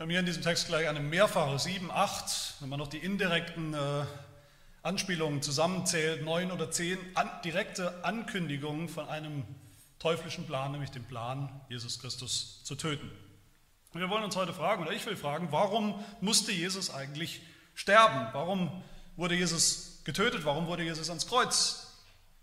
Wir 0.00 0.04
haben 0.04 0.10
hier 0.12 0.20
in 0.20 0.24
diesem 0.24 0.42
Text 0.42 0.66
gleich 0.66 0.88
eine 0.88 0.98
mehrfache, 0.98 1.58
sieben, 1.58 1.90
acht, 1.90 2.54
wenn 2.60 2.70
man 2.70 2.78
noch 2.78 2.88
die 2.88 2.96
indirekten 2.96 3.74
äh, 3.74 4.06
Anspielungen 4.82 5.42
zusammenzählt, 5.42 6.24
neun 6.24 6.52
oder 6.52 6.70
zehn 6.70 6.96
an, 7.12 7.28
direkte 7.44 8.02
Ankündigungen 8.02 8.88
von 8.88 9.06
einem 9.10 9.44
teuflischen 9.98 10.46
Plan, 10.46 10.72
nämlich 10.72 10.90
dem 10.90 11.04
Plan, 11.04 11.50
Jesus 11.68 11.98
Christus 11.98 12.64
zu 12.64 12.76
töten. 12.76 13.10
Und 13.92 14.00
wir 14.00 14.08
wollen 14.08 14.24
uns 14.24 14.36
heute 14.36 14.54
fragen, 14.54 14.84
oder 14.84 14.92
ich 14.92 15.04
will 15.04 15.16
fragen, 15.16 15.48
warum 15.50 16.02
musste 16.22 16.50
Jesus 16.50 16.88
eigentlich 16.88 17.42
sterben? 17.74 18.28
Warum 18.32 18.82
wurde 19.16 19.34
Jesus 19.34 20.00
getötet? 20.04 20.46
Warum 20.46 20.66
wurde 20.66 20.82
Jesus 20.82 21.10
ans 21.10 21.26
Kreuz 21.26 21.92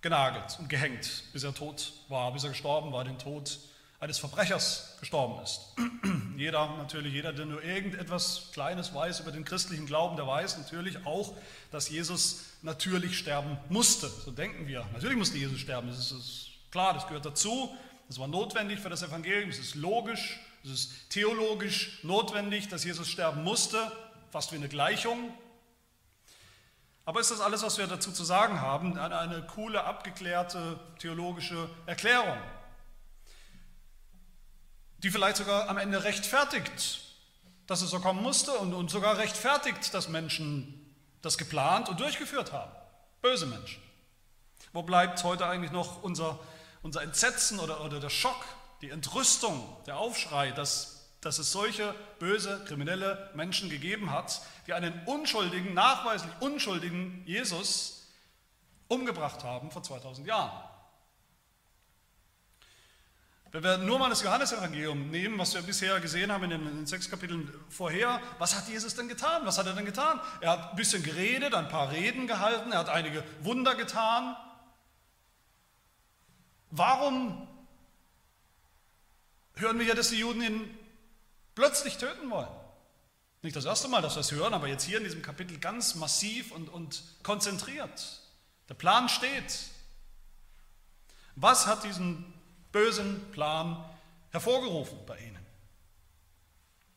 genagelt 0.02 0.60
und 0.60 0.70
gehängt, 0.70 1.24
bis 1.34 1.42
er 1.42 1.56
tot 1.56 1.94
war, 2.08 2.32
bis 2.34 2.44
er 2.44 2.52
gestorben 2.52 2.92
war, 2.92 3.04
den 3.04 3.18
Tod 3.18 3.58
eines 4.00 4.20
Verbrechers 4.20 4.96
gestorben 5.00 5.42
ist. 5.44 5.74
jeder, 6.38 6.78
natürlich 6.78 7.14
jeder, 7.14 7.34
der 7.34 7.46
nur 7.46 7.64
irgendetwas 7.64 8.50
Kleines 8.54 8.94
weiß 8.94 9.22
über 9.22 9.32
den 9.32 9.44
christlichen 9.44 9.88
Glauben, 9.88 10.16
der 10.16 10.28
weiß 10.28 10.58
natürlich 10.60 11.06
auch, 11.06 11.36
dass 11.72 11.90
Jesus 11.90 12.42
natürlich 12.62 13.18
sterben 13.18 13.58
musste. 13.70 14.08
So 14.08 14.32
denken 14.32 14.68
wir. 14.68 14.86
Natürlich 14.94 15.18
musste 15.18 15.38
Jesus 15.38 15.60
sterben, 15.60 15.88
das 15.88 16.12
ist 16.12 16.50
klar, 16.72 16.94
das 16.94 17.08
gehört 17.08 17.26
dazu. 17.26 17.76
Das 18.08 18.20
war 18.20 18.28
notwendig 18.28 18.80
für 18.80 18.90
das 18.90 19.04
Evangelium, 19.04 19.50
es 19.50 19.60
ist 19.60 19.76
logisch, 19.76 20.40
es 20.64 20.70
ist 20.70 21.10
theologisch 21.10 22.00
notwendig, 22.04 22.70
dass 22.70 22.86
Jesus 22.86 23.10
sterben 23.10 23.44
musste, 23.44 23.92
fast 24.32 24.52
wie 24.54 24.56
eine 24.56 24.70
Gleichung. 24.70 25.34
Aber 27.04 27.20
ist 27.20 27.32
das 27.32 27.42
alles, 27.42 27.64
was 27.64 27.78
wir 27.78 27.88
dazu 27.88 28.12
zu 28.12 28.24
sagen 28.24 28.62
haben, 28.62 28.98
eine, 28.98 29.18
eine 29.18 29.42
coole, 29.42 29.84
abgeklärte 29.84 30.80
theologische 31.00 31.70
Erklärung? 31.86 32.38
Die 35.04 35.12
vielleicht 35.12 35.38
sogar 35.38 35.70
am 35.70 35.78
Ende 35.78 36.04
rechtfertigt, 36.04 37.02
dass 37.68 37.82
es 37.82 37.90
so 37.90 38.00
kommen 38.00 38.22
musste 38.22 38.54
und, 38.54 38.74
und 38.74 38.90
sogar 38.90 39.18
rechtfertigt, 39.18 39.94
dass 39.94 40.08
Menschen 40.08 40.96
das 41.22 41.38
geplant 41.38 41.90
und 41.90 42.00
durchgeführt 42.00 42.54
haben. 42.54 42.72
Böse 43.22 43.46
Menschen. 43.46 43.82
Wo 44.74 44.84
bleibt 44.84 45.24
heute 45.24 45.46
eigentlich 45.46 45.72
noch 45.72 46.04
unser, 46.04 46.40
unser 46.82 47.02
Entsetzen 47.02 47.60
oder, 47.60 47.84
oder 47.84 48.00
der 48.00 48.10
Schock, 48.10 48.46
die 48.82 48.90
Entrüstung, 48.90 49.64
der 49.86 49.98
Aufschrei, 49.98 50.52
dass, 50.52 51.10
dass 51.22 51.40
es 51.40 51.52
solche 51.52 51.96
böse, 52.20 52.64
kriminelle 52.68 53.32
Menschen 53.34 53.70
gegeben 53.70 54.12
hat, 54.12 54.42
die 54.68 54.74
einen 54.74 55.02
unschuldigen, 55.06 55.74
nachweislich 55.74 56.32
unschuldigen 56.40 57.24
Jesus 57.26 58.08
umgebracht 58.88 59.44
haben 59.44 59.72
vor 59.72 59.84
2000 59.84 60.28
Jahren? 60.28 60.64
Wenn 63.52 63.64
wir 63.64 63.78
nur 63.78 63.98
mal 63.98 64.10
das 64.10 64.22
Johannesevangelium 64.24 65.10
nehmen, 65.10 65.38
was 65.40 65.54
wir 65.54 65.62
bisher 65.62 66.00
gesehen 66.00 66.32
haben 66.32 66.44
in 66.46 66.50
den, 66.50 66.68
in 66.68 66.76
den, 66.78 66.86
sechs 66.86 67.10
Kapiteln 67.10 67.52
vorher, 67.70 68.22
was 68.40 68.56
hat 68.56 68.68
Jesus 68.68 68.96
denn 68.96 69.08
getan? 69.08 69.46
Was 69.46 69.58
hat 69.58 69.68
er 69.68 69.74
denn 69.74 69.86
getan? 69.86 70.20
Er 70.42 70.52
hat 70.52 70.72
ein 70.72 70.76
bisschen 70.76 71.02
geredet, 71.02 71.54
ein 71.54 71.70
paar 71.70 71.92
Reden 71.92 72.28
gehalten, 72.28 72.72
er 72.72 72.80
hat 72.80 72.90
einige 72.90 73.24
Wunder 73.42 73.76
getan. 73.76 74.36
Warum 76.72 77.48
hören 79.56 79.80
wir 79.80 79.86
ja, 79.86 79.96
dass 79.96 80.10
die 80.10 80.20
Juden 80.20 80.42
ihn 80.42 80.78
plötzlich 81.56 81.98
töten 81.98 82.30
wollen? 82.30 82.50
Nicht 83.42 83.56
das 83.56 83.66
erste 83.66 83.88
Mal, 83.88 84.02
dass 84.02 84.16
wir 84.16 84.22
es 84.22 84.32
hören, 84.32 84.54
aber 84.54 84.68
jetzt 84.68 84.84
hier 84.84 84.98
in 84.98 85.06
diesem 85.06 85.22
Kapitel 85.22 85.58
ganz 85.58 85.96
massiv 85.96 86.52
und, 86.52 86.68
und 86.68 87.02
konzentriert. 87.24 88.22
Der 88.68 88.74
Plan 88.74 89.08
steht. 89.08 89.70
Was 91.36 91.66
hat 91.66 91.86
diesen 91.86 92.34
bösen 92.78 93.32
Plan 93.32 93.84
hervorgerufen 94.30 95.00
bei 95.08 95.18
ihnen. 95.18 95.46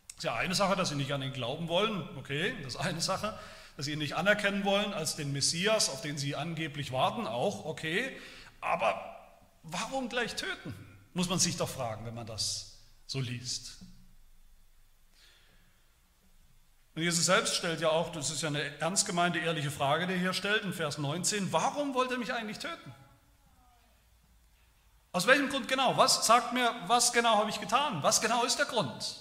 Das 0.08 0.18
ist 0.18 0.24
ja 0.24 0.34
eine 0.34 0.54
Sache, 0.54 0.76
dass 0.76 0.90
sie 0.90 0.94
nicht 0.94 1.12
an 1.12 1.22
ihn 1.22 1.32
glauben 1.32 1.68
wollen, 1.68 2.06
okay, 2.18 2.54
das 2.62 2.74
ist 2.74 2.80
eine 2.80 3.00
Sache, 3.00 3.38
dass 3.76 3.86
sie 3.86 3.92
ihn 3.92 3.98
nicht 3.98 4.14
anerkennen 4.14 4.64
wollen 4.64 4.92
als 4.92 5.16
den 5.16 5.32
Messias, 5.32 5.88
auf 5.88 6.02
den 6.02 6.18
sie 6.18 6.36
angeblich 6.36 6.92
warten, 6.92 7.26
auch 7.26 7.64
okay, 7.64 8.14
aber 8.60 8.94
warum 9.62 10.10
gleich 10.10 10.36
töten? 10.36 10.74
Muss 11.14 11.30
man 11.30 11.38
sich 11.38 11.56
doch 11.56 11.68
fragen, 11.68 12.04
wenn 12.04 12.14
man 12.14 12.26
das 12.26 12.78
so 13.06 13.18
liest. 13.18 13.78
Und 16.94 17.02
Jesus 17.02 17.24
selbst 17.24 17.56
stellt 17.56 17.80
ja 17.80 17.88
auch, 17.88 18.12
das 18.12 18.30
ist 18.30 18.42
ja 18.42 18.48
eine 18.48 18.62
ernst 18.80 19.06
gemeinte, 19.06 19.38
ehrliche 19.38 19.70
Frage, 19.70 20.06
die 20.06 20.12
er 20.12 20.18
hier 20.18 20.32
stellt, 20.34 20.62
in 20.64 20.74
Vers 20.74 20.98
19, 20.98 21.52
warum 21.52 21.94
wollt 21.94 22.10
ihr 22.10 22.18
mich 22.18 22.34
eigentlich 22.34 22.58
töten? 22.58 22.94
Aus 25.12 25.26
welchem 25.26 25.48
Grund 25.48 25.66
genau? 25.66 25.96
Was 25.96 26.26
sagt 26.26 26.52
mir, 26.52 26.72
was 26.86 27.12
genau 27.12 27.36
habe 27.38 27.50
ich 27.50 27.60
getan? 27.60 28.02
Was 28.02 28.20
genau 28.20 28.44
ist 28.44 28.58
der 28.58 28.66
Grund? 28.66 29.20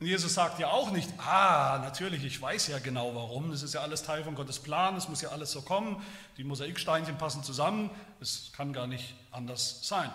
Und 0.00 0.06
Jesus 0.06 0.34
sagt 0.34 0.60
ja 0.60 0.68
auch 0.68 0.92
nicht, 0.92 1.10
ah, 1.18 1.80
natürlich, 1.82 2.24
ich 2.24 2.40
weiß 2.40 2.68
ja 2.68 2.78
genau 2.78 3.16
warum, 3.16 3.50
das 3.50 3.64
ist 3.64 3.74
ja 3.74 3.80
alles 3.80 4.04
Teil 4.04 4.22
von 4.22 4.36
Gottes 4.36 4.60
Plan, 4.60 4.94
es 4.96 5.08
muss 5.08 5.22
ja 5.22 5.30
alles 5.30 5.50
so 5.50 5.60
kommen, 5.62 6.00
die 6.36 6.44
Mosaiksteinchen 6.44 7.18
passen 7.18 7.42
zusammen, 7.42 7.90
es 8.20 8.52
kann 8.52 8.72
gar 8.72 8.86
nicht 8.86 9.14
anders 9.32 9.80
sein. 9.88 10.08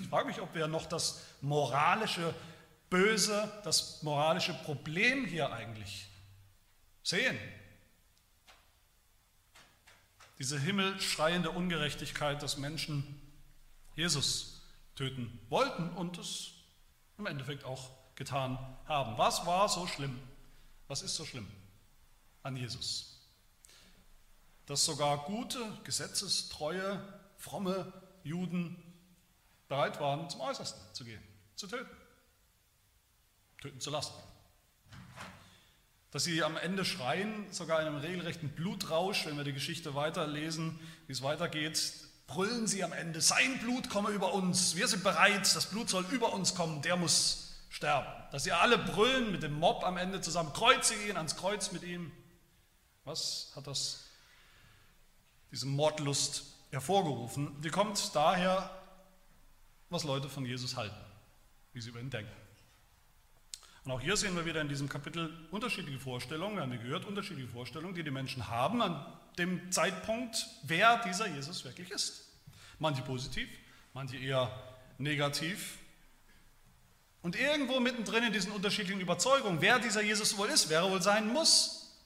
Ich 0.00 0.08
frage 0.08 0.26
mich, 0.26 0.40
ob 0.40 0.54
wir 0.54 0.68
noch 0.68 0.86
das 0.86 1.20
moralische 1.42 2.34
Böse, 2.88 3.52
das 3.62 4.02
moralische 4.02 4.54
Problem 4.54 5.26
hier 5.26 5.52
eigentlich 5.52 6.08
sehen. 7.02 7.38
Diese 10.40 10.58
himmelschreiende 10.58 11.50
Ungerechtigkeit, 11.50 12.42
dass 12.42 12.56
Menschen 12.56 13.20
Jesus 13.94 14.62
töten 14.96 15.38
wollten 15.50 15.90
und 15.90 16.16
es 16.16 16.52
im 17.18 17.26
Endeffekt 17.26 17.64
auch 17.64 17.90
getan 18.14 18.58
haben. 18.86 19.18
Was 19.18 19.44
war 19.44 19.68
so 19.68 19.86
schlimm? 19.86 20.18
Was 20.88 21.02
ist 21.02 21.14
so 21.14 21.26
schlimm 21.26 21.46
an 22.42 22.56
Jesus? 22.56 23.20
Dass 24.64 24.82
sogar 24.82 25.24
gute, 25.24 25.60
gesetzestreue, 25.84 27.20
fromme 27.36 27.92
Juden 28.24 28.82
bereit 29.68 30.00
waren, 30.00 30.30
zum 30.30 30.40
Äußersten 30.40 30.94
zu 30.94 31.04
gehen, 31.04 31.22
zu 31.54 31.66
töten, 31.66 31.94
töten 33.60 33.78
zu 33.78 33.90
lassen 33.90 34.14
dass 36.10 36.24
sie 36.24 36.42
am 36.42 36.56
Ende 36.56 36.84
schreien, 36.84 37.46
sogar 37.52 37.80
in 37.80 37.86
einem 37.86 37.98
regelrechten 37.98 38.48
Blutrausch, 38.50 39.26
wenn 39.26 39.36
wir 39.36 39.44
die 39.44 39.52
Geschichte 39.52 39.94
weiterlesen, 39.94 40.78
wie 41.06 41.12
es 41.12 41.22
weitergeht, 41.22 41.92
brüllen 42.26 42.66
sie 42.66 42.84
am 42.84 42.92
Ende, 42.92 43.20
sein 43.20 43.58
Blut 43.58 43.90
komme 43.90 44.10
über 44.10 44.32
uns, 44.34 44.76
wir 44.76 44.88
sind 44.88 45.02
bereit, 45.02 45.54
das 45.54 45.66
Blut 45.66 45.88
soll 45.88 46.04
über 46.10 46.32
uns 46.32 46.54
kommen, 46.54 46.82
der 46.82 46.96
muss 46.96 47.64
sterben. 47.70 48.08
Dass 48.32 48.44
sie 48.44 48.52
alle 48.52 48.78
brüllen 48.78 49.32
mit 49.32 49.42
dem 49.42 49.54
Mob 49.54 49.84
am 49.84 49.96
Ende 49.96 50.20
zusammen, 50.20 50.52
kreuzige 50.52 51.08
ihn 51.08 51.16
ans 51.16 51.36
Kreuz 51.36 51.72
mit 51.72 51.82
ihm. 51.82 52.12
Was 53.04 53.52
hat 53.56 53.66
das, 53.66 54.04
diese 55.50 55.66
Mordlust 55.66 56.44
hervorgerufen? 56.70 57.60
Die 57.62 57.70
kommt 57.70 58.14
daher, 58.14 58.70
was 59.88 60.04
Leute 60.04 60.28
von 60.28 60.44
Jesus 60.44 60.76
halten, 60.76 61.00
wie 61.72 61.80
sie 61.80 61.90
über 61.90 62.00
ihn 62.00 62.10
denken. 62.10 62.39
Und 63.84 63.92
auch 63.92 64.00
hier 64.00 64.16
sehen 64.16 64.36
wir 64.36 64.44
wieder 64.44 64.60
in 64.60 64.68
diesem 64.68 64.88
Kapitel 64.88 65.32
unterschiedliche 65.50 65.98
Vorstellungen, 65.98 66.56
wir 66.56 66.62
haben 66.62 66.72
gehört, 66.72 67.06
unterschiedliche 67.06 67.48
Vorstellungen, 67.48 67.94
die 67.94 68.02
die 68.02 68.10
Menschen 68.10 68.48
haben 68.48 68.82
an 68.82 69.06
dem 69.38 69.72
Zeitpunkt, 69.72 70.46
wer 70.64 70.98
dieser 71.02 71.26
Jesus 71.28 71.64
wirklich 71.64 71.90
ist. 71.90 72.28
Manche 72.78 73.02
positiv, 73.02 73.48
manche 73.94 74.18
eher 74.18 74.50
negativ. 74.98 75.78
Und 77.22 77.36
irgendwo 77.36 77.80
mittendrin 77.80 78.24
in 78.24 78.32
diesen 78.32 78.52
unterschiedlichen 78.52 79.00
Überzeugungen, 79.00 79.62
wer 79.62 79.78
dieser 79.78 80.02
Jesus 80.02 80.36
wohl 80.36 80.48
ist, 80.48 80.68
wer 80.68 80.80
er 80.80 80.90
wohl 80.90 81.02
sein 81.02 81.32
muss, 81.32 81.98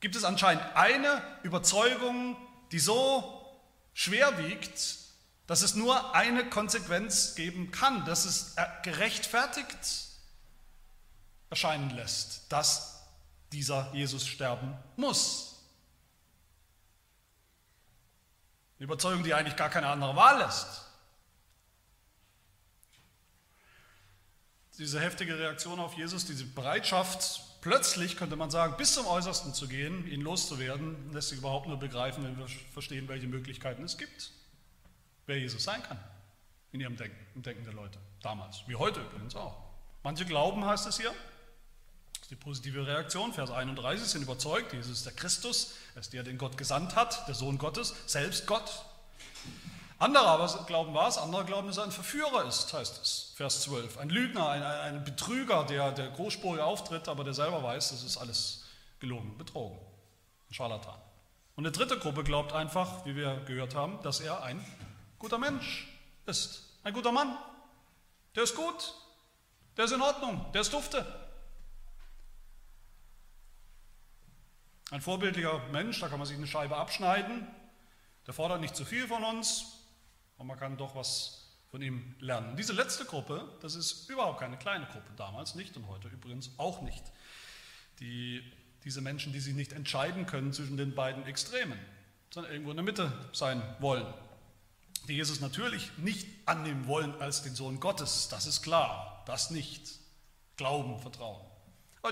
gibt 0.00 0.16
es 0.16 0.24
anscheinend 0.24 0.64
eine 0.74 1.22
Überzeugung, 1.42 2.36
die 2.72 2.78
so 2.78 3.54
schwer 3.92 4.38
wiegt, 4.38 4.98
dass 5.46 5.62
es 5.62 5.74
nur 5.74 6.14
eine 6.14 6.48
Konsequenz 6.48 7.34
geben 7.34 7.70
kann, 7.70 8.04
dass 8.06 8.24
es 8.24 8.56
gerechtfertigt 8.82 10.05
erscheinen 11.50 11.90
lässt, 11.90 12.50
dass 12.52 13.02
dieser 13.52 13.92
Jesus 13.94 14.26
sterben 14.26 14.76
muss. 14.96 15.64
Eine 18.78 18.84
Überzeugung, 18.84 19.22
die 19.22 19.32
eigentlich 19.32 19.56
gar 19.56 19.70
keine 19.70 19.88
andere 19.88 20.16
Wahl 20.16 20.38
lässt. 20.38 20.82
Diese 24.78 25.00
heftige 25.00 25.38
Reaktion 25.38 25.80
auf 25.80 25.94
Jesus, 25.94 26.26
diese 26.26 26.44
Bereitschaft, 26.44 27.40
plötzlich, 27.62 28.16
könnte 28.18 28.36
man 28.36 28.50
sagen, 28.50 28.76
bis 28.76 28.92
zum 28.92 29.06
Äußersten 29.06 29.54
zu 29.54 29.68
gehen, 29.68 30.06
ihn 30.06 30.20
loszuwerden, 30.20 31.12
lässt 31.14 31.30
sich 31.30 31.38
überhaupt 31.38 31.66
nur 31.66 31.78
begreifen, 31.78 32.24
wenn 32.24 32.36
wir 32.36 32.46
verstehen, 32.74 33.08
welche 33.08 33.26
Möglichkeiten 33.26 33.84
es 33.84 33.96
gibt. 33.96 34.32
Wer 35.24 35.38
Jesus 35.38 35.64
sein 35.64 35.82
kann 35.82 35.98
in 36.72 36.80
ihrem 36.80 36.96
Denken, 36.96 37.16
im 37.34 37.42
Denken 37.42 37.64
der 37.64 37.72
Leute. 37.72 37.98
Damals, 38.22 38.62
wie 38.66 38.76
heute 38.76 39.00
übrigens 39.00 39.34
auch. 39.34 39.56
Manche 40.02 40.26
glauben, 40.26 40.64
heißt 40.64 40.86
es 40.86 40.98
hier, 40.98 41.12
ist 42.26 42.32
die 42.32 42.44
positive 42.44 42.84
Reaktion. 42.84 43.32
Vers 43.32 43.52
31 43.52 44.04
sind 44.04 44.22
überzeugt, 44.22 44.72
Jesus 44.72 44.98
ist 44.98 45.06
der 45.06 45.12
Christus, 45.12 45.74
er 45.94 46.00
ist 46.00 46.12
der, 46.12 46.24
den 46.24 46.38
Gott 46.38 46.58
gesandt 46.58 46.96
hat, 46.96 47.28
der 47.28 47.36
Sohn 47.36 47.56
Gottes, 47.56 47.94
selbst 48.06 48.48
Gott. 48.48 48.84
Andere 50.00 50.26
aber 50.26 50.64
glauben 50.66 50.92
was? 50.92 51.18
Andere 51.18 51.44
glauben, 51.44 51.68
dass 51.68 51.76
er 51.76 51.84
ein 51.84 51.92
Verführer 51.92 52.44
ist, 52.46 52.72
heißt 52.72 53.00
es, 53.00 53.32
Vers 53.36 53.60
12. 53.62 53.98
Ein 53.98 54.08
Lügner, 54.08 54.48
ein, 54.48 54.62
ein 54.64 55.04
Betrüger, 55.04 55.62
der, 55.62 55.92
der 55.92 56.10
großspurig 56.10 56.60
auftritt, 56.60 57.06
aber 57.06 57.22
der 57.22 57.32
selber 57.32 57.62
weiß, 57.62 57.90
das 57.90 58.02
ist 58.02 58.16
alles 58.16 58.64
gelogen, 58.98 59.38
betrogen. 59.38 59.78
Ein 60.50 60.54
Scharlatan. 60.54 60.98
Und 61.54 61.64
eine 61.64 61.70
dritte 61.70 61.96
Gruppe 61.96 62.24
glaubt 62.24 62.52
einfach, 62.52 63.04
wie 63.04 63.14
wir 63.14 63.36
gehört 63.46 63.76
haben, 63.76 64.02
dass 64.02 64.18
er 64.18 64.42
ein 64.42 64.64
guter 65.20 65.38
Mensch 65.38 65.86
ist. 66.26 66.64
Ein 66.82 66.92
guter 66.92 67.12
Mann. 67.12 67.38
Der 68.34 68.42
ist 68.42 68.56
gut. 68.56 68.94
Der 69.76 69.84
ist 69.84 69.92
in 69.92 70.02
Ordnung. 70.02 70.44
Der 70.52 70.62
ist 70.62 70.72
dufte. 70.72 71.06
Ein 74.90 75.00
vorbildlicher 75.00 75.60
Mensch, 75.72 76.00
da 76.00 76.08
kann 76.08 76.18
man 76.18 76.26
sich 76.26 76.36
eine 76.36 76.46
Scheibe 76.46 76.76
abschneiden. 76.76 77.46
Der 78.26 78.34
fordert 78.34 78.60
nicht 78.60 78.76
zu 78.76 78.84
viel 78.84 79.06
von 79.08 79.24
uns, 79.24 79.76
und 80.38 80.46
man 80.46 80.58
kann 80.58 80.76
doch 80.76 80.94
was 80.94 81.46
von 81.70 81.82
ihm 81.82 82.14
lernen. 82.20 82.56
Diese 82.56 82.72
letzte 82.72 83.04
Gruppe, 83.04 83.48
das 83.60 83.74
ist 83.74 84.08
überhaupt 84.08 84.40
keine 84.40 84.56
kleine 84.56 84.86
Gruppe, 84.86 85.10
damals 85.16 85.54
nicht 85.54 85.76
und 85.76 85.88
heute 85.88 86.08
übrigens 86.08 86.50
auch 86.58 86.82
nicht. 86.82 87.02
Die, 88.00 88.42
diese 88.84 89.00
Menschen, 89.00 89.32
die 89.32 89.40
sich 89.40 89.54
nicht 89.54 89.72
entscheiden 89.72 90.26
können 90.26 90.52
zwischen 90.52 90.76
den 90.76 90.94
beiden 90.94 91.26
Extremen, 91.26 91.78
sondern 92.30 92.52
irgendwo 92.52 92.70
in 92.70 92.76
der 92.76 92.84
Mitte 92.84 93.12
sein 93.32 93.62
wollen. 93.80 94.06
Die 95.08 95.14
Jesus 95.14 95.40
natürlich 95.40 95.90
nicht 95.98 96.26
annehmen 96.46 96.86
wollen 96.86 97.20
als 97.20 97.42
den 97.42 97.54
Sohn 97.54 97.80
Gottes, 97.80 98.28
das 98.28 98.46
ist 98.46 98.62
klar, 98.62 99.22
das 99.26 99.50
nicht. 99.50 99.98
Glauben, 100.56 100.98
Vertrauen. 101.00 101.44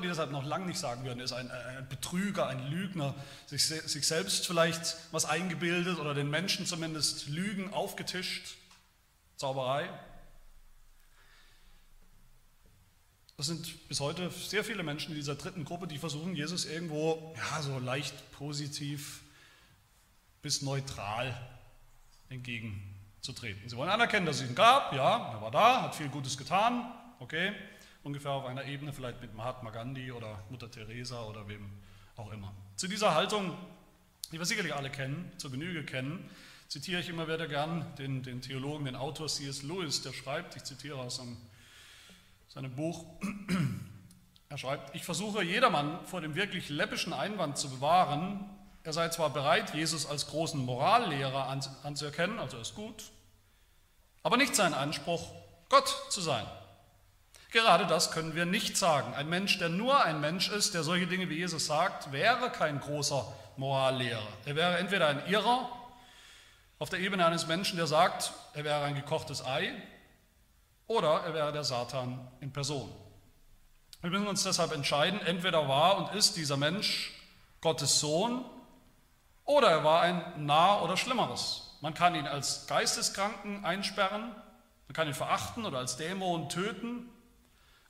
Die 0.00 0.08
deshalb 0.08 0.30
noch 0.30 0.44
lange 0.44 0.66
nicht 0.66 0.78
sagen 0.78 1.04
würden, 1.04 1.20
ist 1.20 1.32
ein, 1.32 1.50
ein 1.50 1.88
Betrüger, 1.88 2.48
ein 2.48 2.70
Lügner, 2.70 3.14
sich, 3.46 3.66
sich 3.66 4.06
selbst 4.06 4.46
vielleicht 4.46 4.96
was 5.12 5.24
eingebildet 5.24 5.98
oder 5.98 6.14
den 6.14 6.30
Menschen 6.30 6.66
zumindest 6.66 7.28
Lügen 7.28 7.72
aufgetischt, 7.72 8.56
Zauberei. 9.36 9.88
Das 13.36 13.46
sind 13.46 13.88
bis 13.88 14.00
heute 14.00 14.30
sehr 14.30 14.62
viele 14.62 14.82
Menschen 14.82 15.10
in 15.10 15.16
dieser 15.16 15.34
dritten 15.34 15.64
Gruppe, 15.64 15.88
die 15.88 15.98
versuchen, 15.98 16.36
Jesus 16.36 16.66
irgendwo 16.66 17.34
ja, 17.36 17.62
so 17.62 17.78
leicht 17.78 18.14
positiv 18.32 19.22
bis 20.40 20.62
neutral 20.62 21.34
entgegenzutreten. 22.28 23.68
Sie 23.68 23.76
wollen 23.76 23.90
anerkennen, 23.90 24.26
dass 24.26 24.40
es 24.40 24.48
ihn 24.48 24.54
gab, 24.54 24.92
ja, 24.92 25.32
er 25.32 25.42
war 25.42 25.50
da, 25.50 25.82
hat 25.82 25.96
viel 25.96 26.08
Gutes 26.08 26.38
getan, 26.38 26.92
okay, 27.18 27.52
ungefähr 28.04 28.32
auf 28.32 28.44
einer 28.44 28.64
Ebene 28.66 28.92
vielleicht 28.92 29.20
mit 29.20 29.34
Mahatma 29.34 29.70
Gandhi 29.70 30.12
oder 30.12 30.44
Mutter 30.50 30.70
Teresa 30.70 31.24
oder 31.24 31.48
wem 31.48 31.70
auch 32.16 32.30
immer. 32.30 32.52
Zu 32.76 32.86
dieser 32.86 33.14
Haltung, 33.14 33.56
die 34.30 34.38
wir 34.38 34.44
sicherlich 34.44 34.74
alle 34.74 34.90
kennen, 34.90 35.32
zur 35.38 35.50
Genüge 35.50 35.84
kennen, 35.84 36.28
zitiere 36.68 37.00
ich 37.00 37.08
immer 37.08 37.26
wieder 37.26 37.48
gern 37.48 37.86
den, 37.96 38.22
den 38.22 38.42
Theologen, 38.42 38.84
den 38.84 38.96
Autor 38.96 39.28
C.S. 39.28 39.62
Lewis, 39.62 40.02
der 40.02 40.12
schreibt, 40.12 40.54
ich 40.56 40.64
zitiere 40.64 40.98
aus 40.98 41.16
seinem, 41.16 41.36
seinem 42.48 42.76
Buch, 42.76 43.06
er 44.48 44.58
schreibt, 44.58 44.94
ich 44.94 45.04
versuche 45.04 45.42
jedermann 45.42 46.04
vor 46.06 46.20
dem 46.20 46.34
wirklich 46.34 46.68
läppischen 46.68 47.12
Einwand 47.12 47.58
zu 47.58 47.70
bewahren, 47.70 48.50
er 48.82 48.92
sei 48.92 49.08
zwar 49.08 49.30
bereit, 49.30 49.74
Jesus 49.74 50.04
als 50.04 50.26
großen 50.26 50.62
Morallehrer 50.62 51.48
anzuerkennen, 51.82 52.38
also 52.38 52.58
ist 52.58 52.74
gut, 52.74 53.12
aber 54.22 54.36
nicht 54.36 54.54
sein 54.54 54.74
Anspruch, 54.74 55.30
Gott 55.70 55.88
zu 56.10 56.20
sein. 56.20 56.46
Gerade 57.54 57.86
das 57.86 58.10
können 58.10 58.34
wir 58.34 58.46
nicht 58.46 58.76
sagen. 58.76 59.14
Ein 59.14 59.28
Mensch, 59.28 59.60
der 59.60 59.68
nur 59.68 60.02
ein 60.04 60.20
Mensch 60.20 60.50
ist, 60.50 60.74
der 60.74 60.82
solche 60.82 61.06
Dinge 61.06 61.30
wie 61.30 61.36
Jesus 61.36 61.66
sagt, 61.66 62.10
wäre 62.10 62.50
kein 62.50 62.80
großer 62.80 63.32
Morallehrer. 63.56 64.26
Er 64.44 64.56
wäre 64.56 64.76
entweder 64.78 65.06
ein 65.06 65.24
Irrer 65.28 65.70
auf 66.80 66.90
der 66.90 66.98
Ebene 66.98 67.24
eines 67.24 67.46
Menschen, 67.46 67.76
der 67.76 67.86
sagt, 67.86 68.32
er 68.54 68.64
wäre 68.64 68.82
ein 68.82 68.96
gekochtes 68.96 69.46
Ei, 69.46 69.72
oder 70.88 71.20
er 71.20 71.32
wäre 71.32 71.52
der 71.52 71.62
Satan 71.62 72.26
in 72.40 72.52
Person. 72.52 72.92
Wir 74.00 74.10
müssen 74.10 74.26
uns 74.26 74.42
deshalb 74.42 74.72
entscheiden, 74.72 75.20
entweder 75.24 75.68
war 75.68 75.98
und 75.98 76.12
ist 76.12 76.36
dieser 76.36 76.56
Mensch 76.56 77.12
Gottes 77.60 78.00
Sohn, 78.00 78.44
oder 79.44 79.70
er 79.70 79.84
war 79.84 80.00
ein 80.00 80.44
Nah- 80.44 80.80
oder 80.80 80.96
Schlimmeres. 80.96 81.78
Man 81.82 81.94
kann 81.94 82.16
ihn 82.16 82.26
als 82.26 82.66
Geisteskranken 82.66 83.64
einsperren, 83.64 84.34
man 84.88 84.92
kann 84.92 85.06
ihn 85.06 85.14
verachten 85.14 85.64
oder 85.64 85.78
als 85.78 85.96
Dämon 85.96 86.48
töten, 86.48 87.10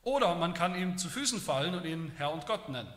oder 0.05 0.35
man 0.35 0.55
kann 0.55 0.75
ihm 0.75 0.99
zu 0.99 1.09
Füßen 1.09 1.41
fallen 1.41 1.75
und 1.75 1.85
ihn 1.85 2.13
Herr 2.17 2.33
und 2.33 2.47
Gott 2.47 2.69
nennen. 2.69 2.93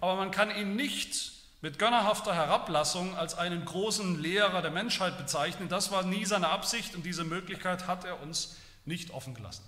Aber 0.00 0.16
man 0.16 0.30
kann 0.30 0.50
ihn 0.50 0.76
nicht 0.76 1.32
mit 1.60 1.78
gönnerhafter 1.78 2.34
Herablassung 2.34 3.16
als 3.16 3.36
einen 3.36 3.64
großen 3.64 4.20
Lehrer 4.20 4.62
der 4.62 4.70
Menschheit 4.70 5.18
bezeichnen. 5.18 5.68
Das 5.68 5.90
war 5.90 6.04
nie 6.04 6.24
seine 6.24 6.48
Absicht 6.48 6.94
und 6.94 7.04
diese 7.04 7.24
Möglichkeit 7.24 7.86
hat 7.86 8.04
er 8.04 8.22
uns 8.22 8.56
nicht 8.84 9.10
offen 9.10 9.34
gelassen. 9.34 9.64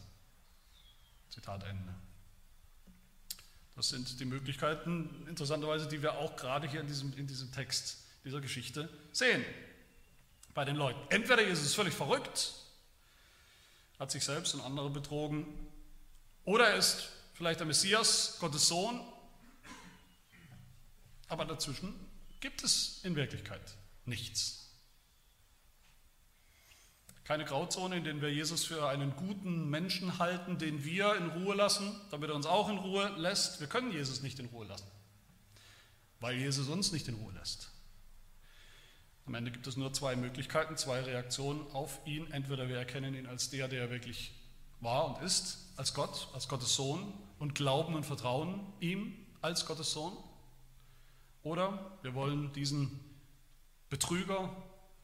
Zitat 1.31 1.65
Ende. 1.65 1.95
Das 3.77 3.89
sind 3.89 4.21
die 4.21 4.25
Möglichkeiten, 4.25 5.27
interessanterweise, 5.29 5.89
die 5.89 6.03
wir 6.03 6.19
auch 6.19 6.37
gerade 6.37 6.69
hier 6.69 6.81
in 6.81 6.87
diesem, 6.87 7.17
in 7.17 7.27
diesem 7.27 7.51
Text 7.53 7.99
dieser 8.25 8.41
Geschichte 8.41 8.89
sehen. 9.13 9.45
Bei 10.55 10.65
den 10.65 10.77
Leuten. 10.77 11.01
Entweder 11.09 11.43
ist 11.43 11.75
völlig 11.75 11.95
verrückt, 11.95 12.53
hat 13.99 14.11
sich 14.11 14.25
selbst 14.25 14.55
und 14.55 14.61
andere 14.63 14.91
betrogen, 14.91 15.47
oder 16.45 16.69
er 16.69 16.77
ist 16.77 17.09
vielleicht 17.35 17.61
der 17.61 17.67
Messias, 17.67 18.39
Gottes 18.41 18.69
Sohn, 18.69 19.01
aber 21.29 21.45
dazwischen 21.45 21.95
gibt 22.41 22.65
es 22.65 23.01
in 23.05 23.17
Wirklichkeit 23.17 23.77
nichts. 24.05 24.57
Keine 27.25 27.45
Grauzone, 27.45 27.97
in 27.97 28.05
der 28.05 28.21
wir 28.21 28.33
Jesus 28.33 28.65
für 28.65 28.89
einen 28.89 29.15
guten 29.15 29.71
Menschen 29.71 30.19
halten, 30.19 30.59
den 30.59 30.83
wir 30.85 31.15
in 31.15 31.29
Ruhe 31.29 31.55
lassen, 31.55 32.01
damit 32.11 32.29
er 32.29 32.35
uns 32.35 32.47
auch 32.47 32.69
in 32.69 32.79
Ruhe 32.79 33.09
lässt. 33.19 33.61
Wir 33.61 33.69
können 33.69 33.93
Jesus 33.93 34.23
nicht 34.23 34.41
in 34.41 34.47
Ruhe 34.47 34.67
lassen, 34.67 34.91
weil 36.19 36.37
Jesus 36.37 36.67
uns 36.67 36.91
nicht 36.91 37.07
in 37.07 37.15
Ruhe 37.15 37.33
lässt. 37.35 37.71
Am 39.27 39.35
Ende 39.35 39.53
gibt 39.53 39.69
es 39.69 39.77
nur 39.77 39.93
zwei 39.93 40.17
Möglichkeiten, 40.17 40.77
zwei 40.77 41.03
Reaktionen 41.03 41.71
auf 41.71 42.01
ihn. 42.05 42.29
Entweder 42.33 42.69
wir 42.69 42.79
erkennen 42.79 43.15
ihn 43.15 43.27
als 43.27 43.49
der, 43.49 43.69
der 43.69 43.83
er 43.83 43.91
wirklich 43.91 44.33
war 44.81 45.07
und 45.07 45.23
ist, 45.25 45.59
als 45.77 45.95
Gott, 45.95 46.29
als 46.35 46.49
Gottes 46.49 46.75
Sohn 46.75 47.13
und 47.39 47.55
glauben 47.55 47.95
und 47.95 48.05
vertrauen 48.05 48.61
ihm 48.81 49.15
als 49.41 49.67
Gottes 49.67 49.93
Sohn. 49.93 50.17
Oder 51.43 51.97
wir 52.03 52.15
wollen 52.15 52.53
diesen 52.53 53.01
Betrüger, 53.89 54.55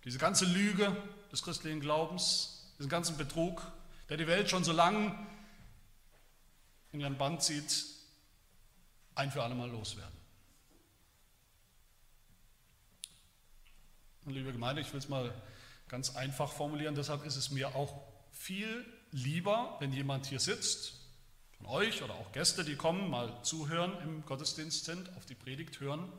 diese 0.05 0.19
ganze 0.19 0.45
Lüge 0.45 0.95
des 1.33 1.43
christlichen 1.43 1.81
Glaubens, 1.81 2.73
diesen 2.79 2.91
ganzen 2.91 3.17
Betrug, 3.17 3.63
der 4.09 4.17
die 4.17 4.27
Welt 4.27 4.51
schon 4.51 4.65
so 4.65 4.73
lang 4.73 5.27
in 6.93 7.01
ihren 7.01 7.19
Band 7.19 7.43
zieht, 7.43 7.85
ein 9.15 9.31
für 9.31 9.43
alle 9.43 9.55
Mal 9.55 9.71
loswerden. 9.71 10.17
Und 14.25 14.35
liebe 14.35 14.53
Gemeinde, 14.53 14.83
ich 14.83 14.93
will 14.93 14.99
es 14.99 15.09
mal 15.09 15.33
ganz 15.89 16.17
einfach 16.17 16.53
formulieren, 16.53 16.95
deshalb 16.95 17.25
ist 17.25 17.37
es 17.37 17.51
mir 17.51 17.75
auch 17.75 18.03
viel 18.33 18.85
lieber, 19.17 19.77
wenn 19.81 19.93
jemand 19.93 20.27
hier 20.27 20.41
sitzt, 20.41 20.95
von 21.57 21.67
euch 21.67 22.03
oder 22.03 22.15
auch 22.15 22.33
Gäste, 22.33 22.65
die 22.65 22.77
kommen, 22.77 23.09
mal 23.09 23.43
zuhören 23.43 23.99
im 24.03 24.25
Gottesdienst 24.27 24.85
sind, 24.85 25.15
auf 25.17 25.25
die 25.25 25.35
Predigt 25.35 25.81
hören 25.81 26.13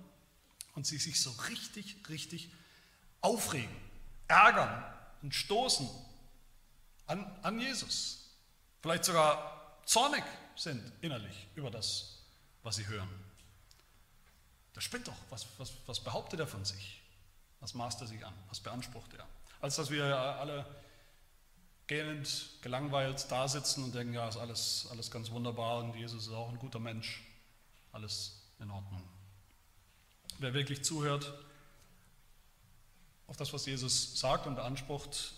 und 0.73 0.87
sie 0.87 0.97
sich 0.97 1.21
so 1.21 1.29
richtig, 1.49 1.97
richtig 2.09 2.49
aufregen, 3.21 3.75
ärgern 4.27 4.83
und 5.21 5.35
stoßen 5.35 5.87
an, 7.05 7.23
an 7.43 7.59
Jesus. 7.59 8.31
Vielleicht 8.81 9.05
sogar 9.05 9.79
zornig 9.85 10.23
sind 10.55 10.91
innerlich 11.01 11.47
über 11.55 11.69
das, 11.69 12.23
was 12.63 12.77
sie 12.77 12.87
hören. 12.87 13.09
Der 14.75 14.81
spinnt 14.81 15.07
doch. 15.07 15.15
Was, 15.29 15.47
was, 15.57 15.71
was 15.85 16.03
behauptet 16.03 16.39
er 16.39 16.47
von 16.47 16.65
sich? 16.65 17.01
Was 17.59 17.73
maßt 17.73 18.01
er 18.01 18.07
sich 18.07 18.25
an? 18.25 18.33
Was 18.49 18.59
beansprucht 18.59 19.13
er? 19.13 19.27
Als 19.61 19.75
dass 19.75 19.89
wir 19.89 20.03
alle 20.15 20.65
gähnend, 21.87 22.49
gelangweilt 22.61 23.25
da 23.29 23.47
sitzen 23.47 23.83
und 23.83 23.95
denken, 23.95 24.13
ja, 24.13 24.27
ist 24.27 24.37
alles, 24.37 24.87
alles 24.91 25.09
ganz 25.09 25.31
wunderbar 25.31 25.83
und 25.83 25.95
Jesus 25.95 26.27
ist 26.27 26.33
auch 26.33 26.49
ein 26.49 26.59
guter 26.59 26.79
Mensch. 26.79 27.23
Alles 27.93 28.41
in 28.59 28.69
Ordnung. 28.69 29.01
Wer 30.39 30.53
wirklich 30.53 30.83
zuhört 30.83 31.33
auf 33.27 33.37
das, 33.37 33.51
was 33.53 33.65
Jesus 33.65 34.19
sagt 34.19 34.45
und 34.47 34.55
beansprucht, 34.55 35.33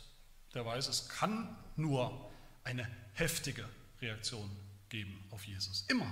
der 0.53 0.65
weiß, 0.65 0.88
es 0.88 1.10
kann 1.10 1.56
nur 1.75 2.29
eine 2.63 2.89
heftige 3.13 3.68
Reaktion 4.01 4.50
geben 4.89 5.24
auf 5.29 5.46
Jesus. 5.46 5.86
Immer. 5.88 6.10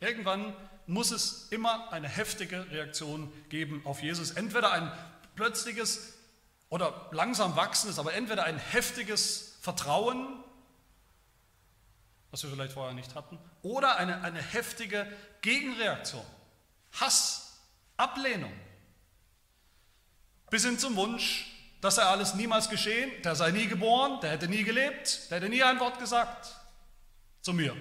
Irgendwann 0.00 0.54
muss 0.86 1.10
es 1.10 1.48
immer 1.50 1.92
eine 1.92 2.08
heftige 2.08 2.70
Reaktion 2.70 3.32
geben 3.48 3.82
auf 3.84 4.02
Jesus. 4.02 4.32
Entweder 4.32 4.72
ein 4.72 4.90
plötzliches 5.34 6.14
oder 6.68 7.08
langsam 7.12 7.56
wachsendes, 7.56 7.98
aber 7.98 8.14
entweder 8.14 8.44
ein 8.44 8.58
heftiges 8.58 9.43
Vertrauen, 9.64 10.44
was 12.30 12.42
wir 12.42 12.50
vielleicht 12.50 12.74
vorher 12.74 12.92
nicht 12.92 13.14
hatten, 13.14 13.38
oder 13.62 13.96
eine, 13.96 14.20
eine 14.20 14.42
heftige 14.42 15.10
Gegenreaktion, 15.40 16.24
Hass, 16.92 17.62
Ablehnung, 17.96 18.52
bis 20.50 20.64
hin 20.64 20.78
zum 20.78 20.94
Wunsch, 20.96 21.50
Das 21.84 21.96
sei 21.96 22.02
alles 22.02 22.34
niemals 22.34 22.70
geschehen, 22.70 23.10
der 23.24 23.36
sei 23.36 23.50
nie 23.50 23.66
geboren, 23.66 24.18
der 24.22 24.30
hätte 24.30 24.48
nie 24.48 24.64
gelebt, 24.64 25.30
der 25.30 25.36
hätte 25.36 25.50
nie 25.50 25.62
ein 25.62 25.78
Wort 25.80 25.98
gesagt. 25.98 26.56
Zu 27.42 27.52
mir. 27.52 27.76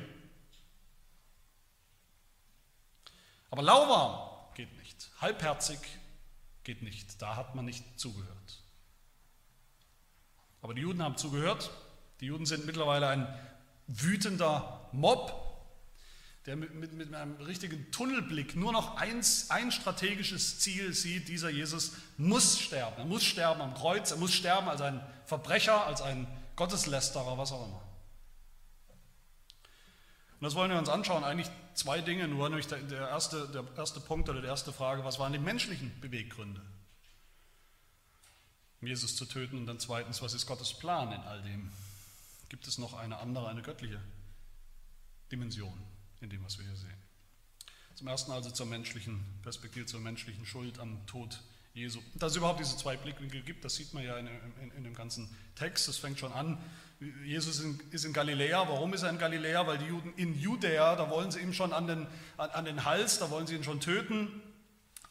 Aber 3.49 3.61
lauwarm 3.61 4.53
geht 4.55 4.77
nicht, 4.77 5.09
halbherzig 5.21 5.79
geht 6.65 6.81
nicht, 6.81 7.21
da 7.21 7.37
hat 7.37 7.55
man 7.55 7.63
nicht 7.63 7.85
zugehört. 7.97 8.32
Aber 10.63 10.73
die 10.73 10.81
Juden 10.81 11.03
haben 11.03 11.17
zugehört, 11.17 11.69
die 12.21 12.25
Juden 12.25 12.45
sind 12.45 12.65
mittlerweile 12.65 13.09
ein 13.09 13.27
wütender 13.87 14.89
Mob, 14.93 15.39
der 16.45 16.55
mit, 16.55 16.73
mit, 16.73 16.93
mit 16.93 17.13
einem 17.13 17.35
richtigen 17.35 17.91
Tunnelblick 17.91 18.55
nur 18.55 18.71
noch 18.71 18.95
eins, 18.97 19.49
ein 19.49 19.71
strategisches 19.71 20.59
Ziel 20.59 20.93
sieht, 20.93 21.27
dieser 21.27 21.49
Jesus 21.49 21.91
muss 22.17 22.59
sterben. 22.59 22.95
Er 22.97 23.05
muss 23.05 23.23
sterben 23.23 23.61
am 23.61 23.73
Kreuz, 23.73 24.11
er 24.11 24.17
muss 24.17 24.33
sterben 24.33 24.69
als 24.69 24.81
ein 24.81 25.05
Verbrecher, 25.25 25.85
als 25.85 26.01
ein 26.01 26.27
Gotteslästerer, 26.55 27.37
was 27.37 27.51
auch 27.51 27.65
immer. 27.65 27.81
Und 30.39 30.45
das 30.45 30.55
wollen 30.55 30.71
wir 30.71 30.77
uns 30.77 30.89
anschauen, 30.89 31.25
eigentlich 31.25 31.49
zwei 31.73 31.99
Dinge 31.99 32.27
nur, 32.27 32.47
nämlich 32.49 32.67
der, 32.67 32.79
der, 32.79 33.09
erste, 33.09 33.49
der 33.49 33.65
erste 33.77 33.99
Punkt 33.99 34.29
oder 34.29 34.41
die 34.41 34.47
erste 34.47 34.71
Frage, 34.71 35.03
was 35.03 35.19
waren 35.19 35.33
die 35.33 35.39
menschlichen 35.39 35.91
Beweggründe, 35.99 36.61
um 38.83 38.87
Jesus 38.87 39.15
zu 39.15 39.25
töten? 39.25 39.57
Und 39.57 39.65
dann 39.65 39.79
zweitens, 39.79 40.21
was 40.21 40.33
ist 40.33 40.45
Gottes 40.45 40.73
Plan 40.73 41.11
in 41.11 41.21
all 41.21 41.41
dem? 41.41 41.71
Gibt 42.49 42.67
es 42.67 42.77
noch 42.77 42.93
eine 42.93 43.17
andere, 43.17 43.47
eine 43.47 43.61
göttliche 43.61 43.99
Dimension? 45.31 45.73
in 46.23 46.29
dem, 46.29 46.43
was 46.43 46.57
wir 46.57 46.65
hier 46.65 46.75
sehen. 46.75 47.03
Zum 47.95 48.07
ersten 48.07 48.31
also 48.31 48.49
zur 48.49 48.65
menschlichen 48.65 49.23
Perspektive, 49.43 49.85
zur 49.85 49.99
menschlichen 49.99 50.45
Schuld 50.45 50.79
am 50.79 51.05
Tod 51.05 51.39
Jesu. 51.73 51.99
Dass 52.15 52.31
es 52.31 52.37
überhaupt 52.37 52.59
diese 52.59 52.77
zwei 52.77 52.97
Blickwinkel 52.97 53.41
gibt, 53.41 53.65
das 53.65 53.75
sieht 53.75 53.93
man 53.93 54.03
ja 54.03 54.17
in, 54.17 54.27
in, 54.27 54.71
in 54.77 54.83
dem 54.83 54.95
ganzen 54.95 55.29
Text. 55.55 55.87
Das 55.87 55.97
fängt 55.97 56.17
schon 56.17 56.31
an. 56.31 56.57
Jesus 57.25 57.59
ist 57.91 58.05
in 58.05 58.13
Galiläa. 58.13 58.67
Warum 58.67 58.93
ist 58.93 59.03
er 59.03 59.09
in 59.09 59.17
Galiläa? 59.17 59.67
Weil 59.67 59.77
die 59.77 59.85
Juden 59.85 60.13
in 60.15 60.39
Judäa, 60.39 60.95
da 60.95 61.09
wollen 61.09 61.29
sie 61.31 61.39
ihm 61.39 61.53
schon 61.53 61.73
an 61.73 61.87
den, 61.87 62.07
an, 62.37 62.49
an 62.51 62.65
den 62.65 62.85
Hals, 62.85 63.19
da 63.19 63.29
wollen 63.29 63.45
sie 63.45 63.55
ihn 63.55 63.63
schon 63.63 63.79
töten. 63.79 64.41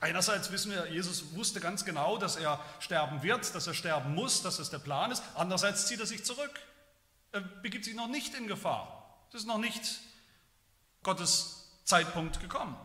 Einerseits 0.03 0.51
wissen 0.51 0.73
wir, 0.73 0.91
Jesus 0.91 1.37
wusste 1.37 1.61
ganz 1.61 1.85
genau, 1.85 2.19
dass 2.19 2.35
er 2.35 2.59
sterben 2.81 3.23
wird, 3.23 3.55
dass 3.55 3.69
er 3.69 3.73
sterben 3.73 4.17
muss, 4.17 4.43
dass 4.43 4.57
das 4.57 4.69
der 4.69 4.81
Plan 4.81 5.13
ist. 5.13 5.23
Andererseits 5.37 5.87
zieht 5.87 6.01
er 6.01 6.07
sich 6.07 6.25
zurück. 6.25 6.51
Er 7.31 7.41
begibt 7.41 7.85
sich 7.85 7.95
noch 7.95 8.09
nicht 8.09 8.35
in 8.35 8.49
Gefahr. 8.49 9.17
Das 9.31 9.43
ist 9.43 9.47
noch 9.47 9.59
nicht 9.59 10.01
Gottes 11.05 11.71
Zeitpunkt 11.85 12.41
gekommen. 12.41 12.77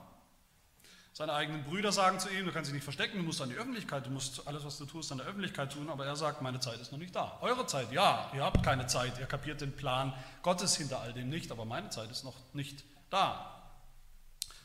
Seine 1.11 1.33
eigenen 1.33 1.63
Brüder 1.63 1.91
sagen 1.91 2.19
zu 2.19 2.29
ihm, 2.29 2.45
du 2.45 2.51
kannst 2.51 2.67
dich 2.67 2.75
nicht 2.75 2.83
verstecken, 2.83 3.17
du 3.17 3.23
musst 3.23 3.41
an 3.41 3.49
die 3.49 3.55
Öffentlichkeit, 3.55 4.05
du 4.05 4.11
musst 4.11 4.47
alles, 4.47 4.63
was 4.63 4.77
du 4.77 4.85
tust, 4.85 5.11
an 5.11 5.17
der 5.17 5.25
Öffentlichkeit 5.25 5.73
tun, 5.73 5.89
aber 5.89 6.05
er 6.05 6.15
sagt, 6.15 6.43
meine 6.43 6.59
Zeit 6.59 6.79
ist 6.79 6.91
noch 6.91 6.99
nicht 6.99 7.15
da. 7.15 7.39
Eure 7.41 7.65
Zeit, 7.65 7.91
ja, 7.91 8.29
ihr 8.35 8.43
habt 8.43 8.61
keine 8.61 8.85
Zeit, 8.85 9.17
ihr 9.17 9.25
kapiert 9.25 9.61
den 9.61 9.75
Plan 9.75 10.13
Gottes 10.43 10.77
hinter 10.77 11.01
all 11.01 11.13
dem 11.13 11.29
nicht, 11.29 11.51
aber 11.51 11.65
meine 11.65 11.89
Zeit 11.89 12.11
ist 12.11 12.23
noch 12.23 12.35
nicht 12.53 12.83
da. 13.09 13.63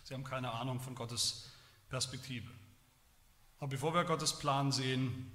Sie 0.04 0.12
haben 0.12 0.25
keine 0.25 0.52
Ahnung 0.52 0.80
von 0.80 0.94
Gottes 0.94 1.49
Perspektive. 1.92 2.49
Aber 3.58 3.68
bevor 3.68 3.92
wir 3.92 4.04
Gottes 4.04 4.38
Plan 4.38 4.72
sehen, 4.72 5.30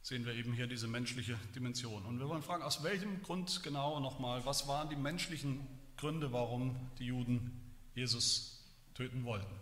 sehen 0.00 0.24
wir 0.24 0.32
eben 0.32 0.52
hier 0.52 0.68
diese 0.68 0.86
menschliche 0.86 1.36
Dimension. 1.56 2.06
Und 2.06 2.20
wir 2.20 2.28
wollen 2.28 2.44
fragen, 2.44 2.62
aus 2.62 2.84
welchem 2.84 3.20
Grund 3.20 3.64
genau 3.64 3.98
nochmal, 3.98 4.46
was 4.46 4.68
waren 4.68 4.88
die 4.88 4.94
menschlichen 4.96 5.66
Gründe, 5.96 6.32
warum 6.32 6.76
die 7.00 7.06
Juden 7.06 7.60
Jesus 7.96 8.64
töten 8.94 9.24
wollten. 9.24 9.52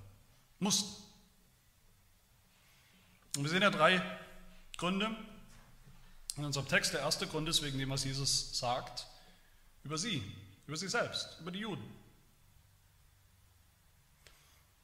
Mussten. 0.58 1.02
Und 3.38 3.44
wir 3.44 3.50
sehen 3.50 3.62
ja 3.62 3.70
drei 3.70 4.02
Gründe 4.76 5.16
in 6.36 6.44
unserem 6.44 6.68
Text. 6.68 6.92
Der 6.92 7.00
erste 7.00 7.26
Grund 7.26 7.48
ist 7.48 7.62
wegen 7.62 7.78
dem, 7.78 7.88
was 7.88 8.04
Jesus 8.04 8.58
sagt 8.58 9.06
über 9.84 9.96
sie, 9.96 10.22
über 10.66 10.76
sich 10.76 10.90
selbst, 10.90 11.38
über 11.40 11.50
die 11.50 11.60
Juden. 11.60 12.01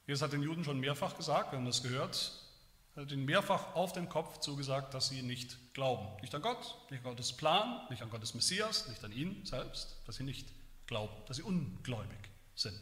Jesus 0.09 0.23
hat 0.23 0.33
den 0.33 0.43
Juden 0.43 0.65
schon 0.65 0.81
mehrfach 0.81 1.19
gesagt, 1.19 1.53
wir 1.53 1.59
haben 1.59 1.67
das 1.67 1.83
gehört, 1.83 2.33
er 2.97 3.03
hat 3.03 3.12
ihnen 3.12 3.27
mehrfach 3.27 3.75
auf 3.75 3.93
den 3.93 4.09
Kopf 4.09 4.38
zugesagt, 4.38 4.95
dass 4.95 5.11
sie 5.11 5.21
nicht 5.21 5.59
glauben. 5.75 6.09
Nicht 6.23 6.35
an 6.35 6.41
Gott, 6.41 6.79
nicht 6.91 7.05
an 7.05 7.11
Gottes 7.11 7.35
Plan, 7.35 7.87
nicht 7.91 8.03
an 8.03 8.09
Gottes 8.09 8.33
Messias, 8.33 8.88
nicht 8.88 9.05
an 9.05 9.12
ihn 9.12 9.45
selbst, 9.45 10.00
dass 10.07 10.17
sie 10.17 10.25
nicht 10.25 10.49
glauben, 10.87 11.12
dass 11.27 11.37
sie 11.37 11.43
ungläubig 11.43 12.19
sind. 12.55 12.81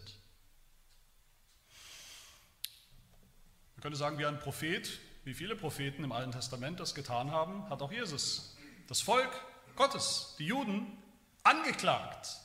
Man 3.75 3.83
könnte 3.83 3.99
sagen, 3.99 4.19
wie 4.19 4.27
ein 4.27 4.39
Prophet, 4.39 4.89
wie 5.25 5.35
viele 5.35 5.57
Propheten 5.57 6.05
im 6.05 6.13
Alten 6.13 6.31
Testament 6.31 6.79
das 6.79 6.95
getan 6.95 7.33
haben, 7.33 7.69
hat 7.69 7.83
auch 7.83 7.91
Jesus 7.91 8.57
das 8.87 9.01
Volk 9.01 9.33
Gottes, 9.75 10.37
die 10.39 10.47
Juden, 10.47 10.97
angeklagt, 11.43 12.37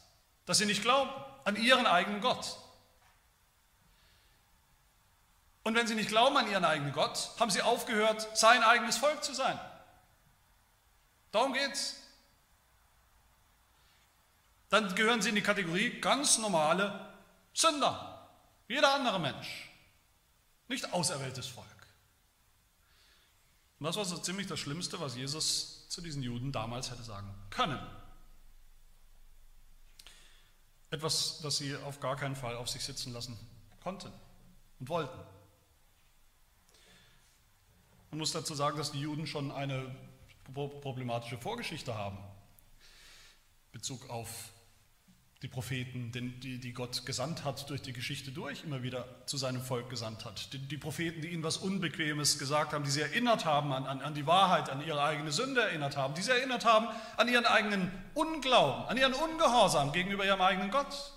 dass 0.48 0.58
sie 0.58 0.66
nicht 0.66 0.82
glauben 0.82 1.12
an 1.46 1.56
ihren 1.56 1.86
eigenen 1.86 2.20
Gott. 2.20 2.58
Und 5.63 5.75
wenn 5.75 5.88
sie 5.88 5.96
nicht 5.96 6.10
glauben 6.10 6.38
an 6.38 6.50
ihren 6.50 6.65
eigenen 6.65 6.94
Gott, 6.94 7.32
haben 7.39 7.51
sie 7.51 7.62
aufgehört, 7.62 8.36
sein 8.36 8.63
eigenes 8.63 8.98
Volk 8.98 9.24
zu 9.24 9.34
sein. 9.34 9.60
Darum 11.32 11.53
geht 11.53 11.74
es 11.74 12.01
dann 14.72 14.96
gehören 14.96 15.22
sie 15.22 15.30
in 15.30 15.36
die 15.36 15.44
Kategorie 15.44 16.00
ganz 16.00 16.38
normale 16.38 17.13
Sünder. 17.53 18.30
Jeder 18.70 18.94
andere 18.94 19.20
Mensch. 19.20 19.70
Nicht 20.70 20.94
auserwähltes 20.94 21.48
Volk. 21.48 21.68
Und 23.80 23.86
das 23.86 23.98
war 23.98 24.06
so 24.06 24.18
ziemlich 24.18 24.48
das 24.48 24.62
Schlimmste, 24.62 24.98
was 25.01 25.18
Jesus 25.18 25.89
zu 25.89 26.00
diesen 26.00 26.24
Juden 26.24 26.53
damals 26.53 26.89
hätte 26.89 27.03
sagen 27.03 27.36
können. 27.50 27.86
Etwas, 30.89 31.41
das 31.41 31.58
sie 31.58 31.75
auf 31.75 32.00
gar 32.00 32.15
keinen 32.15 32.38
Fall 32.38 32.56
auf 32.56 32.70
sich 32.70 32.86
sitzen 32.86 33.12
lassen 33.12 33.38
konnten 33.84 34.13
und 34.80 34.88
wollten. 34.88 35.20
Man 38.12 38.20
muss 38.20 38.34
dazu 38.34 38.53
sagen, 38.53 38.77
dass 38.77 38.91
die 38.91 39.00
Juden 39.00 39.25
schon 39.25 39.51
eine 39.51 39.96
problematische 40.53 41.38
Vorgeschichte 41.38 41.96
haben. 41.96 42.18
Bezug 43.72 44.10
auf 44.10 44.50
die 45.41 45.48
Propheten, 45.48 46.12
die, 46.12 46.60
die 46.60 46.74
Gott 46.74 47.06
gesandt 47.06 47.46
hat 47.46 47.70
durch 47.70 47.82
die 47.82 47.94
Geschichte 47.94 48.32
durch, 48.32 48.65
immer 48.65 48.84
wieder 48.84 49.08
zu 49.27 49.38
seinem 49.38 49.62
Volk 49.62 49.89
gesandt 49.89 50.25
hat. 50.25 50.51
Die, 50.51 50.60
die 50.60 50.77
Propheten, 50.77 51.22
die 51.22 51.30
ihnen 51.30 51.41
was 51.41 51.56
Unbequemes 51.56 52.38
gesagt 52.38 52.74
haben, 52.74 52.84
die 52.84 52.91
sie 52.91 53.01
erinnert 53.01 53.46
haben 53.46 53.72
an, 53.72 53.86
an, 53.88 54.01
an 54.01 54.13
die 54.13 54.27
Wahrheit, 54.27 54.70
an 54.70 54.86
ihre 54.86 55.01
eigene 55.01 55.32
Sünde 55.32 55.62
erinnert 55.62 55.96
haben, 55.96 56.13
die 56.13 56.22
sie 56.22 56.32
erinnert 56.32 56.65
haben 56.65 56.89
an 57.15 57.30
ihren 57.30 57.46
eigenen 57.46 57.91
Unglauben, 58.13 58.86
an 58.86 58.98
ihren 58.98 59.13
Ungehorsam 59.13 59.94
gegenüber 59.94 60.25
ihrem 60.25 60.41
eigenen 60.41 60.70
Gott. 60.70 61.13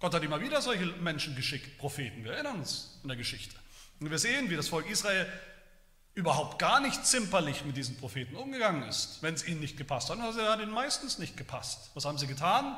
Gott 0.00 0.14
hat 0.14 0.22
immer 0.22 0.42
wieder 0.42 0.60
solche 0.60 0.84
Menschen 0.84 1.34
geschickt, 1.34 1.78
Propheten, 1.78 2.24
wir 2.24 2.32
erinnern 2.34 2.58
uns 2.58 3.00
in 3.02 3.08
der 3.08 3.16
Geschichte. 3.16 3.56
Und 3.98 4.10
wir 4.10 4.18
sehen, 4.18 4.50
wie 4.50 4.56
das 4.56 4.68
Volk 4.68 4.88
Israel 4.90 5.26
überhaupt 6.16 6.58
gar 6.58 6.80
nicht 6.80 7.06
zimperlich 7.06 7.64
mit 7.66 7.76
diesen 7.76 7.98
Propheten 7.98 8.36
umgegangen 8.36 8.82
ist, 8.88 9.22
wenn 9.22 9.34
es 9.34 9.46
ihnen 9.46 9.60
nicht 9.60 9.76
gepasst 9.76 10.08
hat. 10.08 10.18
Also 10.18 10.42
hat 10.42 10.60
ihnen 10.60 10.72
meistens 10.72 11.18
nicht 11.18 11.36
gepasst. 11.36 11.90
Was 11.92 12.06
haben 12.06 12.16
sie 12.16 12.26
getan? 12.26 12.74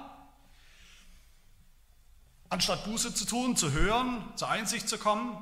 Anstatt 2.51 2.85
Buße 2.85 3.15
zu 3.15 3.25
tun, 3.25 3.57
zu 3.57 3.71
hören, 3.73 4.25
zur 4.35 4.51
Einsicht 4.51 4.89
zu 4.89 4.99
kommen, 4.99 5.41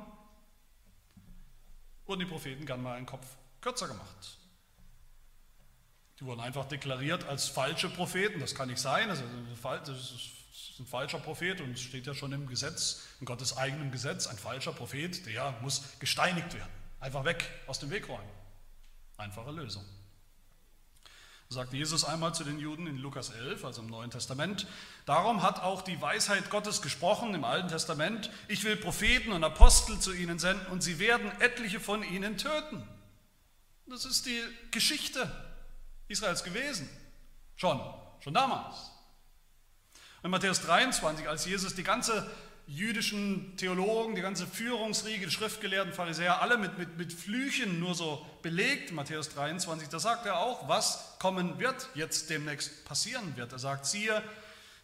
wurden 2.05 2.19
die 2.19 2.27
Propheten 2.27 2.67
gern 2.67 2.83
mal 2.83 2.95
einen 2.95 3.07
Kopf 3.07 3.25
kürzer 3.61 3.87
gemacht. 3.87 4.37
Die 6.19 6.25
wurden 6.25 6.41
einfach 6.41 6.65
deklariert 6.65 7.23
als 7.23 7.47
falsche 7.47 7.89
Propheten. 7.89 8.39
Das 8.39 8.53
kann 8.53 8.69
nicht 8.69 8.79
sein. 8.79 9.09
Das 9.09 9.19
ist 9.19 10.79
ein 10.79 10.85
falscher 10.85 11.19
Prophet 11.19 11.61
und 11.61 11.71
es 11.71 11.81
steht 11.81 12.05
ja 12.05 12.13
schon 12.13 12.31
im 12.31 12.45
Gesetz, 12.45 13.01
in 13.19 13.25
Gottes 13.25 13.57
eigenem 13.57 13.89
Gesetz, 13.89 14.27
ein 14.27 14.37
falscher 14.37 14.73
Prophet, 14.73 15.25
der 15.25 15.57
muss 15.63 15.81
gesteinigt 15.99 16.53
werden. 16.53 16.76
Einfach 16.99 17.25
weg, 17.25 17.49
aus 17.67 17.79
dem 17.79 17.89
Weg 17.89 18.07
räumen. 18.09 18.29
Einfache 19.17 19.51
Lösung 19.51 19.83
sagt 21.49 21.73
Jesus 21.73 22.03
einmal 22.03 22.35
zu 22.35 22.43
den 22.43 22.59
Juden 22.59 22.87
in 22.87 22.97
Lukas 22.97 23.29
11, 23.29 23.63
also 23.63 23.81
im 23.81 23.87
Neuen 23.87 24.11
Testament. 24.11 24.67
Darum 25.05 25.43
hat 25.43 25.61
auch 25.61 25.81
die 25.81 26.01
Weisheit 26.01 26.49
Gottes 26.49 26.81
gesprochen 26.81 27.33
im 27.33 27.45
Alten 27.45 27.69
Testament. 27.69 28.29
Ich 28.49 28.63
will 28.63 28.75
Propheten 28.75 29.31
und 29.31 29.43
Apostel 29.43 29.99
zu 29.99 30.13
ihnen 30.13 30.39
senden 30.39 30.67
und 30.67 30.83
sie 30.83 30.99
werden 30.99 31.31
etliche 31.39 31.79
von 31.79 32.03
ihnen 32.03 32.37
töten. 32.37 32.85
Das 33.85 34.03
ist 34.03 34.25
die 34.25 34.41
Geschichte 34.71 35.31
Israels 36.09 36.43
gewesen. 36.43 36.89
Schon, 37.55 37.79
schon 38.19 38.33
damals. 38.33 38.91
In 40.23 40.31
Matthäus 40.31 40.61
23, 40.61 41.29
als 41.29 41.45
Jesus 41.45 41.75
die 41.75 41.83
ganze 41.83 42.29
jüdischen 42.67 43.55
Theologen, 43.57 44.15
die 44.15 44.21
ganze 44.21 44.45
Führungsriege, 44.45 45.25
die 45.25 45.31
Schriftgelehrten, 45.31 45.93
Pharisäer, 45.93 46.41
alle 46.41 46.57
mit, 46.57 46.77
mit, 46.77 46.97
mit 46.97 47.13
Flüchen 47.13 47.79
nur 47.79 47.95
so 47.95 48.25
belegt, 48.41 48.91
Matthäus 48.91 49.29
23, 49.29 49.87
da 49.87 49.99
sagt 49.99 50.25
er 50.25 50.39
auch, 50.39 50.67
was 50.67 51.15
kommen 51.19 51.59
wird, 51.59 51.89
jetzt 51.95 52.29
demnächst 52.29 52.85
passieren 52.85 53.37
wird. 53.37 53.53
Er 53.53 53.59
sagt, 53.59 53.85
siehe, 53.85 54.21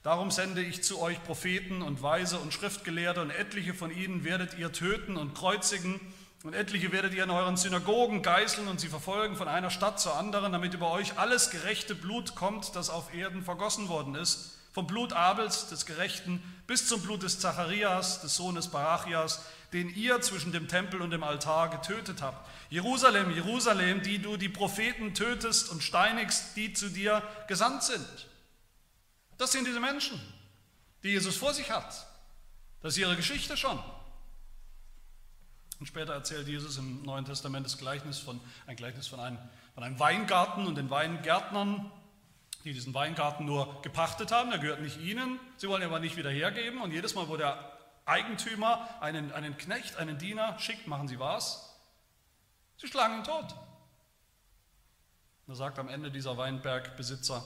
darum 0.01 0.31
sende 0.31 0.63
ich 0.63 0.83
zu 0.83 1.01
euch 1.01 1.21
Propheten 1.23 1.81
und 1.81 2.01
Weise 2.01 2.39
und 2.39 2.53
Schriftgelehrte 2.53 3.21
und 3.21 3.31
etliche 3.31 3.73
von 3.73 3.91
ihnen 3.91 4.23
werdet 4.23 4.57
ihr 4.57 4.71
töten 4.71 5.17
und 5.17 5.35
kreuzigen 5.35 5.99
Und 6.43 6.53
etliche 6.55 6.91
werdet 6.91 7.13
ihr 7.13 7.23
in 7.23 7.29
euren 7.29 7.55
Synagogen 7.55 8.21
geißeln 8.21 8.67
und 8.67 8.77
sie 8.77 8.89
verfolgen 8.89 9.37
von 9.37 9.47
einer 9.47 9.69
Stadt 9.69 10.01
zur 10.01 10.17
anderen, 10.17 10.51
damit 10.51 10.73
über 10.73 10.91
euch 10.91 11.17
alles 11.17 11.51
gerechte 11.51 11.95
Blut 11.95 12.35
kommt, 12.35 12.75
das 12.75 12.89
auf 12.89 13.13
Erden 13.13 13.43
vergossen 13.43 13.87
worden 13.87 14.15
ist. 14.15 14.57
Vom 14.73 14.87
Blut 14.87 15.13
Abels, 15.13 15.69
des 15.69 15.85
Gerechten, 15.85 16.43
bis 16.67 16.87
zum 16.87 17.01
Blut 17.01 17.23
des 17.23 17.39
Zacharias, 17.39 18.21
des 18.21 18.35
Sohnes 18.35 18.67
Barachias, 18.67 19.45
den 19.71 19.93
ihr 19.95 20.21
zwischen 20.21 20.51
dem 20.51 20.67
Tempel 20.67 21.01
und 21.01 21.11
dem 21.11 21.23
Altar 21.23 21.69
getötet 21.69 22.21
habt. 22.21 22.49
Jerusalem, 22.69 23.31
Jerusalem, 23.31 24.01
die 24.01 24.19
du 24.19 24.37
die 24.37 24.49
Propheten 24.49 25.13
tötest 25.13 25.69
und 25.69 25.83
steinigst, 25.83 26.55
die 26.55 26.73
zu 26.73 26.89
dir 26.89 27.23
gesandt 27.47 27.83
sind. 27.83 28.27
Das 29.37 29.51
sind 29.51 29.67
diese 29.67 29.79
Menschen, 29.79 30.19
die 31.03 31.09
Jesus 31.09 31.35
vor 31.35 31.53
sich 31.53 31.69
hat. 31.71 32.07
Das 32.81 32.93
ist 32.93 32.99
ihre 32.99 33.15
Geschichte 33.15 33.55
schon. 33.57 33.79
Und 35.79 35.87
später 35.87 36.13
erzählt 36.13 36.47
Jesus 36.47 36.77
im 36.77 37.01
Neuen 37.03 37.25
Testament 37.25 37.65
das 37.65 37.77
Gleichnis 37.77 38.19
von, 38.19 38.39
ein 38.67 38.75
Gleichnis 38.75 39.07
von 39.07 39.19
einem, 39.19 39.37
von 39.73 39.83
einem 39.83 39.99
Weingarten 39.99 40.65
und 40.65 40.75
den 40.75 40.89
Weingärtnern, 40.89 41.91
die 42.63 42.73
diesen 42.73 42.93
Weingarten 42.93 43.45
nur 43.45 43.81
gepachtet 43.81 44.31
haben. 44.31 44.49
Der 44.49 44.59
gehört 44.59 44.81
nicht 44.81 44.99
ihnen, 44.99 45.39
sie 45.57 45.67
wollen 45.67 45.81
ihn 45.81 45.89
aber 45.89 45.99
nicht 45.99 46.17
wieder 46.17 46.29
hergeben. 46.29 46.81
Und 46.81 46.91
jedes 46.91 47.15
Mal, 47.15 47.27
wo 47.27 47.37
der 47.37 47.71
Eigentümer 48.05 48.87
einen, 49.01 49.31
einen 49.31 49.57
Knecht, 49.57 49.97
einen 49.97 50.17
Diener 50.17 50.57
schickt, 50.59 50.87
machen 50.87 51.07
sie 51.07 51.19
was? 51.19 51.77
Sie 52.77 52.87
schlagen 52.87 53.19
ihn 53.19 53.23
tot. 53.23 53.55
Da 55.47 55.55
sagt 55.55 55.77
am 55.77 55.89
Ende 55.89 56.09
dieser 56.09 56.37
Weinbergbesitzer, 56.37 57.43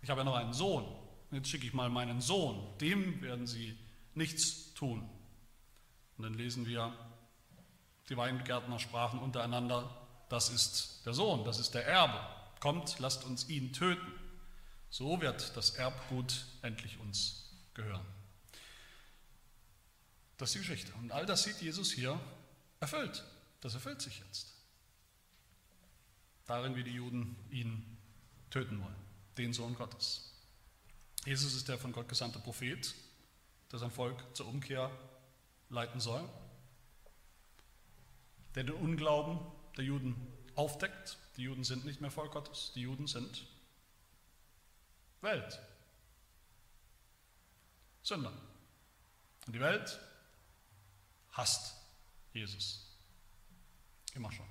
ich 0.00 0.10
habe 0.10 0.20
ja 0.20 0.24
noch 0.24 0.36
einen 0.36 0.52
Sohn, 0.52 0.86
jetzt 1.32 1.48
schicke 1.48 1.66
ich 1.66 1.74
mal 1.74 1.90
meinen 1.90 2.20
Sohn, 2.20 2.78
dem 2.80 3.20
werden 3.20 3.46
sie 3.46 3.76
nichts 4.14 4.74
tun. 4.74 5.08
Und 6.16 6.24
dann 6.24 6.34
lesen 6.34 6.66
wir, 6.66 6.92
die 8.08 8.16
Weingärtner 8.16 8.78
sprachen 8.78 9.18
untereinander, 9.18 9.90
das 10.28 10.50
ist 10.50 11.04
der 11.04 11.14
Sohn, 11.14 11.44
das 11.44 11.58
ist 11.58 11.74
der 11.74 11.86
Erbe. 11.86 12.20
Kommt, 12.60 12.98
lasst 12.98 13.24
uns 13.24 13.48
ihn 13.48 13.72
töten. 13.72 14.12
So 14.90 15.20
wird 15.20 15.56
das 15.56 15.70
Erbgut 15.70 16.46
endlich 16.62 16.98
uns 16.98 17.50
gehören. 17.74 18.04
Das 20.38 20.50
ist 20.50 20.54
die 20.54 20.58
Geschichte. 20.60 20.92
Und 20.94 21.12
all 21.12 21.26
das 21.26 21.42
sieht 21.42 21.60
Jesus 21.60 21.92
hier 21.92 22.18
erfüllt. 22.80 23.24
Das 23.60 23.74
erfüllt 23.74 24.00
sich 24.00 24.20
jetzt. 24.20 24.54
Darin, 26.46 26.76
wie 26.76 26.84
die 26.84 26.92
Juden 26.92 27.36
ihn 27.50 27.98
töten 28.50 28.80
wollen, 28.80 28.96
den 29.36 29.52
Sohn 29.52 29.74
Gottes. 29.74 30.32
Jesus 31.26 31.54
ist 31.54 31.68
der 31.68 31.76
von 31.76 31.92
Gott 31.92 32.08
gesandte 32.08 32.38
Prophet, 32.38 32.94
der 33.70 33.78
sein 33.78 33.90
Volk 33.90 34.24
zur 34.34 34.46
Umkehr 34.46 34.90
leiten 35.68 36.00
soll, 36.00 36.26
der 38.54 38.64
den 38.64 38.74
Unglauben 38.74 39.40
der 39.76 39.84
Juden 39.84 40.16
aufdeckt. 40.54 41.18
Die 41.38 41.44
Juden 41.44 41.62
sind 41.62 41.84
nicht 41.84 42.00
mehr 42.00 42.10
Volk 42.10 42.32
Gottes, 42.32 42.72
die 42.74 42.82
Juden 42.82 43.06
sind 43.06 43.46
Welt. 45.20 45.58
Sünder. 48.02 48.32
Und 49.46 49.52
die 49.52 49.60
Welt 49.60 50.00
hasst 51.32 51.74
Jesus. 52.32 52.86
Immer 54.14 54.32
schon. 54.32 54.46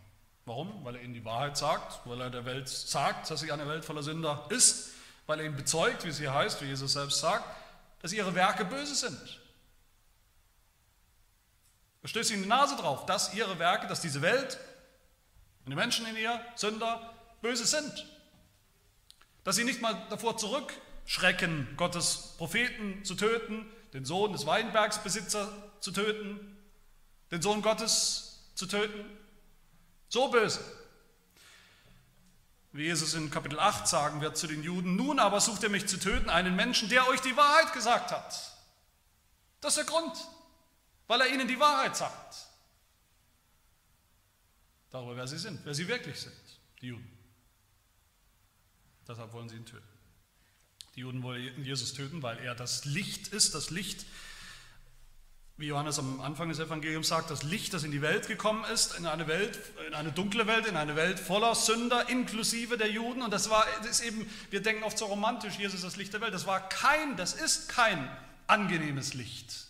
Warum? 0.45 0.85
Weil 0.85 0.95
er 0.95 1.01
ihnen 1.01 1.13
die 1.13 1.25
Wahrheit 1.25 1.57
sagt, 1.57 2.05
weil 2.07 2.21
er 2.21 2.29
der 2.29 2.45
Welt 2.45 2.69
sagt, 2.69 3.29
dass 3.29 3.41
sie 3.41 3.51
eine 3.51 3.67
Welt 3.67 3.83
voller 3.83 4.03
Sünder 4.03 4.47
ist, 4.49 4.91
weil 5.25 5.39
er 5.39 5.45
ihnen 5.45 5.57
bezeugt, 5.57 6.05
wie 6.05 6.09
es 6.09 6.19
hier 6.19 6.33
heißt, 6.33 6.61
wie 6.61 6.67
Jesus 6.67 6.93
selbst 6.93 7.19
sagt, 7.19 7.45
dass 8.01 8.13
ihre 8.13 8.33
Werke 8.33 8.63
böse 8.63 8.95
sind. 8.95 9.41
Er 12.01 12.07
stößt 12.07 12.31
ihnen 12.31 12.43
die 12.43 12.49
Nase 12.49 12.77
drauf, 12.77 13.05
dass 13.05 13.33
ihre 13.33 13.59
Werke, 13.59 13.87
dass 13.87 13.99
diese 13.99 14.21
Welt 14.21 14.57
und 15.67 15.71
die 15.71 15.75
Menschen 15.75 16.05
in 16.07 16.15
ihr, 16.15 16.39
Sünder, 16.55 17.13
böse 17.41 17.65
sind. 17.65 18.07
Dass 19.43 19.57
sie 19.57 19.65
nicht 19.65 19.81
mal 19.81 20.01
davor 20.09 20.37
zurückschrecken, 20.37 21.67
Gottes 21.75 22.35
Propheten 22.37 23.03
zu 23.03 23.15
töten, 23.15 23.69
den 23.91 24.05
Sohn 24.05 24.31
des 24.31 24.45
Weinbergsbesitzers 24.45 25.49
zu 25.81 25.91
töten, 25.91 26.57
den 27.31 27.41
Sohn 27.41 27.61
Gottes 27.61 28.45
zu 28.55 28.65
töten. 28.65 29.05
So 30.07 30.29
böse. 30.29 30.61
Wie 32.71 32.85
Jesus 32.85 33.13
in 33.13 33.29
Kapitel 33.29 33.59
8 33.59 33.89
sagen 33.89 34.21
wird 34.21 34.37
zu 34.37 34.47
den 34.47 34.63
Juden, 34.63 34.95
nun 34.95 35.19
aber 35.19 35.41
sucht 35.41 35.63
ihr 35.63 35.69
mich 35.69 35.85
zu 35.85 35.99
töten, 35.99 36.29
einen 36.29 36.55
Menschen, 36.55 36.87
der 36.87 37.09
euch 37.09 37.19
die 37.19 37.35
Wahrheit 37.35 37.73
gesagt 37.73 38.11
hat. 38.11 38.53
Das 39.59 39.75
ist 39.75 39.79
der 39.79 39.93
Grund, 39.93 40.15
weil 41.07 41.19
er 41.19 41.27
ihnen 41.27 41.49
die 41.49 41.59
Wahrheit 41.59 41.97
sagt. 41.97 42.46
Darüber, 44.89 45.15
wer 45.15 45.27
sie 45.27 45.37
sind, 45.37 45.59
wer 45.63 45.73
sie 45.73 45.87
wirklich 45.87 46.19
sind, 46.19 46.33
die 46.81 46.87
Juden. 46.87 47.17
Deshalb 49.07 49.33
wollen 49.33 49.49
sie 49.49 49.55
ihn 49.55 49.65
töten. 49.65 49.87
Die 50.95 51.01
Juden 51.01 51.21
wollen 51.23 51.63
Jesus 51.63 51.93
töten, 51.93 52.23
weil 52.23 52.39
er 52.39 52.55
das 52.55 52.85
Licht 52.85 53.27
ist, 53.27 53.53
das 53.53 53.69
Licht, 53.69 54.05
wie 55.57 55.67
Johannes 55.67 55.97
am 55.97 56.21
Anfang 56.21 56.49
des 56.49 56.59
Evangeliums 56.59 57.07
sagt, 57.07 57.31
das 57.31 57.43
Licht, 57.43 57.73
das 57.73 57.83
in 57.83 57.91
die 57.91 58.01
Welt 58.01 58.27
gekommen 58.27 58.63
ist, 58.65 58.95
in 58.97 59.07
eine 59.07 59.27
Welt, 59.27 59.59
in 59.87 59.93
eine 59.95 60.11
dunkle 60.11 60.45
Welt, 60.45 60.67
in 60.67 60.77
eine 60.77 60.95
Welt 60.95 61.19
voller 61.19 61.55
Sünder, 61.55 62.09
inklusive 62.09 62.77
der 62.77 62.91
Juden. 62.91 63.21
Und 63.23 63.31
das 63.31 63.49
war, 63.49 63.65
das 63.79 63.99
ist 63.99 64.01
eben, 64.01 64.29
wir 64.51 64.61
denken 64.61 64.83
oft 64.83 64.97
so 64.97 65.05
romantisch, 65.05 65.57
Jesus 65.57 65.75
ist 65.75 65.83
das 65.83 65.95
Licht 65.95 66.13
der 66.13 66.21
Welt. 66.21 66.33
Das 66.33 66.45
war 66.45 66.69
kein, 66.69 67.17
das 67.17 67.33
ist 67.33 67.69
kein 67.69 68.07
angenehmes 68.45 69.13
Licht, 69.13 69.67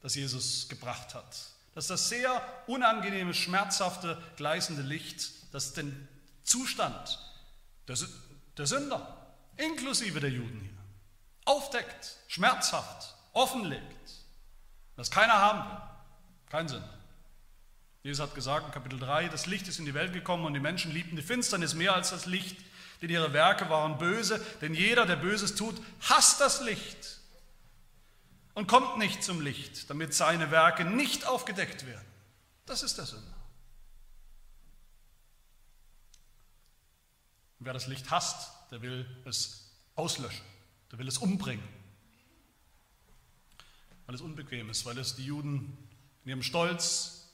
das 0.00 0.14
Jesus 0.14 0.68
gebracht 0.68 1.14
hat. 1.14 1.36
Das 1.74 1.84
ist 1.84 1.90
das 1.90 2.08
sehr 2.08 2.42
unangenehme, 2.66 3.32
schmerzhafte, 3.34 4.20
gleißende 4.36 4.82
Licht, 4.82 5.30
das 5.52 5.72
den 5.72 6.08
Zustand 6.42 7.18
der, 7.86 7.96
der 8.56 8.66
Sünder, 8.66 9.34
inklusive 9.56 10.20
der 10.20 10.30
Juden 10.30 10.60
hier, 10.60 10.78
aufdeckt, 11.44 12.16
schmerzhaft, 12.28 13.14
offenlegt 13.32 14.20
das 15.00 15.10
keiner 15.10 15.32
haben 15.32 15.70
will. 15.70 15.78
Kein 16.50 16.68
Sinn. 16.68 16.84
Jesus 18.02 18.22
hat 18.22 18.34
gesagt 18.34 18.66
in 18.66 18.72
Kapitel 18.72 18.98
3, 18.98 19.28
das 19.28 19.46
Licht 19.46 19.66
ist 19.66 19.78
in 19.78 19.86
die 19.86 19.94
Welt 19.94 20.12
gekommen 20.12 20.44
und 20.44 20.52
die 20.52 20.60
Menschen 20.60 20.92
liebten 20.92 21.16
die 21.16 21.22
Finsternis 21.22 21.72
mehr 21.72 21.94
als 21.94 22.10
das 22.10 22.26
Licht, 22.26 22.58
denn 23.00 23.08
ihre 23.08 23.32
Werke 23.32 23.70
waren 23.70 23.96
böse, 23.96 24.44
denn 24.60 24.74
jeder, 24.74 25.06
der 25.06 25.16
Böses 25.16 25.54
tut, 25.54 25.74
hasst 26.02 26.38
das 26.42 26.60
Licht 26.60 27.19
und 28.54 28.66
kommt 28.66 28.98
nicht 28.98 29.22
zum 29.22 29.40
Licht, 29.40 29.88
damit 29.90 30.14
seine 30.14 30.50
Werke 30.50 30.84
nicht 30.84 31.26
aufgedeckt 31.26 31.86
werden. 31.86 32.06
Das 32.66 32.82
ist 32.82 32.98
der 32.98 33.06
Sünder. 33.06 33.36
Wer 37.58 37.72
das 37.72 37.86
Licht 37.86 38.10
hasst, 38.10 38.50
der 38.70 38.80
will 38.82 39.06
es 39.24 39.70
auslöschen, 39.94 40.44
der 40.90 40.98
will 40.98 41.08
es 41.08 41.18
umbringen 41.18 41.80
weil 44.10 44.16
es 44.16 44.22
unbequem 44.22 44.68
ist, 44.70 44.84
weil 44.86 44.98
es 44.98 45.14
die 45.14 45.24
Juden 45.24 45.78
in 46.24 46.30
ihrem 46.30 46.42
Stolz, 46.42 47.28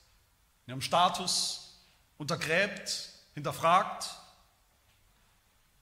in 0.67 0.73
ihrem 0.73 0.83
Status 0.83 1.75
untergräbt, 2.19 3.15
hinterfragt. 3.33 4.11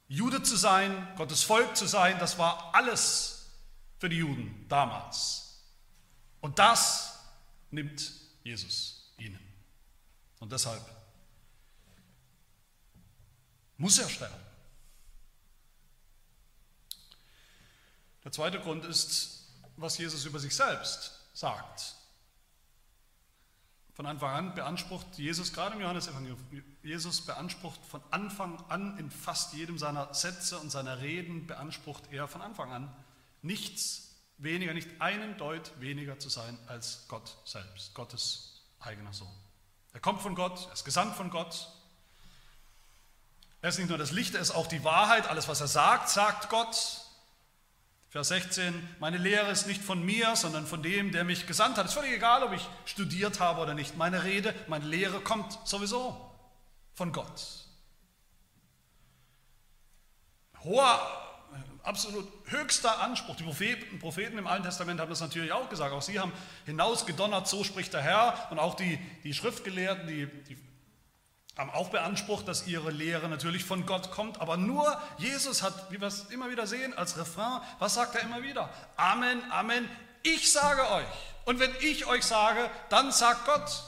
Jude 0.07 0.45
zu 0.45 0.55
sein, 0.55 1.09
Gottes 1.17 1.43
Volk 1.43 1.77
zu 1.77 1.87
sein, 1.87 2.17
das 2.21 2.39
war 2.39 2.77
alles 2.77 3.34
für 4.05 4.11
die 4.11 4.19
Juden 4.19 4.67
damals. 4.69 5.63
Und 6.43 6.59
das 6.59 7.21
nimmt 7.71 8.13
Jesus 8.43 9.11
ihnen. 9.17 9.41
Und 10.41 10.53
deshalb 10.53 10.83
muss 13.79 13.97
er 13.99 14.11
sterben. 14.11 14.35
Der 18.25 18.31
zweite 18.31 18.61
Grund 18.61 18.85
ist, 18.85 19.47
was 19.79 19.97
Jesus 19.97 20.27
über 20.27 20.39
sich 20.39 20.55
selbst 20.55 21.19
sagt. 21.33 21.95
Von 23.95 24.05
Anfang 24.05 24.35
an 24.35 24.55
beansprucht 24.55 25.17
Jesus, 25.17 25.51
gerade 25.51 25.77
im 25.77 25.81
Johannesevangelium, 25.81 26.39
Jesus 26.83 27.23
beansprucht 27.23 27.83
von 27.87 28.03
Anfang 28.11 28.63
an 28.69 28.99
in 28.99 29.11
fast 29.11 29.55
jedem 29.55 29.79
seiner 29.79 30.13
Sätze 30.13 30.59
und 30.59 30.69
seiner 30.69 31.01
Reden, 31.01 31.47
beansprucht 31.47 32.13
er 32.13 32.29
von 32.29 32.43
Anfang 32.43 32.71
an 32.71 32.95
nichts 33.45 34.17
weniger, 34.39 34.75
nicht 34.75 34.89
einen 35.01 35.37
Deut 35.37 35.71
weniger 35.81 36.19
zu 36.19 36.29
sein 36.29 36.59
als 36.67 37.05
Gott 37.09 37.37
selbst, 37.45 37.95
Gottes 37.95 38.63
eigener 38.81 39.13
Sohn. 39.13 39.29
Er 39.93 40.01
kommt 40.01 40.23
von 40.23 40.35
Gott, 40.35 40.67
er 40.67 40.73
ist 40.73 40.85
gesandt 40.85 41.15
von 41.15 41.31
Gott. 41.31 41.69
Er 43.63 43.69
ist 43.69 43.79
nicht 43.79 43.89
nur 43.89 43.99
das 43.99 44.11
Licht, 44.11 44.35
er 44.35 44.41
ist 44.41 44.51
auch 44.51 44.67
die 44.67 44.83
Wahrheit. 44.83 45.29
Alles, 45.29 45.47
was 45.49 45.61
er 45.61 45.69
sagt, 45.69 46.09
sagt 46.09 46.51
Gott. 46.51 47.01
Vers 48.11 48.29
16, 48.29 48.97
meine 49.01 49.19
Lehre 49.19 49.51
ist 49.51 49.67
nicht 49.67 49.83
von 49.83 50.05
mir, 50.05 50.37
sondern 50.37 50.67
von 50.67 50.83
dem, 50.83 51.13
der 51.13 51.25
mich 51.25 51.47
gesandt 51.47 51.79
hat. 51.79 51.87
Es 51.87 51.93
ist 51.93 51.99
völlig 51.99 52.15
egal, 52.15 52.43
ob 52.43 52.53
ich 52.53 52.69
studiert 52.85 53.41
habe 53.41 53.61
oder 53.61 53.75
nicht. 53.75 53.97
Meine 53.97 54.25
Rede, 54.25 54.55
meine 54.69 54.85
Lehre 54.85 55.21
kommt 55.21 55.59
sowieso 55.65 56.31
von 56.93 57.13
Gott. 57.13 57.67
Hoher, 60.63 61.34
absolut 61.85 62.27
höchster 62.47 63.01
Anspruch. 63.01 63.37
Die 63.37 63.45
Propheten, 63.45 63.99
Propheten 63.99 64.39
im 64.39 64.47
Alten 64.47 64.65
Testament 64.65 65.01
haben 65.01 65.11
das 65.11 65.21
natürlich 65.21 65.53
auch 65.53 65.69
gesagt. 65.69 65.93
Auch 65.93 66.03
sie 66.03 66.19
haben 66.19 66.33
hinausgedonnert, 66.67 67.47
so 67.47 67.63
spricht 67.63 67.93
der 67.93 68.03
Herr. 68.03 68.49
Und 68.51 68.59
auch 68.59 68.75
die, 68.75 68.99
die 69.23 69.35
Schriftgelehrten, 69.35 70.09
die, 70.09 70.27
die 70.49 70.57
haben 71.57 71.71
auch 71.71 71.91
beansprucht, 71.91 72.49
dass 72.49 72.67
ihre 72.67 72.91
Lehre 72.91 73.29
natürlich 73.29 73.65
von 73.65 73.87
Gott 73.87 74.11
kommt. 74.11 74.41
Aber 74.41 74.57
nur 74.57 75.01
Jesus 75.19 75.63
hat, 75.63 75.93
wie 75.93 76.01
wir 76.01 76.09
es 76.09 76.25
immer 76.31 76.51
wieder 76.51 76.67
sehen, 76.67 76.95
als 76.95 77.17
Refrain, 77.17 77.61
was 77.79 77.95
sagt 77.95 78.17
er 78.17 78.23
immer 78.23 78.43
wieder? 78.43 78.71
Amen, 78.97 79.41
Amen, 79.53 79.89
ich 80.23 80.51
sage 80.51 80.91
euch. 80.91 81.07
Und 81.45 81.61
wenn 81.61 81.73
ich 81.81 82.07
euch 82.07 82.25
sage, 82.25 82.71
dann 82.89 83.13
sagt 83.13 83.45
Gott. 83.45 83.85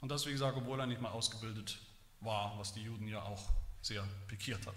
Und 0.00 0.10
das, 0.10 0.26
wie 0.26 0.32
gesagt, 0.32 0.56
obwohl 0.56 0.78
er 0.78 0.86
nicht 0.86 1.00
mal 1.00 1.10
ausgebildet 1.10 1.78
war, 2.20 2.54
was 2.58 2.72
die 2.72 2.82
Juden 2.82 3.08
ja 3.08 3.22
auch 3.22 3.42
sehr 3.86 4.04
pikiert 4.26 4.66
hat. 4.66 4.74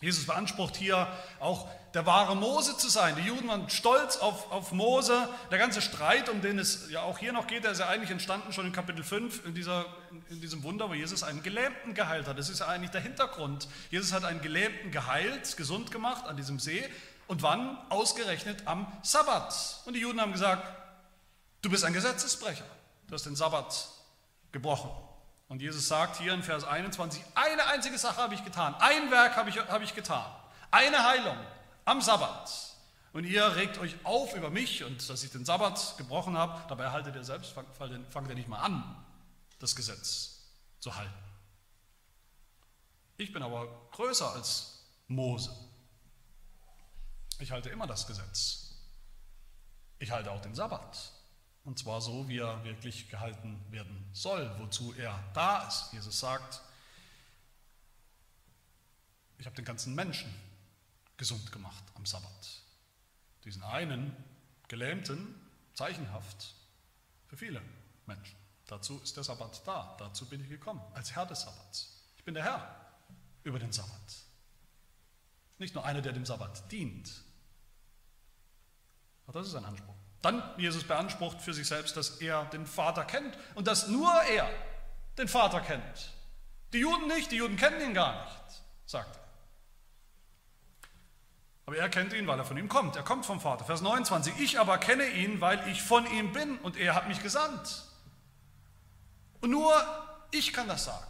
Jesus 0.00 0.26
beansprucht 0.26 0.76
hier 0.76 1.06
auch 1.38 1.68
der 1.94 2.06
wahre 2.06 2.34
Mose 2.34 2.76
zu 2.76 2.88
sein. 2.88 3.14
Die 3.16 3.22
Juden 3.22 3.46
waren 3.46 3.70
stolz 3.70 4.16
auf, 4.16 4.50
auf 4.50 4.72
Mose. 4.72 5.28
Der 5.52 5.58
ganze 5.58 5.80
Streit, 5.80 6.28
um 6.28 6.40
den 6.42 6.58
es 6.58 6.90
ja 6.90 7.02
auch 7.02 7.18
hier 7.18 7.32
noch 7.32 7.46
geht, 7.46 7.62
der 7.62 7.70
ist 7.70 7.78
ja 7.78 7.88
eigentlich 7.88 8.10
entstanden 8.10 8.52
schon 8.52 8.66
in 8.66 8.72
Kapitel 8.72 9.04
5, 9.04 9.46
in, 9.46 9.54
dieser, 9.54 9.86
in 10.28 10.40
diesem 10.40 10.64
Wunder, 10.64 10.90
wo 10.90 10.94
Jesus 10.94 11.22
einen 11.22 11.42
Gelähmten 11.44 11.94
geheilt 11.94 12.26
hat. 12.26 12.36
Das 12.36 12.48
ist 12.48 12.58
ja 12.58 12.66
eigentlich 12.66 12.90
der 12.90 13.00
Hintergrund. 13.00 13.68
Jesus 13.90 14.12
hat 14.12 14.24
einen 14.24 14.40
Gelähmten 14.40 14.90
geheilt, 14.90 15.56
gesund 15.56 15.92
gemacht 15.92 16.26
an 16.26 16.36
diesem 16.36 16.58
See. 16.58 16.84
Und 17.28 17.42
wann? 17.42 17.78
Ausgerechnet 17.88 18.66
am 18.66 18.90
Sabbat. 19.02 19.82
Und 19.84 19.94
die 19.94 20.00
Juden 20.00 20.20
haben 20.20 20.32
gesagt, 20.32 20.66
du 21.62 21.70
bist 21.70 21.84
ein 21.84 21.92
Gesetzesbrecher. 21.92 22.66
Du 23.06 23.14
hast 23.14 23.26
den 23.26 23.36
Sabbat 23.36 23.88
gebrochen. 24.50 24.90
Und 25.52 25.60
Jesus 25.60 25.86
sagt 25.86 26.16
hier 26.16 26.32
in 26.32 26.42
Vers 26.42 26.64
21, 26.64 27.22
eine 27.34 27.66
einzige 27.66 27.98
Sache 27.98 28.16
habe 28.16 28.34
ich 28.34 28.42
getan, 28.42 28.74
ein 28.76 29.10
Werk 29.10 29.36
habe 29.36 29.50
ich, 29.50 29.58
habe 29.58 29.84
ich 29.84 29.94
getan, 29.94 30.24
eine 30.70 31.04
Heilung 31.04 31.36
am 31.84 32.00
Sabbat. 32.00 32.50
Und 33.12 33.24
ihr 33.24 33.54
regt 33.54 33.76
euch 33.76 33.94
auf 34.02 34.34
über 34.34 34.48
mich 34.48 34.82
und 34.82 35.06
dass 35.10 35.22
ich 35.22 35.30
den 35.30 35.44
Sabbat 35.44 35.98
gebrochen 35.98 36.38
habe, 36.38 36.58
dabei 36.70 36.90
haltet 36.90 37.16
ihr 37.16 37.24
selbst, 37.24 37.52
fangt 37.52 38.30
ihr 38.30 38.34
nicht 38.34 38.48
mal 38.48 38.60
an, 38.60 39.04
das 39.58 39.76
Gesetz 39.76 40.38
zu 40.80 40.96
halten. 40.96 41.12
Ich 43.18 43.30
bin 43.30 43.42
aber 43.42 43.90
größer 43.90 44.32
als 44.32 44.86
Mose. 45.06 45.54
Ich 47.40 47.50
halte 47.50 47.68
immer 47.68 47.86
das 47.86 48.06
Gesetz. 48.06 48.70
Ich 49.98 50.10
halte 50.12 50.30
auch 50.30 50.40
den 50.40 50.54
Sabbat. 50.54 51.12
Und 51.64 51.78
zwar 51.78 52.00
so, 52.00 52.28
wie 52.28 52.38
er 52.38 52.64
wirklich 52.64 53.08
gehalten 53.08 53.60
werden 53.70 54.04
soll, 54.12 54.52
wozu 54.58 54.92
er 54.94 55.22
da 55.32 55.66
ist. 55.68 55.92
Jesus 55.92 56.18
sagt, 56.18 56.60
ich 59.38 59.46
habe 59.46 59.54
den 59.56 59.64
ganzen 59.64 59.94
Menschen 59.94 60.32
gesund 61.16 61.52
gemacht 61.52 61.84
am 61.94 62.04
Sabbat. 62.04 62.62
Diesen 63.44 63.62
einen 63.62 64.16
Gelähmten, 64.68 65.34
zeichenhaft 65.74 66.54
für 67.26 67.36
viele 67.36 67.62
Menschen. 68.06 68.36
Dazu 68.66 69.00
ist 69.00 69.16
der 69.16 69.24
Sabbat 69.24 69.66
da. 69.66 69.96
Dazu 69.98 70.28
bin 70.28 70.42
ich 70.42 70.48
gekommen, 70.48 70.80
als 70.94 71.14
Herr 71.14 71.26
des 71.26 71.42
Sabbats. 71.42 72.02
Ich 72.16 72.24
bin 72.24 72.34
der 72.34 72.44
Herr 72.44 72.92
über 73.44 73.58
den 73.58 73.72
Sabbat. 73.72 74.16
Nicht 75.58 75.74
nur 75.74 75.84
einer, 75.84 76.02
der 76.02 76.12
dem 76.12 76.26
Sabbat 76.26 76.70
dient. 76.72 77.22
Auch 79.26 79.32
das 79.32 79.48
ist 79.48 79.54
ein 79.54 79.64
Anspruch. 79.64 79.94
Dann 80.22 80.42
Jesus 80.56 80.84
beansprucht 80.84 81.40
für 81.40 81.52
sich 81.52 81.66
selbst, 81.66 81.96
dass 81.96 82.20
er 82.20 82.44
den 82.46 82.66
Vater 82.66 83.04
kennt 83.04 83.36
und 83.56 83.66
dass 83.66 83.88
nur 83.88 84.12
er 84.22 84.48
den 85.18 85.28
Vater 85.28 85.60
kennt. 85.60 86.12
Die 86.72 86.78
Juden 86.78 87.08
nicht, 87.08 87.32
die 87.32 87.36
Juden 87.36 87.56
kennen 87.56 87.80
ihn 87.80 87.94
gar 87.94 88.24
nicht, 88.24 88.62
sagt 88.86 89.16
er. 89.16 89.22
Aber 91.66 91.76
er 91.76 91.88
kennt 91.88 92.12
ihn, 92.12 92.26
weil 92.26 92.38
er 92.38 92.44
von 92.44 92.56
ihm 92.56 92.68
kommt. 92.68 92.96
Er 92.96 93.02
kommt 93.02 93.26
vom 93.26 93.40
Vater. 93.40 93.64
Vers 93.64 93.82
29. 93.82 94.34
Ich 94.38 94.58
aber 94.58 94.78
kenne 94.78 95.06
ihn, 95.06 95.40
weil 95.40 95.66
ich 95.68 95.82
von 95.82 96.06
ihm 96.12 96.32
bin 96.32 96.58
und 96.58 96.76
er 96.76 96.94
hat 96.94 97.08
mich 97.08 97.22
gesandt. 97.22 97.84
Und 99.40 99.50
nur 99.50 99.74
ich 100.30 100.52
kann 100.52 100.68
das 100.68 100.84
sagen. 100.84 101.06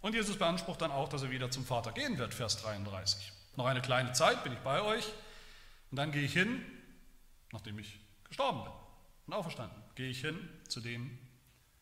Und 0.00 0.14
Jesus 0.14 0.38
beansprucht 0.38 0.80
dann 0.80 0.92
auch, 0.92 1.08
dass 1.08 1.22
er 1.22 1.30
wieder 1.30 1.50
zum 1.50 1.64
Vater 1.64 1.92
gehen 1.92 2.18
wird, 2.18 2.32
Vers 2.32 2.62
33. 2.62 3.32
Noch 3.56 3.66
eine 3.66 3.80
kleine 3.80 4.12
Zeit 4.12 4.44
bin 4.44 4.52
ich 4.52 4.58
bei 4.60 4.80
euch 4.80 5.12
und 5.90 5.96
dann 5.96 6.12
gehe 6.12 6.22
ich 6.22 6.32
hin, 6.32 6.64
nachdem 7.52 7.78
ich 7.78 7.98
gestorben 8.24 8.64
bin 8.64 8.72
und 9.26 9.32
auferstanden, 9.34 9.80
gehe 9.94 10.08
ich 10.08 10.20
hin 10.20 10.48
zu 10.68 10.80
dem, 10.80 11.18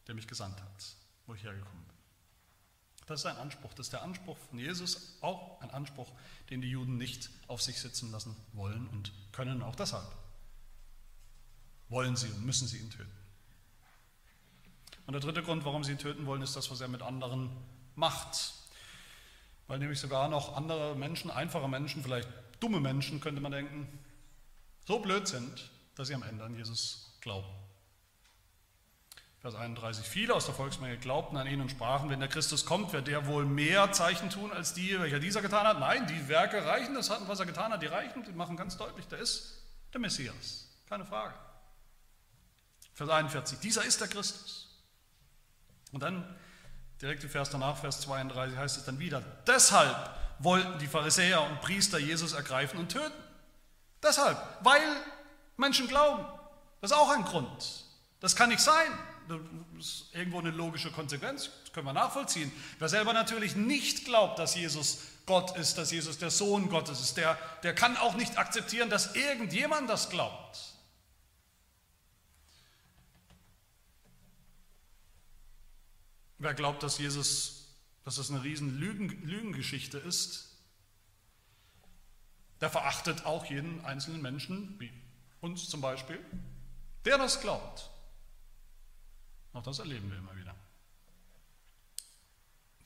der 0.06 0.14
mich 0.14 0.26
gesandt 0.26 0.60
hat, 0.60 0.96
wo 1.26 1.34
ich 1.34 1.42
hergekommen 1.42 1.84
bin. 1.84 1.94
Das 3.06 3.20
ist 3.20 3.26
ein 3.26 3.36
Anspruch, 3.36 3.74
das 3.74 3.86
ist 3.86 3.92
der 3.92 4.02
Anspruch 4.02 4.36
von 4.48 4.58
Jesus, 4.58 5.18
auch 5.20 5.60
ein 5.60 5.70
Anspruch, 5.70 6.10
den 6.48 6.62
die 6.62 6.70
Juden 6.70 6.96
nicht 6.96 7.28
auf 7.48 7.60
sich 7.60 7.78
sitzen 7.78 8.10
lassen 8.10 8.34
wollen 8.52 8.86
und 8.88 9.12
können, 9.32 9.62
auch 9.62 9.76
deshalb 9.76 10.10
wollen 11.88 12.16
sie 12.16 12.28
und 12.28 12.44
müssen 12.44 12.66
sie 12.66 12.78
ihn 12.78 12.90
töten. 12.90 13.12
Und 15.06 15.12
der 15.12 15.20
dritte 15.20 15.42
Grund, 15.42 15.64
warum 15.64 15.84
sie 15.84 15.92
ihn 15.92 15.98
töten 15.98 16.24
wollen, 16.24 16.40
ist 16.40 16.56
das, 16.56 16.70
was 16.70 16.80
er 16.80 16.88
mit 16.88 17.02
anderen 17.02 17.50
macht. 17.94 18.54
Weil 19.66 19.78
nämlich 19.78 20.00
sogar 20.00 20.28
noch 20.28 20.56
andere 20.56 20.94
Menschen, 20.94 21.30
einfache 21.30 21.68
Menschen, 21.68 22.02
vielleicht 22.02 22.28
dumme 22.60 22.80
Menschen, 22.80 23.20
könnte 23.20 23.40
man 23.40 23.52
denken, 23.52 23.86
so 24.86 24.98
blöd 24.98 25.26
sind, 25.28 25.70
dass 25.94 26.08
sie 26.08 26.14
am 26.14 26.22
Ende 26.22 26.44
an 26.44 26.54
Jesus 26.54 27.16
glauben. 27.20 27.48
Vers 29.44 29.56
31. 29.56 30.06
Viele 30.06 30.34
aus 30.34 30.46
der 30.46 30.54
Volksmenge 30.54 30.96
glaubten 30.96 31.36
an 31.36 31.46
ihn 31.46 31.60
und 31.60 31.70
sprachen, 31.70 32.08
wenn 32.08 32.18
der 32.18 32.30
Christus 32.30 32.64
kommt, 32.64 32.94
wird 32.94 33.08
der 33.08 33.26
wohl 33.26 33.44
mehr 33.44 33.92
Zeichen 33.92 34.30
tun 34.30 34.50
als 34.50 34.72
die, 34.72 34.98
welcher 34.98 35.18
dieser 35.18 35.42
getan 35.42 35.66
hat. 35.66 35.78
Nein, 35.78 36.06
die 36.06 36.28
Werke 36.28 36.64
reichen, 36.64 36.94
das 36.94 37.10
hatten, 37.10 37.28
was 37.28 37.40
er 37.40 37.46
getan 37.46 37.70
hat, 37.70 37.82
die 37.82 37.86
reichen, 37.86 38.24
die 38.24 38.32
machen 38.32 38.56
ganz 38.56 38.78
deutlich, 38.78 39.06
der 39.06 39.18
ist 39.18 39.62
der 39.92 40.00
Messias. 40.00 40.66
Keine 40.88 41.04
Frage. 41.04 41.34
Vers 42.94 43.10
41. 43.10 43.58
Dieser 43.58 43.84
ist 43.84 44.00
der 44.00 44.08
Christus. 44.08 44.82
Und 45.92 46.02
dann, 46.02 46.24
direkt 47.02 47.22
im 47.22 47.28
Vers 47.28 47.50
danach, 47.50 47.76
Vers 47.76 48.00
32, 48.00 48.56
heißt 48.56 48.78
es 48.78 48.84
dann 48.84 48.98
wieder, 48.98 49.20
deshalb 49.46 50.23
wollten 50.44 50.78
die 50.78 50.86
Pharisäer 50.86 51.42
und 51.42 51.60
Priester 51.60 51.98
Jesus 51.98 52.32
ergreifen 52.32 52.78
und 52.78 52.90
töten. 52.90 53.14
Deshalb, 54.02 54.38
weil 54.62 54.82
Menschen 55.56 55.88
glauben. 55.88 56.24
Das 56.80 56.90
ist 56.90 56.96
auch 56.96 57.10
ein 57.10 57.24
Grund. 57.24 57.84
Das 58.20 58.36
kann 58.36 58.50
nicht 58.50 58.60
sein. 58.60 58.86
Das 59.28 59.38
ist 59.78 60.14
irgendwo 60.14 60.38
eine 60.38 60.50
logische 60.50 60.90
Konsequenz, 60.90 61.48
das 61.62 61.72
können 61.72 61.86
wir 61.86 61.94
nachvollziehen. 61.94 62.52
Wer 62.78 62.90
selber 62.90 63.14
natürlich 63.14 63.56
nicht 63.56 64.04
glaubt, 64.04 64.38
dass 64.38 64.54
Jesus 64.54 64.98
Gott 65.24 65.56
ist, 65.56 65.78
dass 65.78 65.90
Jesus 65.90 66.18
der 66.18 66.30
Sohn 66.30 66.68
Gottes 66.68 67.00
ist, 67.00 67.16
der, 67.16 67.38
der 67.62 67.74
kann 67.74 67.96
auch 67.96 68.14
nicht 68.14 68.36
akzeptieren, 68.36 68.90
dass 68.90 69.14
irgendjemand 69.14 69.88
das 69.88 70.10
glaubt. 70.10 70.74
Wer 76.38 76.52
glaubt, 76.52 76.82
dass 76.82 76.98
Jesus 76.98 77.53
dass 78.04 78.16
das 78.16 78.30
eine 78.30 78.42
riesen 78.42 78.78
Lügen, 78.78 79.08
Lügengeschichte 79.26 79.98
ist, 79.98 80.50
der 82.60 82.70
verachtet 82.70 83.24
auch 83.26 83.46
jeden 83.46 83.84
einzelnen 83.84 84.22
Menschen, 84.22 84.78
wie 84.78 84.92
uns 85.40 85.68
zum 85.68 85.80
Beispiel, 85.80 86.18
der 87.04 87.18
das 87.18 87.40
glaubt. 87.40 87.90
Auch 89.52 89.62
das 89.62 89.78
erleben 89.78 90.10
wir 90.10 90.18
immer 90.18 90.36
wieder. 90.36 90.54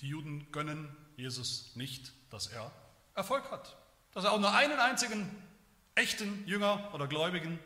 Die 0.00 0.08
Juden 0.08 0.50
gönnen 0.52 0.94
Jesus 1.16 1.74
nicht, 1.74 2.12
dass 2.30 2.46
er 2.46 2.70
Erfolg 3.14 3.50
hat, 3.50 3.76
dass 4.12 4.24
er 4.24 4.32
auch 4.32 4.40
nur 4.40 4.52
einen 4.52 4.78
einzigen 4.78 5.30
echten 5.94 6.46
Jünger 6.46 6.92
oder 6.94 7.08
Gläubigen 7.08 7.58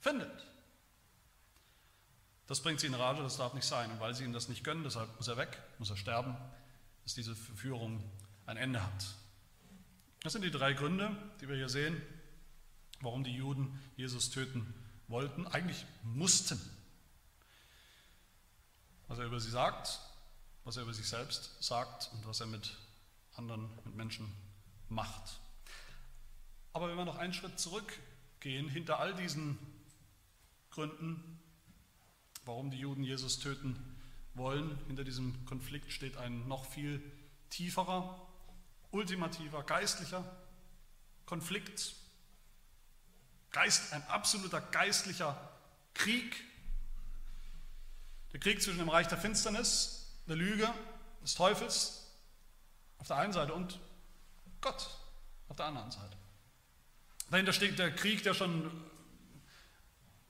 findet. 0.00 0.46
Das 2.46 2.60
bringt 2.60 2.80
sie 2.80 2.86
in 2.86 2.94
Rage, 2.94 3.22
das 3.22 3.36
darf 3.36 3.54
nicht 3.54 3.66
sein. 3.66 3.90
Und 3.90 4.00
weil 4.00 4.14
sie 4.14 4.24
ihm 4.24 4.32
das 4.32 4.48
nicht 4.48 4.64
gönnen, 4.64 4.84
deshalb 4.84 5.14
muss 5.16 5.28
er 5.28 5.36
weg, 5.36 5.62
muss 5.84 5.90
er 5.90 5.98
sterben, 5.98 6.34
dass 7.02 7.12
diese 7.12 7.36
Verführung 7.36 8.02
ein 8.46 8.56
Ende 8.56 8.82
hat. 8.82 9.04
Das 10.22 10.32
sind 10.32 10.40
die 10.40 10.50
drei 10.50 10.72
Gründe, 10.72 11.14
die 11.42 11.48
wir 11.50 11.56
hier 11.56 11.68
sehen, 11.68 12.00
warum 13.02 13.22
die 13.22 13.34
Juden 13.34 13.78
Jesus 13.94 14.30
töten 14.30 14.72
wollten, 15.08 15.46
eigentlich 15.46 15.84
mussten. 16.02 16.58
Was 19.08 19.18
er 19.18 19.26
über 19.26 19.38
sie 19.38 19.50
sagt, 19.50 20.00
was 20.64 20.78
er 20.78 20.84
über 20.84 20.94
sich 20.94 21.06
selbst 21.06 21.62
sagt 21.62 22.08
und 22.14 22.26
was 22.26 22.40
er 22.40 22.46
mit 22.46 22.78
anderen, 23.36 23.68
mit 23.84 23.94
Menschen 23.94 24.32
macht. 24.88 25.38
Aber 26.72 26.88
wenn 26.88 26.96
wir 26.96 27.04
noch 27.04 27.18
einen 27.18 27.34
Schritt 27.34 27.60
zurückgehen, 27.60 28.70
hinter 28.70 29.00
all 29.00 29.14
diesen 29.14 29.58
Gründen 30.70 31.42
warum 32.46 32.70
die 32.70 32.78
Juden 32.78 33.02
Jesus 33.02 33.38
töten 33.38 33.93
wollen. 34.34 34.78
Hinter 34.86 35.04
diesem 35.04 35.44
Konflikt 35.46 35.92
steht 35.92 36.16
ein 36.16 36.46
noch 36.48 36.64
viel 36.66 37.02
tieferer, 37.50 38.20
ultimativer, 38.90 39.62
geistlicher 39.62 40.24
Konflikt. 41.26 41.94
Geist, 43.50 43.92
ein 43.92 44.02
absoluter 44.08 44.60
geistlicher 44.60 45.38
Krieg. 45.94 46.44
Der 48.32 48.40
Krieg 48.40 48.60
zwischen 48.60 48.78
dem 48.78 48.88
Reich 48.88 49.06
der 49.06 49.18
Finsternis 49.18 50.12
eine 50.26 50.34
Lüge 50.34 50.68
des 51.22 51.34
Teufels 51.34 52.10
auf 52.98 53.06
der 53.06 53.16
einen 53.16 53.32
Seite 53.32 53.54
und 53.54 53.78
Gott 54.60 54.88
auf 55.48 55.56
der 55.56 55.66
anderen 55.66 55.90
Seite. 55.90 56.16
Dahinter 57.30 57.52
steht 57.52 57.78
der 57.78 57.94
Krieg, 57.94 58.22
der 58.22 58.34
schon 58.34 58.70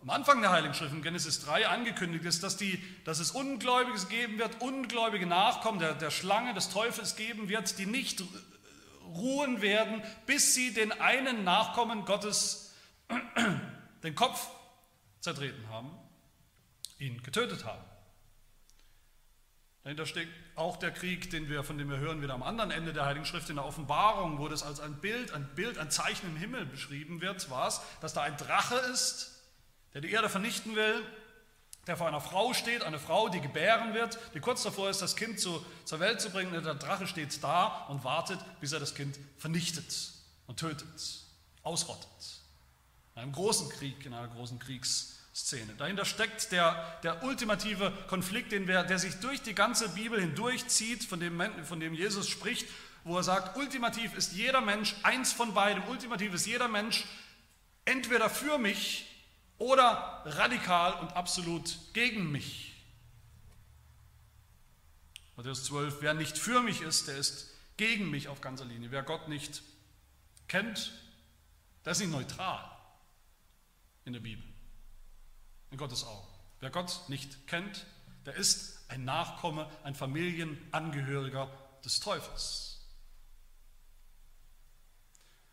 am 0.05 0.11
Anfang 0.11 0.43
der 0.43 0.51
Heiligen 0.51 0.75
Schrift 0.75 0.93
in 0.93 1.01
Genesis 1.01 1.41
3 1.47 1.67
angekündigt 1.67 2.27
ist, 2.27 2.43
dass, 2.43 2.59
die, 2.59 2.79
dass 3.05 3.21
es 3.21 3.31
Ungläubiges 3.31 4.11
geben 4.11 4.39
wird, 4.39 4.61
ungläubige 4.61 5.25
Nachkommen 5.25 5.79
der, 5.79 5.95
der 5.95 6.11
Schlange 6.11 6.53
des 6.53 6.69
Teufels 6.69 7.17
geben 7.17 7.49
wird, 7.49 7.79
die 7.79 7.87
nicht 7.87 8.23
ruhen 9.07 9.63
werden, 9.63 10.03
bis 10.27 10.53
sie 10.53 10.75
den 10.75 10.93
einen 10.93 11.43
Nachkommen 11.43 12.05
Gottes 12.05 12.75
den 14.03 14.15
Kopf 14.15 14.47
zertreten 15.21 15.71
haben, 15.71 15.91
ihn 16.99 17.23
getötet 17.23 17.65
haben. 17.65 17.83
Dahinter 19.85 20.05
steckt 20.05 20.33
auch 20.55 20.77
der 20.77 20.91
Krieg, 20.91 21.31
den 21.31 21.49
wir, 21.49 21.65
von 21.65 21.79
dem 21.79 21.89
wir 21.89 21.99
hören, 21.99 22.21
wieder 22.21 22.35
am 22.35 22.43
anderen 22.43 22.71
Ende 22.71 22.93
der 22.93 23.07
Heiligen 23.07 23.25
Schrift 23.25 23.49
in 23.49 23.57
der 23.57 23.65
Offenbarung, 23.65 24.39
wo 24.39 24.49
das 24.49 24.63
als 24.63 24.81
ein 24.81 25.01
Bild, 25.01 25.33
ein 25.33 25.49
Bild, 25.55 25.79
ein 25.79 25.91
Zeichen 25.91 26.27
im 26.27 26.37
Himmel 26.37 26.67
beschrieben 26.67 27.23
wird, 27.23 27.49
war 27.49 27.69
es, 27.69 27.81
dass 28.03 28.13
da 28.13 28.21
ein 28.21 28.37
Drache 28.37 28.77
ist, 28.93 29.34
der 29.95 30.03
die 30.03 30.11
Erde 30.11 30.29
vernichten 30.29 30.77
will, 30.77 31.03
der 31.87 31.97
vor 31.97 32.09
einer 32.09 32.21
Frau 32.21 32.55
steht, 32.55 32.83
eine 32.83 32.99
Frau, 32.99 33.29
die 33.29 33.41
gebären 33.41 33.95
wird, 33.95 34.19
die 34.35 34.41
kurz 34.41 34.63
davor 34.63 34.91
ist, 34.91 35.03
das 35.03 35.17
Kind 35.17 35.39
zu, 35.41 35.65
zur 35.85 36.01
Welt 36.01 36.21
zu 36.21 36.31
bringen. 36.31 36.53
Der 36.53 36.75
Drache 36.75 37.07
steht 37.07 37.43
da 37.43 37.87
und 37.89 38.05
wartet, 38.05 38.39
bis 38.61 38.73
er 38.73 38.81
das 38.81 38.95
Kind 38.95 39.19
vernichtet 39.39 40.13
und 40.47 40.59
tötet, 40.59 41.23
ausrottet. 41.63 42.09
In 43.15 43.23
einem 43.23 43.33
großen 43.33 43.69
Krieg, 43.69 44.05
in 44.05 44.15
einer 44.15 44.29
großen 44.29 44.59
Kriegs- 44.59 45.15
Szene. 45.35 45.75
Dahinter 45.77 46.05
steckt 46.05 46.53
der, 46.53 47.01
der 47.03 47.25
ultimative 47.25 47.93
Konflikt, 48.07 48.53
den 48.53 48.69
wir, 48.69 48.85
der 48.85 49.01
sich 49.01 49.17
durch 49.17 49.43
die 49.43 49.55
ganze 49.55 49.89
Bibel 49.89 50.21
hindurchzieht, 50.21 51.03
von 51.03 51.19
dem, 51.19 51.43
von 51.65 51.81
dem 51.81 51.93
Jesus 51.93 52.29
spricht, 52.29 52.69
wo 53.03 53.17
er 53.17 53.25
sagt, 53.25 53.57
ultimativ 53.57 54.17
ist 54.17 54.33
jeder 54.33 54.61
Mensch 54.61 54.95
eins 55.03 55.33
von 55.33 55.53
beidem. 55.53 55.83
Ultimativ 55.89 56.35
ist 56.35 56.47
jeder 56.47 56.69
Mensch 56.69 57.05
entweder 57.85 58.31
für 58.31 58.59
mich 58.59 59.14
oder 59.59 60.23
radikal 60.25 60.95
und 60.95 61.15
absolut 61.15 61.79
gegen 61.93 62.31
mich. 62.31 62.75
Matthäus 65.37 65.65
12, 65.65 66.01
wer 66.01 66.15
nicht 66.15 66.39
für 66.39 66.61
mich 66.61 66.81
ist, 66.81 67.09
der 67.09 67.17
ist 67.17 67.51
gegen 67.77 68.11
mich 68.11 68.29
auf 68.29 68.41
ganzer 68.41 68.65
Linie. 68.65 68.91
Wer 68.91 69.03
Gott 69.03 69.29
nicht 69.29 69.63
kennt, 70.47 70.93
der 71.85 71.93
ist 71.93 72.01
nicht 72.01 72.11
neutral 72.11 72.71
in 74.05 74.13
der 74.13 74.21
Bibel 74.21 74.45
in 75.71 75.79
Gottes 75.79 76.05
Augen. 76.05 76.29
Wer 76.61 76.71
Gott 76.71 77.09
nicht 77.09 77.49
kennt, 77.49 77.85
der 78.27 78.35
ist 78.35 78.89
ein 78.89 79.05
Nachkomme, 79.05 79.69
ein 79.83 79.95
Familienangehöriger 79.95 81.51
des 81.85 81.99
Teufels. 81.99 82.87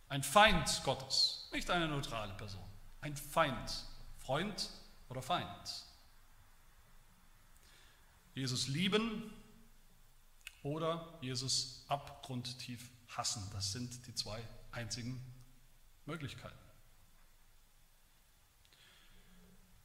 Ein 0.10 0.22
Feind 0.22 0.82
Gottes, 0.84 1.50
nicht 1.52 1.72
eine 1.72 1.88
neutrale 1.88 2.34
Person. 2.36 2.64
Ein 3.02 3.16
Feind, 3.16 3.86
Freund 4.24 4.70
oder 5.10 5.22
Feind. 5.22 5.86
Jesus 8.34 8.68
lieben 8.68 9.32
oder 10.64 11.18
Jesus 11.22 11.84
abgrundtief 11.88 12.90
hassen. 13.10 13.46
Das 13.54 13.72
sind 13.72 14.08
die 14.08 14.16
zwei 14.16 14.42
einzigen 14.72 15.22
Möglichkeiten. 16.06 16.72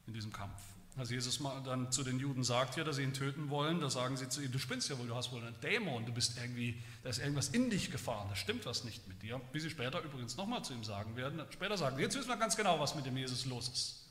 in 0.06 0.12
diesem 0.14 0.32
Kampf. 0.32 0.60
Als 0.96 1.10
Jesus 1.10 1.40
dann 1.64 1.92
zu 1.92 2.04
den 2.04 2.18
Juden 2.18 2.42
sagt 2.42 2.74
hier, 2.74 2.84
dass 2.84 2.96
sie 2.96 3.02
ihn 3.02 3.12
töten 3.12 3.50
wollen, 3.50 3.80
da 3.80 3.90
sagen 3.90 4.16
sie 4.16 4.30
zu 4.30 4.40
ihm, 4.40 4.50
du 4.50 4.58
spinnst 4.58 4.88
ja 4.88 4.98
wohl, 4.98 5.06
du 5.06 5.14
hast 5.14 5.30
wohl 5.30 5.42
einen 5.42 5.60
Dämon, 5.60 6.06
du 6.06 6.12
bist 6.12 6.38
irgendwie, 6.38 6.82
da 7.02 7.10
ist 7.10 7.18
irgendwas 7.18 7.48
in 7.48 7.68
dich 7.68 7.90
gefahren, 7.90 8.26
da 8.30 8.36
stimmt 8.36 8.64
was 8.64 8.84
nicht 8.84 9.06
mit 9.06 9.20
dir. 9.20 9.38
Wie 9.52 9.60
sie 9.60 9.68
später 9.68 10.00
übrigens 10.00 10.38
nochmal 10.38 10.64
zu 10.64 10.72
ihm 10.72 10.84
sagen 10.84 11.14
werden, 11.16 11.42
später 11.50 11.76
sagen, 11.76 11.98
jetzt 11.98 12.16
wissen 12.16 12.28
wir 12.28 12.36
ganz 12.36 12.56
genau, 12.56 12.80
was 12.80 12.94
mit 12.94 13.04
dem 13.04 13.16
Jesus 13.16 13.44
los 13.44 13.68
ist. 13.68 14.05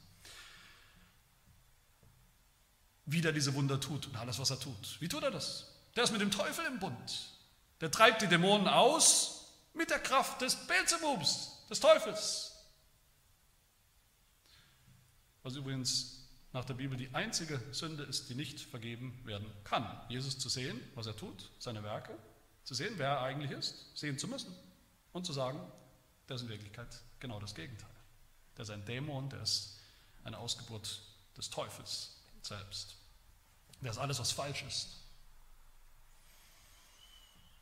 Wie 3.06 3.22
der 3.22 3.32
diese 3.32 3.54
Wunder 3.54 3.80
tut 3.80 4.08
und 4.08 4.16
alles, 4.16 4.40
was 4.40 4.50
er 4.50 4.60
tut. 4.60 5.00
Wie 5.00 5.08
tut 5.08 5.24
er 5.24 5.32
das? 5.32 5.68
Der 5.96 6.04
ist 6.04 6.12
mit 6.12 6.22
dem 6.22 6.32
Teufel 6.32 6.66
im 6.66 6.80
Bund. 6.80 7.30
Der 7.82 7.92
treibt 7.92 8.22
die 8.22 8.28
Dämonen 8.28 8.68
aus 8.68 9.54
mit 9.74 9.90
der 9.90 10.00
Kraft 10.00 10.42
des 10.42 10.56
Beelzebubs, 10.68 11.66
des 11.70 11.80
Teufels. 11.80 12.52
Was 15.44 15.56
übrigens 15.56 16.28
nach 16.54 16.66
der 16.66 16.74
Bibel 16.74 16.98
die 16.98 17.14
einzige 17.14 17.62
Sünde 17.72 18.04
ist, 18.04 18.30
die 18.30 18.36
nicht 18.36 18.62
vergeben 18.62 19.22
werden 19.26 19.52
kann. 19.66 19.86
Jesus 20.10 20.40
zu 20.40 20.50
sehen, 20.50 20.80
was 20.96 21.06
er 21.06 21.16
tut, 21.16 21.52
seine 21.60 21.84
Werke, 21.84 22.18
zu 22.64 22.74
sehen, 22.74 22.94
wer 22.98 23.10
er 23.10 23.22
eigentlich 23.22 23.52
ist, 23.52 23.96
sehen 23.96 24.18
zu 24.18 24.28
müssen 24.28 24.56
und 25.12 25.26
zu 25.26 25.34
sagen, 25.34 25.60
der 26.28 26.38
ist 26.38 26.44
in 26.44 26.50
Wirklichkeit 26.50 27.02
genau 27.20 27.40
das 27.40 27.54
Gegenteil. 27.54 27.90
Der 28.58 28.64
ist 28.64 28.70
ein 28.70 28.86
Dämon, 28.86 29.30
der 29.30 29.42
ist 29.42 29.78
eine 30.24 30.38
Ausgeburt 30.38 31.02
des 31.38 31.50
Teufels 31.50 32.15
selbst. 32.48 32.96
Der 33.82 33.92
ist 33.92 33.98
alles, 33.98 34.20
was 34.20 34.32
falsch 34.32 34.64
ist. 34.68 34.88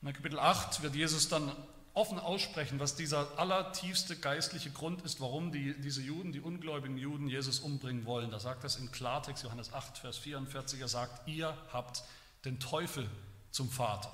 In 0.02 0.14
Kapitel 0.14 0.40
8 0.40 0.82
wird 0.82 0.96
Jesus 0.96 1.30
dann 1.30 1.52
offen 1.94 2.20
aussprechen, 2.20 2.80
was 2.80 2.96
dieser 2.96 3.38
allertiefste 3.38 4.18
geistliche 4.18 4.72
Grund 4.72 5.02
ist, 5.04 5.22
warum 5.22 5.52
die, 5.52 5.80
diese 5.80 6.02
Juden, 6.02 6.32
die 6.32 6.42
ungläubigen 6.42 6.98
Juden, 6.98 7.28
Jesus 7.28 7.60
umbringen 7.60 8.06
wollen. 8.06 8.32
Da 8.32 8.40
sagt 8.40 8.64
das 8.64 8.78
in 8.78 8.92
Klartext, 8.92 9.44
Johannes 9.44 9.74
8, 9.74 9.98
Vers 10.00 10.18
44, 10.18 10.82
er 10.82 10.88
sagt, 10.88 11.28
ihr 11.28 11.56
habt 11.72 12.04
den 12.46 12.60
Teufel 12.60 13.10
zum 13.52 13.70
Vater. 13.70 14.12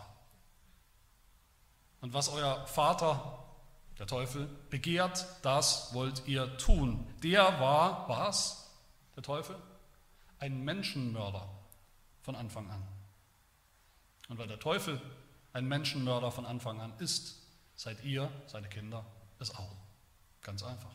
Und 2.02 2.14
was 2.14 2.30
euer 2.30 2.66
Vater, 2.68 3.46
der 3.98 4.08
Teufel, 4.08 4.48
begehrt, 4.70 5.26
das 5.42 5.94
wollt 5.94 6.28
ihr 6.28 6.58
tun. 6.58 7.08
Der 7.24 7.60
war, 7.60 8.08
was, 8.10 8.70
der 9.16 9.24
Teufel? 9.24 9.56
Ein 10.39 10.63
Menschenmörder 10.63 11.49
von 12.21 12.36
Anfang 12.36 12.69
an. 12.69 12.84
Und 14.30 14.38
weil 14.38 14.47
der 14.47 14.60
Teufel 14.60 15.02
ein 15.54 15.67
Menschenmörder 15.67 16.32
von 16.32 16.45
Anfang 16.45 16.80
an 16.80 16.93
ist, 16.99 17.41
seid 17.75 18.04
ihr, 18.04 18.32
seine 18.47 18.69
Kinder, 18.69 19.06
es 19.39 19.54
auch. 19.56 19.75
Ganz 20.41 20.63
einfach. 20.63 20.91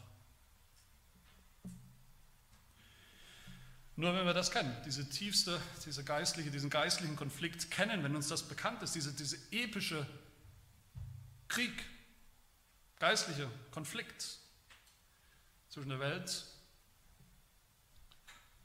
Nur 3.97 4.13
wenn 4.15 4.27
wir 4.27 4.35
das 4.35 4.51
kennen, 4.51 4.77
diese 4.85 5.09
tiefste, 5.09 5.61
diese 5.87 6.03
geistliche, 6.03 6.51
diesen 6.51 6.69
geistlichen 6.69 7.15
Konflikt 7.15 7.71
kennen, 7.71 8.03
wenn 8.03 8.17
uns 8.17 8.29
das 8.29 8.43
bekannt 8.43 8.83
ist, 8.83 8.95
diese, 8.95 9.13
diese 9.13 9.37
epische 9.53 10.05
Krieg, 11.47 11.85
geistliche 12.99 13.49
Konflikt 13.71 14.39
zwischen 15.69 15.91
der 15.91 16.01
Welt, 16.01 16.45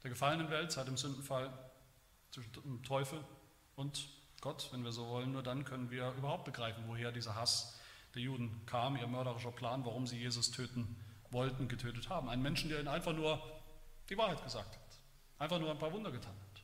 der 0.03 0.09
gefallenen 0.09 0.49
Welt 0.49 0.71
seit 0.71 0.87
dem 0.87 0.97
Sündenfall, 0.97 1.51
zwischen 2.31 2.51
dem 2.53 2.83
Teufel 2.83 3.23
und 3.75 4.09
Gott, 4.41 4.69
wenn 4.71 4.83
wir 4.83 4.91
so 4.91 5.07
wollen, 5.07 5.31
nur 5.31 5.43
dann 5.43 5.65
können 5.65 5.91
wir 5.91 6.11
überhaupt 6.13 6.45
begreifen, 6.45 6.83
woher 6.87 7.11
dieser 7.11 7.35
Hass 7.35 7.77
der 8.15 8.21
Juden 8.21 8.65
kam, 8.65 8.95
ihr 8.95 9.07
mörderischer 9.07 9.51
Plan, 9.51 9.85
warum 9.85 10.07
sie 10.07 10.17
Jesus 10.17 10.51
töten 10.51 10.95
wollten, 11.31 11.67
getötet 11.67 12.09
haben. 12.09 12.29
Ein 12.29 12.41
Menschen, 12.41 12.69
der 12.69 12.79
ihnen 12.79 12.87
einfach 12.87 13.13
nur 13.13 13.41
die 14.09 14.17
Wahrheit 14.17 14.43
gesagt 14.43 14.75
hat, 14.75 14.99
einfach 15.37 15.59
nur 15.59 15.71
ein 15.71 15.77
paar 15.77 15.91
Wunder 15.91 16.11
getan 16.11 16.33
hat. 16.33 16.63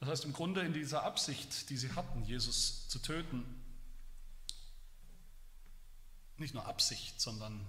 Das 0.00 0.08
heißt, 0.08 0.24
im 0.24 0.32
Grunde 0.32 0.62
in 0.62 0.72
dieser 0.72 1.02
Absicht, 1.02 1.70
die 1.70 1.76
sie 1.76 1.92
hatten, 1.92 2.24
Jesus 2.24 2.88
zu 2.88 3.00
töten, 3.00 3.64
nicht 6.36 6.54
nur 6.54 6.66
Absicht, 6.66 7.20
sondern 7.20 7.66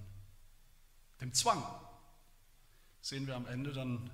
dem 1.21 1.33
Zwang, 1.33 1.63
sehen 3.09 3.25
wir 3.25 3.35
am 3.35 3.47
Ende 3.47 3.73
dann 3.73 4.09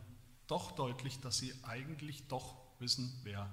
doch 0.48 0.72
deutlich, 0.72 1.20
dass 1.20 1.38
sie 1.38 1.54
eigentlich 1.64 2.28
doch 2.28 2.56
wissen, 2.80 3.20
wer 3.24 3.50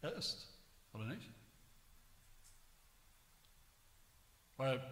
er 0.00 0.12
ist. 0.14 0.48
Oder 0.94 1.04
nicht? 1.04 1.28
Weil, 4.56 4.82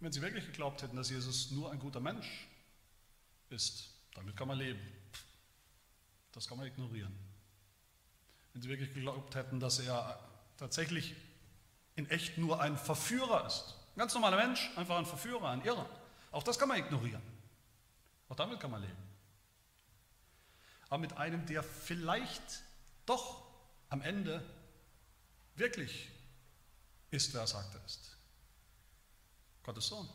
wenn 0.00 0.12
sie 0.12 0.20
wirklich 0.20 0.44
geglaubt 0.44 0.82
hätten, 0.82 0.96
dass 0.96 1.08
Jesus 1.08 1.50
nur 1.52 1.70
ein 1.70 1.78
guter 1.78 2.00
Mensch 2.00 2.46
ist, 3.48 3.88
damit 4.14 4.36
kann 4.36 4.48
man 4.48 4.58
leben. 4.58 4.80
Das 6.32 6.46
kann 6.46 6.58
man 6.58 6.66
ignorieren. 6.66 7.14
Wenn 8.52 8.60
sie 8.60 8.68
wirklich 8.68 8.92
geglaubt 8.92 9.34
hätten, 9.34 9.58
dass 9.58 9.78
er 9.78 10.18
tatsächlich 10.58 11.14
in 11.96 12.10
echt 12.10 12.36
nur 12.36 12.60
ein 12.60 12.76
Verführer 12.76 13.46
ist, 13.46 13.74
ein 13.94 14.00
ganz 14.00 14.12
normaler 14.12 14.36
Mensch, 14.36 14.70
einfach 14.76 14.98
ein 14.98 15.06
Verführer, 15.06 15.48
ein 15.48 15.62
Irrer, 15.62 15.88
auch 16.30 16.42
das 16.42 16.58
kann 16.58 16.68
man 16.68 16.78
ignorieren. 16.78 17.22
Auch 18.32 18.36
damit 18.36 18.60
kann 18.60 18.70
man 18.70 18.80
leben. 18.80 18.96
Aber 20.88 20.96
mit 20.96 21.12
einem, 21.18 21.44
der 21.44 21.62
vielleicht 21.62 22.62
doch 23.04 23.42
am 23.90 24.00
Ende 24.00 24.42
wirklich 25.54 26.08
ist, 27.10 27.34
wer 27.34 27.42
er 27.42 27.46
sagt 27.46 27.74
er 27.74 27.84
ist. 27.84 28.16
Gottes 29.62 29.86
Sohn, 29.86 30.08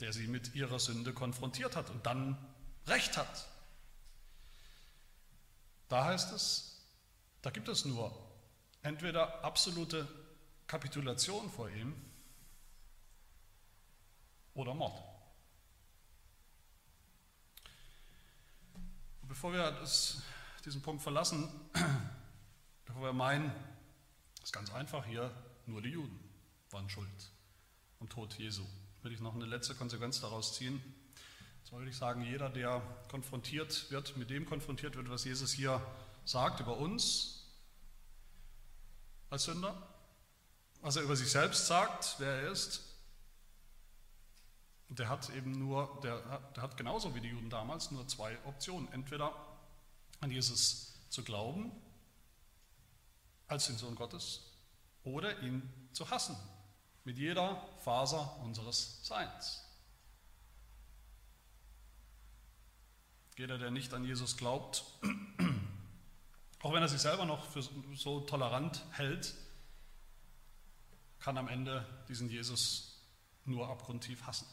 der 0.00 0.14
sie 0.14 0.28
mit 0.28 0.54
ihrer 0.54 0.78
Sünde 0.78 1.12
konfrontiert 1.12 1.76
hat 1.76 1.90
und 1.90 2.06
dann 2.06 2.38
Recht 2.86 3.18
hat. 3.18 3.46
Da 5.90 6.06
heißt 6.06 6.32
es, 6.32 6.80
da 7.42 7.50
gibt 7.50 7.68
es 7.68 7.84
nur 7.84 8.18
entweder 8.80 9.44
absolute 9.44 10.08
Kapitulation 10.66 11.50
vor 11.50 11.68
ihm 11.68 11.94
oder 14.54 14.72
Mord. 14.72 15.09
Bevor 19.30 19.52
wir 19.52 19.70
das, 19.70 20.22
diesen 20.64 20.82
Punkt 20.82 21.02
verlassen, 21.02 21.48
bevor 22.84 23.02
wir 23.02 23.12
meinen, 23.12 23.52
ist 24.42 24.52
ganz 24.52 24.72
einfach 24.72 25.06
hier, 25.06 25.30
nur 25.66 25.80
die 25.80 25.90
Juden 25.90 26.18
waren 26.72 26.90
schuld 26.90 27.30
am 28.00 28.08
Tod 28.08 28.34
Jesu, 28.34 28.64
will 29.02 29.12
ich 29.12 29.20
noch 29.20 29.36
eine 29.36 29.44
letzte 29.44 29.76
Konsequenz 29.76 30.20
daraus 30.20 30.56
ziehen. 30.56 30.82
Das 31.62 31.70
wollte 31.70 31.90
ich 31.90 31.96
sagen, 31.96 32.24
jeder, 32.24 32.48
der 32.48 32.82
konfrontiert 33.08 33.88
wird, 33.92 34.16
mit 34.16 34.30
dem 34.30 34.46
konfrontiert 34.46 34.96
wird, 34.96 35.08
was 35.08 35.22
Jesus 35.22 35.52
hier 35.52 35.80
sagt 36.24 36.58
über 36.58 36.76
uns 36.76 37.46
als 39.30 39.44
Sünder, 39.44 39.80
was 40.80 40.96
er 40.96 41.02
über 41.02 41.14
sich 41.14 41.30
selbst 41.30 41.68
sagt, 41.68 42.16
wer 42.18 42.32
er 42.42 42.50
ist, 42.50 42.89
der 44.90 45.08
hat 45.08 45.30
eben 45.30 45.52
nur, 45.52 46.00
der, 46.02 46.40
der 46.56 46.62
hat 46.62 46.76
genauso 46.76 47.14
wie 47.14 47.20
die 47.20 47.28
Juden 47.28 47.48
damals 47.48 47.90
nur 47.92 48.06
zwei 48.08 48.36
Optionen. 48.44 48.92
Entweder 48.92 49.32
an 50.20 50.30
Jesus 50.30 50.94
zu 51.08 51.22
glauben 51.22 51.70
als 53.46 53.66
den 53.66 53.78
Sohn 53.78 53.94
Gottes 53.94 54.42
oder 55.04 55.40
ihn 55.42 55.62
zu 55.92 56.10
hassen 56.10 56.36
mit 57.04 57.18
jeder 57.18 57.66
Faser 57.78 58.36
unseres 58.40 59.04
Seins. 59.06 59.64
Jeder, 63.36 63.58
der 63.58 63.70
nicht 63.70 63.94
an 63.94 64.04
Jesus 64.04 64.36
glaubt, 64.36 64.84
auch 66.60 66.72
wenn 66.72 66.82
er 66.82 66.88
sich 66.88 67.00
selber 67.00 67.24
noch 67.24 67.44
für 67.46 67.62
so 67.94 68.20
tolerant 68.20 68.84
hält, 68.90 69.34
kann 71.20 71.38
am 71.38 71.48
Ende 71.48 71.86
diesen 72.08 72.28
Jesus 72.28 73.00
nur 73.44 73.68
abgrundtief 73.68 74.22
hassen. 74.26 74.46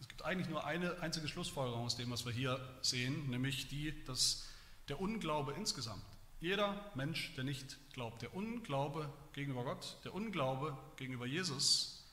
Es 0.00 0.08
gibt 0.08 0.22
eigentlich 0.24 0.48
nur 0.48 0.64
eine 0.64 1.00
einzige 1.00 1.28
Schlussfolgerung 1.28 1.84
aus 1.84 1.96
dem, 1.96 2.10
was 2.10 2.24
wir 2.24 2.32
hier 2.32 2.60
sehen, 2.82 3.28
nämlich 3.30 3.68
die, 3.68 4.04
dass 4.04 4.46
der 4.88 5.00
Unglaube 5.00 5.52
insgesamt, 5.54 6.04
jeder 6.40 6.90
Mensch, 6.94 7.34
der 7.34 7.44
nicht 7.44 7.76
glaubt, 7.92 8.22
der 8.22 8.34
Unglaube 8.34 9.12
gegenüber 9.32 9.64
Gott, 9.64 9.96
der 10.04 10.14
Unglaube 10.14 10.76
gegenüber 10.96 11.26
Jesus, 11.26 12.04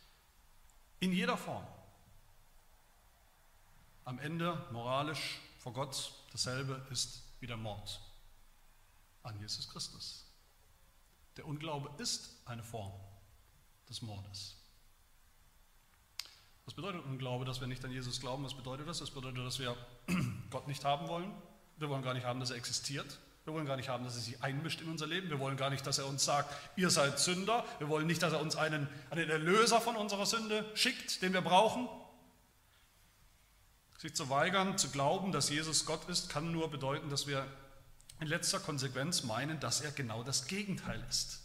in 0.99 1.11
jeder 1.11 1.37
Form, 1.37 1.65
am 4.03 4.19
Ende 4.19 4.65
moralisch 4.71 5.39
vor 5.59 5.73
Gott 5.73 6.13
dasselbe 6.31 6.85
ist 6.91 7.23
wie 7.39 7.47
der 7.47 7.57
Mord 7.57 7.99
an 9.23 9.39
Jesus 9.39 9.67
Christus. 9.67 10.25
Der 11.37 11.45
Unglaube 11.45 11.91
ist 12.01 12.29
eine 12.45 12.63
Form 12.63 12.93
des 13.89 14.01
Mordes. 14.01 14.55
Was 16.65 16.73
bedeutet 16.73 17.05
Unglaube, 17.05 17.45
dass 17.45 17.61
wir 17.61 17.67
nicht 17.67 17.85
an 17.85 17.91
Jesus 17.91 18.19
glauben? 18.19 18.43
Was 18.43 18.55
bedeutet 18.55 18.87
das? 18.87 18.99
Das 18.99 19.11
bedeutet, 19.11 19.45
dass 19.45 19.59
wir 19.59 19.75
Gott 20.49 20.67
nicht 20.67 20.83
haben 20.83 21.07
wollen. 21.07 21.31
Wir 21.77 21.89
wollen 21.89 22.01
gar 22.01 22.13
nicht 22.13 22.25
haben, 22.25 22.39
dass 22.39 22.49
er 22.49 22.57
existiert. 22.57 23.19
Wir 23.43 23.53
wollen 23.53 23.67
gar 23.67 23.77
nicht 23.77 23.89
haben, 23.89 24.03
dass 24.03 24.15
er 24.15 24.21
sich 24.21 24.41
einmischt 24.41 24.81
in 24.81 24.89
unser 24.89 25.05
Leben. 25.05 25.29
Wir 25.29 25.39
wollen 25.39 25.57
gar 25.57 25.69
nicht, 25.69 25.85
dass 25.85 25.99
er 25.99 26.07
uns 26.07 26.25
sagt, 26.25 26.51
ihr 26.75 26.89
seid 26.89 27.19
Sünder. 27.19 27.63
Wir 27.77 27.89
wollen 27.89 28.07
nicht, 28.07 28.23
dass 28.23 28.33
er 28.33 28.41
uns 28.41 28.55
einen, 28.55 28.89
einen 29.11 29.29
Erlöser 29.29 29.79
von 29.79 29.95
unserer 29.95 30.25
Sünde 30.25 30.65
schickt, 30.73 31.21
den 31.21 31.33
wir 31.33 31.41
brauchen. 31.41 31.87
Sich 33.99 34.15
zu 34.15 34.29
weigern, 34.31 34.79
zu 34.79 34.89
glauben, 34.89 35.31
dass 35.31 35.49
Jesus 35.49 35.85
Gott 35.85 36.09
ist, 36.09 36.29
kann 36.29 36.51
nur 36.51 36.71
bedeuten, 36.71 37.11
dass 37.11 37.27
wir 37.27 37.45
in 38.19 38.27
letzter 38.27 38.59
Konsequenz 38.59 39.23
meinen, 39.23 39.59
dass 39.59 39.81
er 39.81 39.91
genau 39.91 40.23
das 40.23 40.47
Gegenteil 40.47 41.03
ist. 41.07 41.44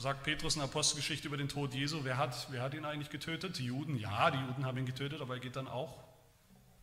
Sagt 0.00 0.22
Petrus 0.22 0.54
in 0.54 0.60
der 0.60 0.68
Apostelgeschichte 0.70 1.28
über 1.28 1.36
den 1.36 1.50
Tod 1.50 1.74
Jesu, 1.74 2.04
wer 2.04 2.16
hat, 2.16 2.50
wer 2.50 2.62
hat 2.62 2.72
ihn 2.72 2.86
eigentlich 2.86 3.10
getötet? 3.10 3.58
Die 3.58 3.66
Juden, 3.66 3.98
ja, 3.98 4.30
die 4.30 4.38
Juden 4.38 4.64
haben 4.64 4.78
ihn 4.78 4.86
getötet, 4.86 5.20
aber 5.20 5.34
er 5.34 5.40
geht 5.40 5.56
dann 5.56 5.68
auch 5.68 6.02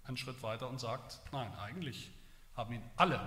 einen 0.04 0.18
Schritt 0.18 0.44
weiter 0.44 0.70
und 0.70 0.80
sagt, 0.80 1.20
nein, 1.32 1.52
eigentlich 1.56 2.12
haben 2.56 2.74
ihn 2.74 2.84
alle 2.96 3.20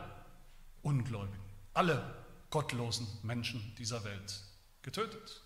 Ungläubigen, 0.83 1.43
alle 1.75 2.25
gottlosen 2.51 3.09
Menschen 3.25 3.75
dieser 3.79 4.05
Welt 4.05 4.41
getötet. 4.83 5.43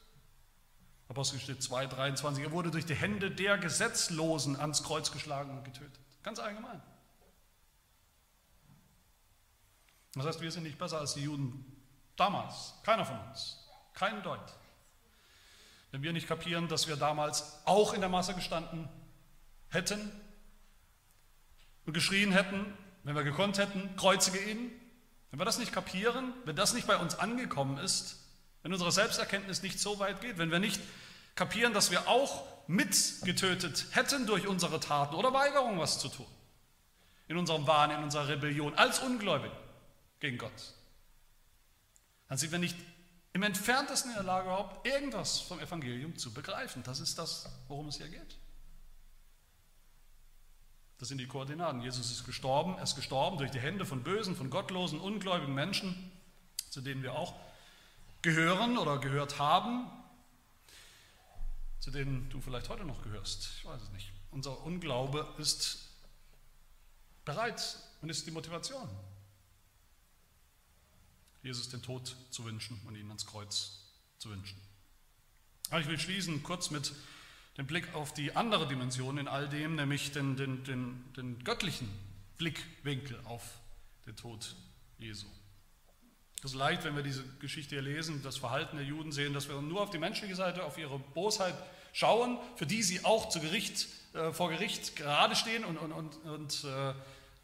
Apostelgeschichte 1.09 1.59
2, 1.59 1.87
23, 1.87 2.45
er 2.45 2.53
wurde 2.53 2.71
durch 2.71 2.85
die 2.85 2.95
Hände 2.95 3.31
der 3.31 3.57
Gesetzlosen 3.57 4.61
ans 4.61 4.83
Kreuz 4.83 5.11
geschlagen 5.11 5.57
und 5.57 5.65
getötet. 5.65 5.99
Ganz 6.23 6.39
allgemein. 6.39 6.83
Das 10.13 10.27
heißt, 10.27 10.43
wir 10.43 10.53
sind 10.53 10.65
nicht 10.65 10.79
besser 10.79 10.99
als 10.99 11.15
die 11.15 11.23
Juden 11.23 11.65
damals, 12.17 12.75
keiner 12.83 13.07
von 13.07 13.19
uns. 13.31 13.64
Kein 13.95 14.23
Deut. 14.23 14.41
Wenn 15.93 16.03
wir 16.03 16.13
nicht 16.13 16.27
kapieren, 16.27 16.69
dass 16.69 16.89
wir 16.89 16.97
damals 16.97 17.61
auch 17.65 17.95
in 17.95 18.01
der 18.01 18.11
Masse 18.11 18.35
gestanden 18.35 18.89
hätten 19.69 20.11
und 21.87 21.93
geschrien 21.93 22.33
hätten, 22.33 22.67
wenn 23.05 23.15
wir 23.15 23.23
gekonnt 23.23 23.59
hätten, 23.59 23.95
kreuzige 23.97 24.39
ihn, 24.39 24.73
wenn 25.31 25.39
wir 25.39 25.45
das 25.45 25.59
nicht 25.59 25.73
kapieren, 25.73 26.33
wenn 26.45 26.57
das 26.57 26.75
nicht 26.75 26.87
bei 26.87 26.97
uns 26.97 27.19
angekommen 27.19 27.79
ist, 27.79 28.21
wenn 28.63 28.73
unsere 28.73 28.91
Selbsterkenntnis 28.91 29.63
nicht 29.63 29.79
so 29.79 29.99
weit 29.99 30.21
geht, 30.21 30.39
wenn 30.39 30.51
wir 30.51 30.59
nicht 30.59 30.81
kapieren, 31.35 31.75
dass 31.75 31.91
wir 31.91 32.09
auch 32.09 32.45
mitgetötet 32.67 33.87
hätten 33.91 34.27
durch 34.27 34.47
unsere 34.47 34.81
Taten 34.81 35.15
oder 35.15 35.33
Weigerung, 35.33 35.79
was 35.79 35.99
zu 35.99 36.09
tun, 36.09 36.27
in 37.29 37.37
unserem 37.37 37.67
Wahn, 37.67 37.91
in 37.91 38.03
unserer 38.03 38.29
Rebellion, 38.29 38.75
als 38.75 39.01
Ungläubig 39.01 39.53
gegen 40.19 40.39
Gott, 40.39 40.75
dann 42.29 42.39
sind 42.39 42.53
wir 42.53 42.59
nicht 42.59 42.77
im 43.35 43.43
entferntesten 43.43 44.13
in 44.13 44.17
der 44.17 44.25
Lage, 44.25 44.47
überhaupt 44.47 44.87
irgendwas 44.87 45.41
vom 45.41 45.59
Evangelium 45.59 46.17
zu 46.17 46.33
begreifen. 46.33 46.85
Das 46.85 47.01
ist 47.01 47.19
das, 47.19 47.49
worum 47.69 47.89
es 47.89 47.97
hier 47.97 48.09
geht. 48.09 48.39
Das 50.99 51.09
sind 51.09 51.19
die 51.19 51.27
Koordinaten. 51.27 51.83
Jesus 51.83 52.13
ist 52.13 52.25
gestorben, 52.25 52.77
er 52.77 52.85
ist 52.85 52.95
gestorben 52.95 53.37
durch 53.37 53.51
die 53.51 53.59
Hände 53.59 53.85
von 53.85 54.05
bösen, 54.05 54.37
von 54.37 54.51
gottlosen, 54.51 55.01
ungläubigen 55.01 55.53
Menschen, 55.53 56.13
zu 56.71 56.81
denen 56.81 57.03
wir 57.03 57.15
auch 57.15 57.35
gehören 58.23 58.79
oder 58.79 58.99
gehört 58.99 59.41
haben, 59.41 59.91
zu 61.81 61.91
denen 61.91 62.31
du 62.31 62.41
vielleicht 62.41 62.69
heute 62.69 62.85
noch 62.85 63.03
gehörst. 63.03 63.51
Ich 63.59 63.65
weiß 63.65 63.83
es 63.83 63.91
nicht. 63.91 64.13
Unser 64.31 64.63
Unglaube 64.63 65.29
ist 65.39 65.91
bereit 67.25 67.79
und 68.01 68.11
ist 68.11 68.27
die 68.29 68.31
Motivation. 68.31 68.89
Jesus 71.45 71.69
den 71.69 71.83
Tod 71.83 72.17
zu 72.31 72.45
wünschen 72.45 72.81
und 72.87 72.97
ihn 72.97 73.07
ans 73.09 73.27
Kreuz 73.27 73.85
zu 74.19 74.31
wünschen. 74.31 74.59
Aber 75.71 75.81
ich 75.81 75.87
will 75.87 75.99
schließen 75.99 76.43
kurz 76.43 76.71
mit 76.71 76.93
dem 77.59 77.67
Blick 77.67 77.95
auf 77.95 78.13
die 78.13 78.35
andere 78.35 78.67
Dimension 78.67 79.19
in 79.19 79.29
all 79.29 79.49
dem, 79.49 79.77
nämlich 79.77 80.11
den, 80.11 80.37
den, 80.37 80.65
den, 80.65 81.05
den 81.17 81.45
göttlichen 81.45 81.89
Blickwinkel 82.39 83.21
auf 83.25 83.43
den 84.07 84.17
Tod 84.17 84.57
Jesu. 84.99 85.27
Es 86.39 86.51
ist 86.51 86.57
leicht, 86.57 86.85
wenn 86.85 86.97
wir 86.97 87.03
diese 87.03 87.25
Geschichte 87.39 87.77
hier 87.77 87.83
lesen, 87.83 88.23
das 88.23 88.37
Verhalten 88.37 88.77
der 88.77 88.85
Juden 88.85 89.13
sehen, 89.13 89.33
dass 89.33 89.49
wir 89.49 89.61
nur 89.63 89.83
auf 89.83 89.91
die 89.91 89.99
menschliche 89.99 90.35
Seite, 90.35 90.65
auf 90.65 90.77
ihre 90.77 90.99
Bosheit 90.99 91.55
schauen, 91.93 92.39
für 92.57 92.67
die 92.67 92.83
sie 92.83 93.05
auch 93.05 93.29
zu 93.29 93.41
Gericht, 93.41 93.87
äh, 94.15 94.33
vor 94.33 94.51
Gericht 94.51 94.97
gerade 94.97 95.37
stehen 95.37 95.65
und, 95.65 95.79
und, 95.79 95.93
und, 95.93 96.17
und 96.25 96.65
äh, 96.65 96.95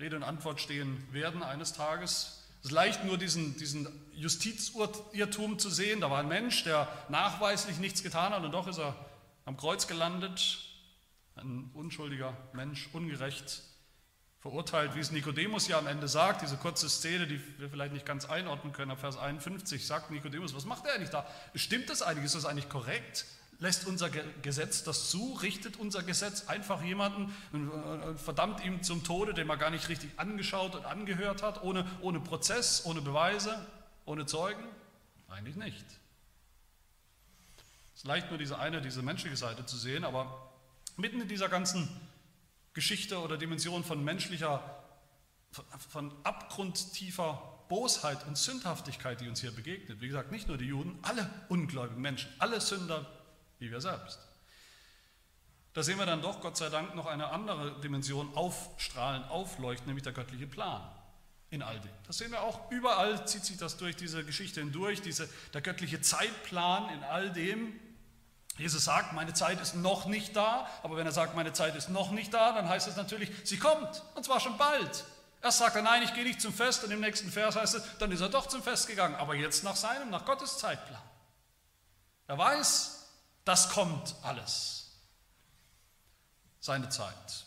Rede 0.00 0.16
und 0.16 0.22
Antwort 0.22 0.60
stehen 0.60 1.06
werden 1.12 1.42
eines 1.42 1.72
Tages. 1.72 2.39
Es 2.60 2.66
ist 2.66 2.72
leicht 2.72 3.04
nur 3.04 3.16
diesen, 3.16 3.56
diesen 3.56 3.88
Justizirrtum 4.12 5.58
zu 5.58 5.70
sehen. 5.70 6.00
Da 6.00 6.10
war 6.10 6.20
ein 6.20 6.28
Mensch, 6.28 6.64
der 6.64 6.88
nachweislich 7.08 7.78
nichts 7.78 8.02
getan 8.02 8.32
hat 8.32 8.44
und 8.44 8.52
doch 8.52 8.66
ist 8.66 8.78
er 8.78 8.94
am 9.46 9.56
Kreuz 9.56 9.86
gelandet. 9.86 10.58
Ein 11.36 11.70
unschuldiger 11.72 12.36
Mensch, 12.52 12.90
ungerecht 12.92 13.62
verurteilt, 14.40 14.94
wie 14.94 15.00
es 15.00 15.10
Nikodemus 15.10 15.68
ja 15.68 15.78
am 15.78 15.86
Ende 15.86 16.08
sagt. 16.08 16.42
Diese 16.42 16.56
kurze 16.56 16.88
Szene, 16.88 17.26
die 17.26 17.40
wir 17.58 17.70
vielleicht 17.70 17.92
nicht 17.92 18.06
ganz 18.06 18.24
einordnen 18.26 18.72
können, 18.72 18.90
ab 18.90 19.00
Vers 19.00 19.16
51 19.16 19.86
sagt 19.86 20.10
Nikodemus, 20.10 20.54
was 20.54 20.64
macht 20.64 20.86
er 20.86 20.94
eigentlich 20.94 21.10
da? 21.10 21.26
Stimmt 21.54 21.88
das 21.88 22.02
eigentlich? 22.02 22.26
Ist 22.26 22.34
das 22.34 22.44
eigentlich 22.44 22.68
korrekt? 22.68 23.26
Lässt 23.60 23.86
unser 23.86 24.08
Gesetz 24.08 24.84
das 24.84 25.10
zu? 25.10 25.34
Richtet 25.42 25.76
unser 25.76 26.02
Gesetz 26.02 26.48
einfach 26.48 26.82
jemanden 26.82 27.34
und 27.52 28.18
verdammt 28.18 28.64
ihm 28.64 28.82
zum 28.82 29.04
Tode, 29.04 29.34
den 29.34 29.46
man 29.46 29.58
gar 29.58 29.68
nicht 29.68 29.90
richtig 29.90 30.10
angeschaut 30.16 30.74
und 30.74 30.86
angehört 30.86 31.42
hat, 31.42 31.62
ohne, 31.62 31.86
ohne 32.00 32.20
Prozess, 32.20 32.86
ohne 32.86 33.02
Beweise, 33.02 33.66
ohne 34.06 34.24
Zeugen? 34.24 34.64
Eigentlich 35.28 35.56
nicht. 35.56 35.84
Es 37.94 38.00
ist 38.00 38.06
leicht 38.06 38.30
nur 38.30 38.38
diese 38.38 38.58
eine, 38.58 38.80
diese 38.80 39.02
menschliche 39.02 39.36
Seite 39.36 39.66
zu 39.66 39.76
sehen, 39.76 40.04
aber 40.04 40.50
mitten 40.96 41.20
in 41.20 41.28
dieser 41.28 41.50
ganzen 41.50 41.86
Geschichte 42.72 43.18
oder 43.20 43.36
Dimension 43.36 43.84
von 43.84 44.02
menschlicher, 44.02 44.62
von 45.90 46.12
abgrundtiefer 46.24 47.58
Bosheit 47.68 48.26
und 48.26 48.38
Sündhaftigkeit, 48.38 49.20
die 49.20 49.28
uns 49.28 49.42
hier 49.42 49.52
begegnet. 49.52 50.00
Wie 50.00 50.08
gesagt, 50.08 50.32
nicht 50.32 50.48
nur 50.48 50.56
die 50.56 50.64
Juden, 50.64 50.98
alle 51.02 51.28
ungläubigen 51.50 52.00
Menschen, 52.00 52.30
alle 52.38 52.58
Sünder 52.60 53.06
wie 53.60 53.70
wir 53.70 53.80
selbst. 53.80 54.18
da 55.74 55.84
sehen 55.84 55.98
wir 55.98 56.06
dann 56.06 56.20
doch, 56.20 56.40
Gott 56.40 56.56
sei 56.56 56.68
Dank, 56.68 56.96
noch 56.96 57.06
eine 57.06 57.28
andere 57.28 57.80
Dimension 57.80 58.34
aufstrahlen, 58.34 59.22
aufleuchten, 59.24 59.86
nämlich 59.86 60.02
der 60.02 60.12
göttliche 60.12 60.48
Plan 60.48 60.82
in 61.50 61.62
all 61.62 61.78
dem. 61.80 61.90
Das 62.06 62.18
sehen 62.18 62.30
wir 62.30 62.42
auch 62.42 62.70
überall, 62.70 63.26
zieht 63.26 63.44
sich 63.44 63.56
das 63.56 63.76
durch 63.76 63.96
diese 63.96 64.24
Geschichte 64.24 64.60
hindurch, 64.60 65.02
diese, 65.02 65.28
der 65.52 65.60
göttliche 65.60 66.00
Zeitplan 66.00 66.92
in 66.94 67.04
all 67.04 67.30
dem. 67.30 67.78
Jesus 68.56 68.84
sagt, 68.84 69.12
meine 69.12 69.32
Zeit 69.32 69.60
ist 69.60 69.74
noch 69.74 70.06
nicht 70.06 70.36
da, 70.36 70.68
aber 70.82 70.96
wenn 70.96 71.06
er 71.06 71.12
sagt, 71.12 71.34
meine 71.34 71.52
Zeit 71.52 71.74
ist 71.76 71.88
noch 71.88 72.10
nicht 72.10 72.32
da, 72.32 72.52
dann 72.52 72.68
heißt 72.68 72.88
es 72.88 72.96
natürlich, 72.96 73.30
sie 73.44 73.58
kommt, 73.58 74.02
und 74.14 74.24
zwar 74.24 74.40
schon 74.40 74.58
bald. 74.58 75.04
Erst 75.42 75.58
sagt 75.58 75.76
er, 75.76 75.82
nein, 75.82 76.02
ich 76.02 76.14
gehe 76.14 76.24
nicht 76.24 76.40
zum 76.40 76.52
Fest, 76.52 76.84
und 76.84 76.90
im 76.90 77.00
nächsten 77.00 77.30
Vers 77.30 77.56
heißt 77.56 77.74
es, 77.74 77.98
dann 77.98 78.12
ist 78.12 78.20
er 78.20 78.28
doch 78.28 78.46
zum 78.46 78.62
Fest 78.62 78.86
gegangen, 78.86 79.14
aber 79.14 79.34
jetzt 79.34 79.64
nach 79.64 79.76
seinem, 79.76 80.10
nach 80.10 80.24
Gottes 80.24 80.58
Zeitplan. 80.58 81.00
Er 82.26 82.38
weiß, 82.38 82.99
das 83.44 83.70
kommt 83.70 84.14
alles. 84.22 84.90
Seine 86.60 86.88
Zeit. 86.88 87.46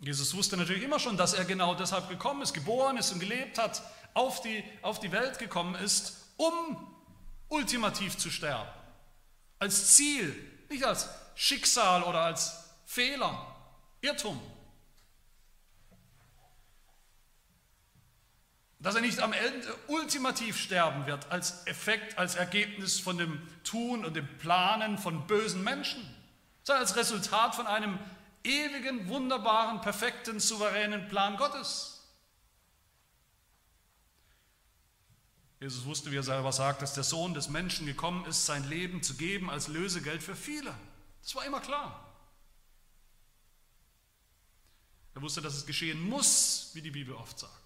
Jesus 0.00 0.34
wusste 0.34 0.56
natürlich 0.56 0.82
immer 0.82 0.98
schon, 0.98 1.16
dass 1.16 1.32
er 1.32 1.44
genau 1.44 1.74
deshalb 1.74 2.08
gekommen 2.08 2.42
ist, 2.42 2.52
geboren 2.52 2.96
ist 2.96 3.12
und 3.12 3.20
gelebt 3.20 3.58
hat, 3.58 3.82
auf 4.12 4.42
die, 4.42 4.62
auf 4.82 5.00
die 5.00 5.12
Welt 5.12 5.38
gekommen 5.38 5.74
ist, 5.76 6.16
um 6.36 6.94
ultimativ 7.48 8.16
zu 8.18 8.30
sterben. 8.30 8.68
Als 9.58 9.94
Ziel, 9.96 10.34
nicht 10.68 10.84
als 10.84 11.08
Schicksal 11.34 12.02
oder 12.02 12.20
als 12.20 12.64
Fehler, 12.84 13.54
Irrtum. 14.00 14.40
Dass 18.84 18.94
er 18.94 19.00
nicht 19.00 19.20
am 19.20 19.32
Ende 19.32 19.74
ultimativ 19.86 20.58
sterben 20.58 21.06
wird, 21.06 21.32
als 21.32 21.66
Effekt, 21.66 22.18
als 22.18 22.34
Ergebnis 22.34 23.00
von 23.00 23.16
dem 23.16 23.40
Tun 23.64 24.04
und 24.04 24.14
dem 24.14 24.28
Planen 24.38 24.98
von 24.98 25.26
bösen 25.26 25.64
Menschen, 25.64 26.02
sondern 26.64 26.82
als 26.82 26.94
Resultat 26.94 27.54
von 27.54 27.66
einem 27.66 27.98
ewigen, 28.44 29.08
wunderbaren, 29.08 29.80
perfekten, 29.80 30.38
souveränen 30.38 31.08
Plan 31.08 31.38
Gottes. 31.38 32.02
Jesus 35.60 35.86
wusste, 35.86 36.12
wie 36.12 36.16
er 36.16 36.22
selber 36.22 36.52
sagt, 36.52 36.82
dass 36.82 36.92
der 36.92 37.04
Sohn 37.04 37.32
des 37.32 37.48
Menschen 37.48 37.86
gekommen 37.86 38.26
ist, 38.26 38.44
sein 38.44 38.68
Leben 38.68 39.02
zu 39.02 39.14
geben 39.14 39.48
als 39.48 39.68
Lösegeld 39.68 40.22
für 40.22 40.36
viele. 40.36 40.74
Das 41.22 41.34
war 41.34 41.46
immer 41.46 41.60
klar. 41.60 42.06
Er 45.14 45.22
wusste, 45.22 45.40
dass 45.40 45.54
es 45.54 45.64
geschehen 45.64 46.06
muss, 46.06 46.72
wie 46.74 46.82
die 46.82 46.90
Bibel 46.90 47.14
oft 47.14 47.38
sagt. 47.38 47.63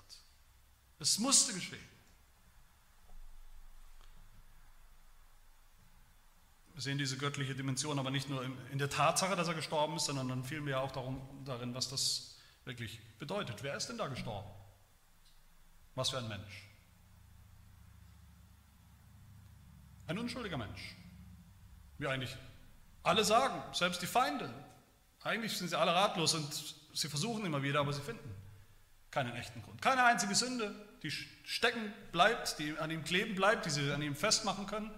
Es 1.00 1.18
musste 1.18 1.52
geschehen. 1.52 1.86
Wir 6.74 6.82
sehen 6.82 6.98
diese 6.98 7.16
göttliche 7.16 7.54
Dimension 7.54 7.98
aber 7.98 8.10
nicht 8.10 8.28
nur 8.28 8.44
in 8.70 8.78
der 8.78 8.88
Tatsache, 8.88 9.34
dass 9.34 9.48
er 9.48 9.54
gestorben 9.54 9.96
ist, 9.96 10.04
sondern 10.04 10.44
vielmehr 10.44 10.80
auch 10.80 10.92
darum, 10.92 11.20
darin, 11.44 11.74
was 11.74 11.88
das 11.88 12.36
wirklich 12.64 13.00
bedeutet. 13.18 13.62
Wer 13.62 13.76
ist 13.76 13.88
denn 13.88 13.98
da 13.98 14.06
gestorben? 14.06 14.48
Was 15.96 16.10
für 16.10 16.18
ein 16.18 16.28
Mensch? 16.28 16.68
Ein 20.06 20.18
unschuldiger 20.18 20.56
Mensch. 20.56 20.94
Wie 21.98 22.06
eigentlich 22.06 22.36
alle 23.02 23.24
sagen, 23.24 23.60
selbst 23.74 24.00
die 24.00 24.06
Feinde. 24.06 24.52
Eigentlich 25.22 25.56
sind 25.58 25.68
sie 25.68 25.78
alle 25.78 25.92
ratlos 25.92 26.34
und 26.34 26.76
sie 26.94 27.08
versuchen 27.08 27.44
immer 27.44 27.62
wieder, 27.62 27.80
aber 27.80 27.92
sie 27.92 28.02
finden 28.02 28.34
keinen 29.10 29.34
echten 29.34 29.62
Grund. 29.62 29.82
Keine 29.82 30.04
einzige 30.04 30.34
Sünde, 30.34 30.74
die 31.02 31.10
stecken 31.10 31.92
bleibt, 32.12 32.58
die 32.58 32.76
an 32.78 32.90
ihm 32.90 33.04
kleben 33.04 33.34
bleibt, 33.34 33.66
die 33.66 33.70
sie 33.70 33.92
an 33.92 34.02
ihm 34.02 34.16
festmachen 34.16 34.66
können. 34.66 34.90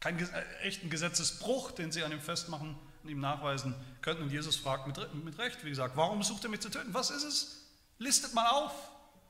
Keinen 0.00 0.18
äh, 0.18 0.42
echten 0.62 0.90
Gesetzesbruch, 0.90 1.72
den 1.72 1.92
sie 1.92 2.02
an 2.02 2.12
ihm 2.12 2.20
festmachen 2.20 2.76
und 3.02 3.08
ihm 3.08 3.20
nachweisen 3.20 3.74
könnten. 4.00 4.24
Und 4.24 4.30
Jesus 4.30 4.56
fragt 4.56 4.86
mit, 4.86 5.24
mit 5.24 5.38
Recht, 5.38 5.64
wie 5.64 5.70
gesagt, 5.70 5.96
warum 5.96 6.22
sucht 6.22 6.44
er 6.44 6.50
mich 6.50 6.60
zu 6.60 6.70
töten? 6.70 6.92
Was 6.94 7.10
ist 7.10 7.24
es? 7.24 7.66
Listet 7.98 8.34
mal 8.34 8.48
auf 8.48 8.72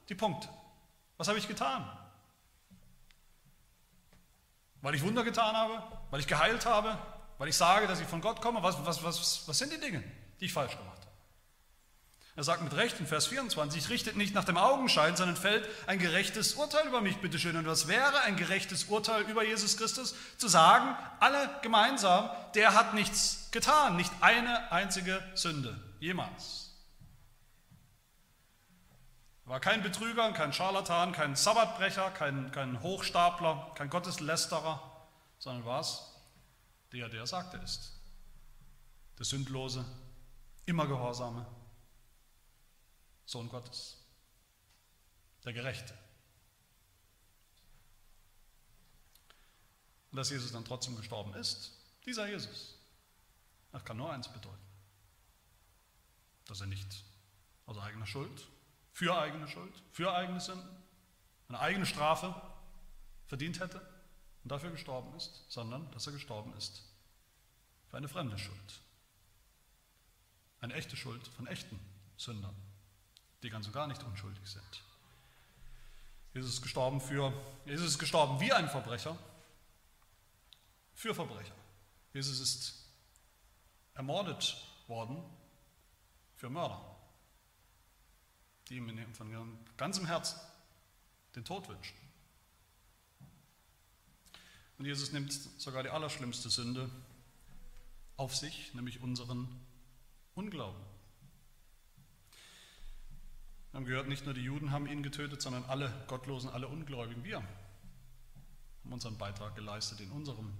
die 0.08 0.14
Punkte. 0.14 0.48
Was 1.16 1.28
habe 1.28 1.38
ich 1.38 1.48
getan? 1.48 1.88
Weil 4.80 4.94
ich 4.94 5.02
Wunder 5.02 5.24
getan 5.24 5.54
habe? 5.54 5.82
Weil 6.10 6.20
ich 6.20 6.26
geheilt 6.26 6.66
habe? 6.66 6.98
Weil 7.38 7.48
ich 7.48 7.56
sage, 7.56 7.86
dass 7.86 8.00
ich 8.00 8.06
von 8.06 8.20
Gott 8.20 8.40
komme? 8.40 8.62
Was, 8.62 8.84
was, 8.84 9.02
was, 9.02 9.46
was 9.46 9.58
sind 9.58 9.72
die 9.72 9.80
Dinge, 9.80 10.02
die 10.40 10.46
ich 10.46 10.52
falsch 10.52 10.72
gemacht 10.72 10.86
habe? 10.88 10.91
Er 12.34 12.44
sagt 12.44 12.62
mit 12.62 12.74
Recht 12.74 12.98
in 12.98 13.06
Vers 13.06 13.26
24, 13.26 13.90
richtet 13.90 14.16
nicht 14.16 14.34
nach 14.34 14.44
dem 14.44 14.56
Augenschein, 14.56 15.16
sondern 15.16 15.36
fällt 15.36 15.68
ein 15.86 15.98
gerechtes 15.98 16.54
Urteil 16.54 16.86
über 16.86 17.02
mich, 17.02 17.18
bitteschön. 17.18 17.56
Und 17.56 17.66
was 17.66 17.88
wäre 17.88 18.22
ein 18.22 18.36
gerechtes 18.36 18.84
Urteil 18.84 19.22
über 19.24 19.44
Jesus 19.44 19.76
Christus? 19.76 20.14
Zu 20.38 20.48
sagen, 20.48 20.96
alle 21.20 21.50
gemeinsam, 21.60 22.30
der 22.54 22.72
hat 22.72 22.94
nichts 22.94 23.50
getan, 23.50 23.96
nicht 23.96 24.10
eine 24.22 24.72
einzige 24.72 25.22
Sünde, 25.34 25.78
jemals. 26.00 26.70
Er 29.44 29.50
war 29.50 29.60
kein 29.60 29.82
Betrüger, 29.82 30.32
kein 30.32 30.54
Scharlatan, 30.54 31.12
kein 31.12 31.36
Sabbatbrecher, 31.36 32.12
kein, 32.12 32.50
kein 32.50 32.80
Hochstapler, 32.80 33.72
kein 33.74 33.90
Gotteslästerer, 33.90 34.80
sondern 35.38 35.66
was? 35.66 36.14
Der, 36.92 37.10
der 37.10 37.26
sagte 37.26 37.58
ist. 37.58 38.00
Der 39.18 39.26
Sündlose, 39.26 39.84
immer 40.64 40.86
Gehorsame, 40.86 41.44
Sohn 43.24 43.48
Gottes, 43.48 43.96
der 45.44 45.52
Gerechte. 45.52 45.94
Und 50.10 50.16
dass 50.16 50.30
Jesus 50.30 50.52
dann 50.52 50.64
trotzdem 50.64 50.96
gestorben 50.96 51.34
ist, 51.34 51.72
dieser 52.04 52.28
Jesus, 52.28 52.76
das 53.70 53.84
kann 53.84 53.96
nur 53.96 54.12
eins 54.12 54.28
bedeuten, 54.28 54.58
dass 56.46 56.60
er 56.60 56.66
nicht 56.66 57.04
aus 57.66 57.78
eigener 57.78 58.06
Schuld, 58.06 58.46
für 58.92 59.18
eigene 59.18 59.48
Schuld, 59.48 59.72
für 59.90 60.12
eigene 60.12 60.40
Sünden, 60.40 60.76
eine 61.48 61.60
eigene 61.60 61.86
Strafe 61.86 62.34
verdient 63.26 63.60
hätte 63.60 63.80
und 64.42 64.52
dafür 64.52 64.70
gestorben 64.70 65.14
ist, 65.16 65.46
sondern 65.48 65.90
dass 65.92 66.06
er 66.06 66.12
gestorben 66.12 66.52
ist 66.54 66.82
für 67.88 67.96
eine 67.96 68.08
fremde 68.08 68.38
Schuld. 68.38 68.82
Eine 70.60 70.74
echte 70.74 70.96
Schuld 70.96 71.26
von 71.28 71.46
echten 71.46 71.78
Sündern 72.16 72.54
die 73.42 73.50
ganz 73.50 73.66
und 73.66 73.72
gar 73.72 73.86
nicht 73.86 74.02
unschuldig 74.02 74.46
sind. 74.48 74.82
Jesus 76.34 76.54
ist 76.54 76.62
gestorben 76.62 77.00
für, 77.00 77.32
Jesus 77.66 77.88
ist 77.88 77.98
gestorben 77.98 78.40
wie 78.40 78.52
ein 78.52 78.68
Verbrecher, 78.68 79.18
für 80.94 81.14
Verbrecher. 81.14 81.54
Jesus 82.12 82.40
ist 82.40 82.86
ermordet 83.94 84.56
worden 84.86 85.22
für 86.36 86.48
Mörder, 86.48 86.80
die 88.68 88.76
ihm 88.76 89.14
von 89.14 89.30
ihrem 89.30 89.58
ganzem 89.76 90.06
Herzen 90.06 90.38
den 91.34 91.44
Tod 91.44 91.68
wünschen. 91.68 91.96
Und 94.78 94.86
Jesus 94.86 95.12
nimmt 95.12 95.32
sogar 95.32 95.82
die 95.82 95.90
allerschlimmste 95.90 96.50
Sünde 96.50 96.90
auf 98.16 98.34
sich, 98.34 98.74
nämlich 98.74 99.00
unseren 99.00 99.48
Unglauben. 100.34 100.91
Wir 103.72 103.78
haben 103.78 103.86
gehört, 103.86 104.08
nicht 104.08 104.26
nur 104.26 104.34
die 104.34 104.42
Juden 104.42 104.70
haben 104.70 104.86
ihn 104.86 105.02
getötet, 105.02 105.40
sondern 105.40 105.64
alle 105.64 105.90
Gottlosen, 106.06 106.50
alle 106.50 106.68
Ungläubigen. 106.68 107.24
Wir 107.24 107.36
haben 107.36 107.48
unseren 108.84 109.16
Beitrag 109.16 109.54
geleistet 109.54 110.00
in 110.00 110.10
unserem 110.10 110.52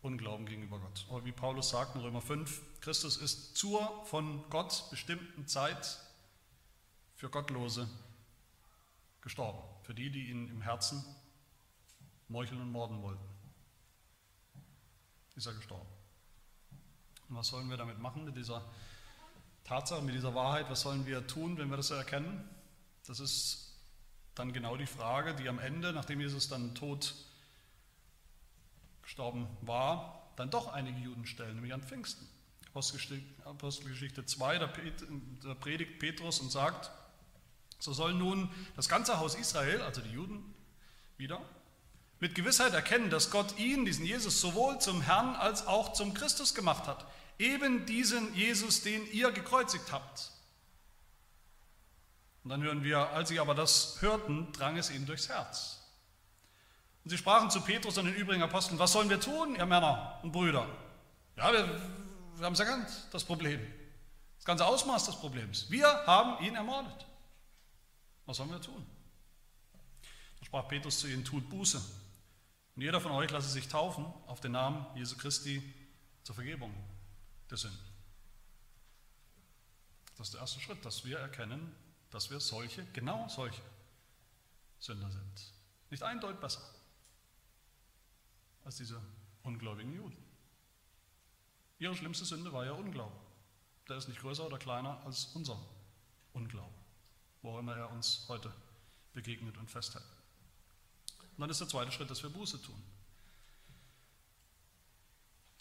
Unglauben 0.00 0.46
gegenüber 0.46 0.78
Gott. 0.78 1.06
Aber 1.10 1.24
wie 1.24 1.32
Paulus 1.32 1.70
sagt 1.70 1.96
in 1.96 2.02
Römer 2.02 2.20
5, 2.20 2.80
Christus 2.80 3.16
ist 3.16 3.56
zur 3.56 4.04
von 4.04 4.48
Gott 4.48 4.88
bestimmten 4.90 5.48
Zeit 5.48 5.98
für 7.16 7.28
Gottlose 7.30 7.88
gestorben. 9.20 9.58
Für 9.82 9.94
die, 9.94 10.10
die 10.10 10.30
ihn 10.30 10.48
im 10.50 10.62
Herzen 10.62 11.04
meucheln 12.28 12.60
und 12.60 12.70
morden 12.70 13.02
wollten. 13.02 13.24
Ist 15.34 15.46
er 15.46 15.54
gestorben. 15.54 15.88
Und 17.28 17.34
was 17.34 17.48
sollen 17.48 17.68
wir 17.70 17.76
damit 17.76 17.98
machen 17.98 18.24
mit 18.24 18.36
dieser 18.36 18.64
Tatsache, 19.64 20.02
mit 20.02 20.14
dieser 20.14 20.34
Wahrheit, 20.34 20.70
was 20.70 20.82
sollen 20.82 21.06
wir 21.06 21.26
tun, 21.26 21.58
wenn 21.58 21.70
wir 21.70 21.76
das 21.76 21.90
erkennen? 21.90 22.48
Das 23.06 23.18
ist 23.18 23.72
dann 24.34 24.52
genau 24.52 24.76
die 24.76 24.86
Frage, 24.86 25.34
die 25.34 25.48
am 25.48 25.58
Ende, 25.58 25.92
nachdem 25.92 26.20
Jesus 26.20 26.48
dann 26.48 26.74
tot 26.74 27.14
gestorben 29.02 29.46
war, 29.62 30.30
dann 30.36 30.50
doch 30.50 30.72
einige 30.72 30.98
Juden 30.98 31.26
stellen, 31.26 31.54
nämlich 31.54 31.72
an 31.72 31.82
Pfingsten. 31.82 32.28
Apostelgeschichte 33.44 34.26
2, 34.26 34.58
da 34.58 34.66
predigt 35.54 35.98
Petrus 35.98 36.40
und 36.40 36.50
sagt, 36.50 36.90
so 37.78 37.92
soll 37.92 38.14
nun 38.14 38.50
das 38.76 38.88
ganze 38.88 39.18
Haus 39.18 39.34
Israel, 39.34 39.80
also 39.82 40.00
die 40.00 40.10
Juden, 40.10 40.54
wieder 41.16 41.40
mit 42.18 42.34
Gewissheit 42.34 42.72
erkennen, 42.72 43.10
dass 43.10 43.30
Gott 43.30 43.58
ihn, 43.58 43.84
diesen 43.84 44.04
Jesus, 44.04 44.40
sowohl 44.40 44.80
zum 44.80 45.02
Herrn 45.02 45.36
als 45.36 45.66
auch 45.66 45.92
zum 45.92 46.14
Christus 46.14 46.54
gemacht 46.54 46.86
hat. 46.86 47.06
Eben 47.38 47.86
diesen 47.86 48.34
Jesus, 48.34 48.82
den 48.82 49.10
ihr 49.12 49.32
gekreuzigt 49.32 49.90
habt. 49.92 50.30
Und 52.44 52.50
dann 52.50 52.62
hören 52.62 52.84
wir, 52.84 52.98
als 53.10 53.30
sie 53.30 53.40
aber 53.40 53.54
das 53.54 54.00
hörten, 54.00 54.52
drang 54.52 54.76
es 54.76 54.90
ihnen 54.90 55.06
durchs 55.06 55.28
Herz. 55.28 55.80
Und 57.02 57.10
sie 57.10 57.18
sprachen 57.18 57.50
zu 57.50 57.60
Petrus 57.62 57.98
und 57.98 58.04
den 58.04 58.14
übrigen 58.14 58.42
Aposteln, 58.42 58.78
was 58.78 58.92
sollen 58.92 59.10
wir 59.10 59.20
tun, 59.20 59.56
ihr 59.56 59.66
Männer 59.66 60.20
und 60.22 60.30
Brüder? 60.30 60.68
Ja, 61.36 61.52
wir, 61.52 61.66
wir 62.36 62.46
haben 62.46 62.52
es 62.52 62.60
erkannt, 62.60 62.88
das 63.10 63.24
Problem. 63.24 63.60
Das 64.36 64.44
ganze 64.44 64.66
Ausmaß 64.66 65.06
des 65.06 65.16
Problems. 65.16 65.70
Wir 65.70 65.86
haben 66.06 66.42
ihn 66.44 66.54
ermordet. 66.54 67.06
Was 68.26 68.36
sollen 68.36 68.50
wir 68.50 68.60
tun? 68.60 68.86
Da 70.38 70.46
sprach 70.46 70.68
Petrus 70.68 71.00
zu 71.00 71.08
ihnen, 71.08 71.24
tut 71.24 71.48
Buße. 71.48 71.78
Und 72.76 72.82
jeder 72.82 73.00
von 73.00 73.12
euch 73.12 73.30
lasse 73.30 73.48
sich 73.48 73.68
taufen 73.68 74.04
auf 74.26 74.40
den 74.40 74.52
Namen 74.52 74.86
Jesu 74.94 75.16
Christi 75.16 75.62
zur 76.22 76.34
Vergebung 76.34 76.74
der 77.50 77.58
Sünden. 77.58 77.94
Das 80.16 80.28
ist 80.28 80.34
der 80.34 80.40
erste 80.40 80.60
Schritt, 80.60 80.84
dass 80.84 81.04
wir 81.04 81.18
erkennen, 81.18 81.74
dass 82.10 82.30
wir 82.30 82.40
solche, 82.40 82.84
genau 82.92 83.28
solche 83.28 83.62
Sünder 84.78 85.10
sind. 85.10 85.52
Nicht 85.90 86.02
ein 86.02 86.20
Deut 86.20 86.40
besser 86.40 86.62
als 88.64 88.76
diese 88.76 89.00
ungläubigen 89.42 89.92
Juden. 89.92 90.16
Ihre 91.78 91.94
schlimmste 91.94 92.24
Sünde 92.24 92.52
war 92.52 92.64
ja 92.64 92.72
Unglauben. 92.72 93.18
Der 93.88 93.96
ist 93.96 94.08
nicht 94.08 94.20
größer 94.20 94.46
oder 94.46 94.58
kleiner 94.58 95.04
als 95.04 95.26
unser 95.34 95.58
Unglauben, 96.32 96.74
wo 97.42 97.58
immer 97.58 97.76
er 97.76 97.90
uns 97.90 98.24
heute 98.28 98.52
begegnet 99.12 99.58
und 99.58 99.70
festhält. 99.70 100.04
Und 101.20 101.40
dann 101.40 101.50
ist 101.50 101.60
der 101.60 101.68
zweite 101.68 101.92
Schritt, 101.92 102.10
dass 102.10 102.22
wir 102.22 102.30
Buße 102.30 102.62
tun. 102.62 102.82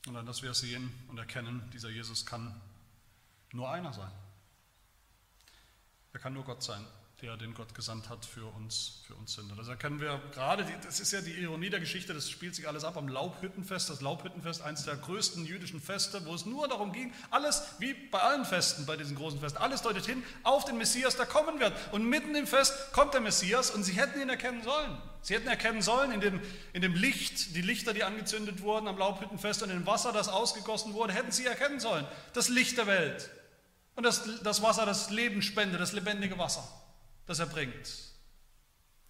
Und 0.08 0.16
dann, 0.16 0.26
dass 0.26 0.44
wir 0.44 0.54
sehen 0.54 0.92
und 1.08 1.18
erkennen, 1.18 1.70
dieser 1.72 1.90
Jesus 1.90 2.26
kann 2.26 2.60
nur 3.52 3.72
einer 3.72 3.94
sein. 3.94 4.12
Er 6.12 6.20
kann 6.20 6.34
nur 6.34 6.44
Gott 6.44 6.62
sein 6.62 6.86
der 7.24 7.38
den 7.38 7.54
Gott 7.54 7.74
gesandt 7.74 8.10
hat 8.10 8.26
für 8.26 8.46
uns, 8.48 9.02
für 9.08 9.16
uns 9.16 9.34
Sünder. 9.34 9.56
Das 9.56 9.70
erkennen 9.70 10.02
wir 10.02 10.22
gerade, 10.34 10.66
das 10.84 11.00
ist 11.00 11.14
ja 11.14 11.22
die 11.22 11.32
Ironie 11.32 11.70
der 11.70 11.80
Geschichte, 11.80 12.14
das 12.14 12.30
spielt 12.30 12.54
sich 12.54 12.68
alles 12.68 12.84
ab 12.84 12.98
am 12.98 13.08
Laubhüttenfest. 13.08 13.90
Das 13.90 14.02
Laubhüttenfest, 14.02 14.62
eines 14.62 14.84
der 14.84 14.98
größten 14.98 15.46
jüdischen 15.46 15.80
Feste, 15.80 16.26
wo 16.26 16.36
es 16.36 16.46
nur 16.46 16.68
darum 16.68 16.92
ging, 16.92 17.14
alles 17.32 17.64
wie 17.80 17.94
bei 17.94 18.20
allen 18.20 18.44
Festen, 18.44 18.86
bei 18.86 18.98
diesen 18.98 19.16
großen 19.16 19.40
Festen, 19.40 19.58
alles 19.60 19.82
deutet 19.82 20.06
hin 20.06 20.22
auf 20.44 20.66
den 20.66 20.78
Messias, 20.78 21.16
der 21.16 21.26
kommen 21.26 21.62
wird. 21.62 21.72
Und 21.94 22.04
mitten 22.10 22.36
im 22.36 22.46
Fest 22.46 22.92
kommt 22.92 23.14
der 23.14 23.22
Messias 23.22 23.72
und 23.72 23.84
sie 23.84 23.94
hätten 23.94 24.20
ihn 24.20 24.30
erkennen 24.30 24.62
sollen. 24.62 24.98
Sie 25.22 25.34
hätten 25.34 25.48
erkennen 25.48 25.82
sollen 25.82 26.12
in 26.12 26.20
dem, 26.20 26.42
in 26.74 26.82
dem 26.82 26.94
Licht, 26.94 27.56
die 27.56 27.62
Lichter, 27.62 27.94
die 27.94 28.04
angezündet 28.04 28.62
wurden 28.62 28.90
am 28.90 28.98
Laubhüttenfest 28.98 29.64
und 29.64 29.70
in 29.70 29.78
dem 29.78 29.88
Wasser, 29.88 30.12
das 30.12 30.28
ausgegossen 30.28 30.94
wurde, 30.94 31.14
hätten 31.14 31.32
sie 31.32 31.46
erkennen 31.46 31.80
sollen. 31.80 32.06
Das 32.34 32.50
Licht 32.50 32.78
der 32.78 32.88
Welt. 32.88 33.30
Und 33.96 34.04
das, 34.04 34.42
das 34.44 34.62
Wasser, 34.62 34.86
das 34.86 35.10
Leben 35.10 35.42
spendet, 35.42 35.80
das 35.80 35.94
lebendige 35.94 36.38
Wasser 36.38 36.68
das 37.26 37.40
er 37.40 37.46
bringt. 37.46 37.88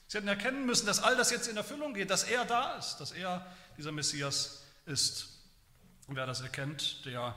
Sie 0.08 0.18
hätten 0.18 0.28
erkennen 0.28 0.66
müssen, 0.66 0.86
dass 0.86 1.00
all 1.00 1.18
das 1.18 1.32
jetzt 1.32 1.48
in 1.48 1.58
Erfüllung 1.58 1.94
geht, 1.94 2.10
dass 2.10 2.24
er 2.24 2.46
da 2.46 2.78
ist, 2.78 2.98
dass 2.98 3.12
er 3.12 3.46
dieser 3.78 3.92
Messias 3.92 4.64
ist. 4.86 5.30
Und 6.08 6.16
wer 6.16 6.26
das 6.26 6.42
erkennt, 6.42 7.06
der 7.06 7.36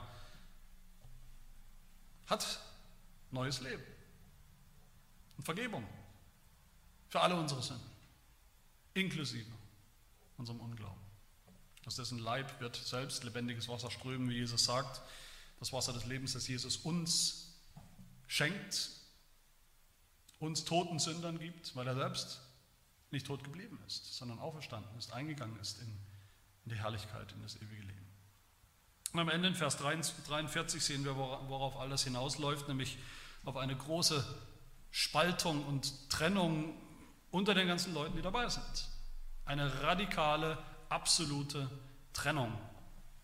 hat 2.27 2.61
neues 3.31 3.61
Leben 3.61 3.83
und 5.37 5.45
Vergebung 5.45 5.87
für 7.09 7.20
alle 7.20 7.37
unsere 7.37 7.62
Sünden, 7.62 7.91
inklusive 8.95 9.51
unserem 10.37 10.61
Unglauben. 10.61 11.01
Aus 11.87 11.97
dessen 11.97 12.18
Leib 12.18 12.61
wird 12.61 12.77
selbst 12.77 13.22
lebendiges 13.22 13.68
Wasser 13.68 13.91
strömen, 13.91 14.29
wie 14.29 14.35
Jesus 14.35 14.64
sagt, 14.64 15.01
das 15.61 15.72
Wasser 15.72 15.93
des 15.93 16.05
Lebens, 16.05 16.33
das 16.33 16.49
Jesus 16.49 16.77
uns 16.79 17.55
schenkt, 18.27 18.91
uns 20.39 20.64
toten 20.64 20.99
Sündern 20.99 21.39
gibt, 21.39 21.74
weil 21.76 21.87
er 21.87 21.95
selbst 21.95 22.41
nicht 23.11 23.26
tot 23.26 23.45
geblieben 23.45 23.78
ist, 23.87 24.16
sondern 24.16 24.39
auferstanden 24.39 24.97
ist, 24.99 25.12
eingegangen 25.12 25.59
ist 25.61 25.80
in, 25.80 25.89
in 26.64 26.70
die 26.70 26.76
Herrlichkeit, 26.76 27.32
in 27.32 27.43
das 27.43 27.57
ewige 27.57 27.82
Leben. 27.82 28.07
Und 29.12 29.20
am 29.20 29.28
Ende 29.28 29.49
in 29.49 29.55
Vers 29.55 29.78
43 29.78 30.84
sehen 30.84 31.05
wir, 31.05 31.16
worauf 31.16 31.76
all 31.76 31.89
das 31.89 32.05
hinausläuft, 32.05 32.68
nämlich 32.68 32.99
auf 33.45 33.57
eine 33.57 33.76
große 33.76 34.24
Spaltung 34.91 35.64
und 35.64 36.11
Trennung 36.11 36.74
unter 37.30 37.55
den 37.55 37.68
ganzen 37.68 37.95
Leuten, 37.95 38.16
die 38.16 38.22
dabei 38.22 38.49
sind. 38.49 38.89
Eine 39.45 39.82
radikale, 39.82 40.59
absolute 40.89 41.70
Trennung 42.12 42.53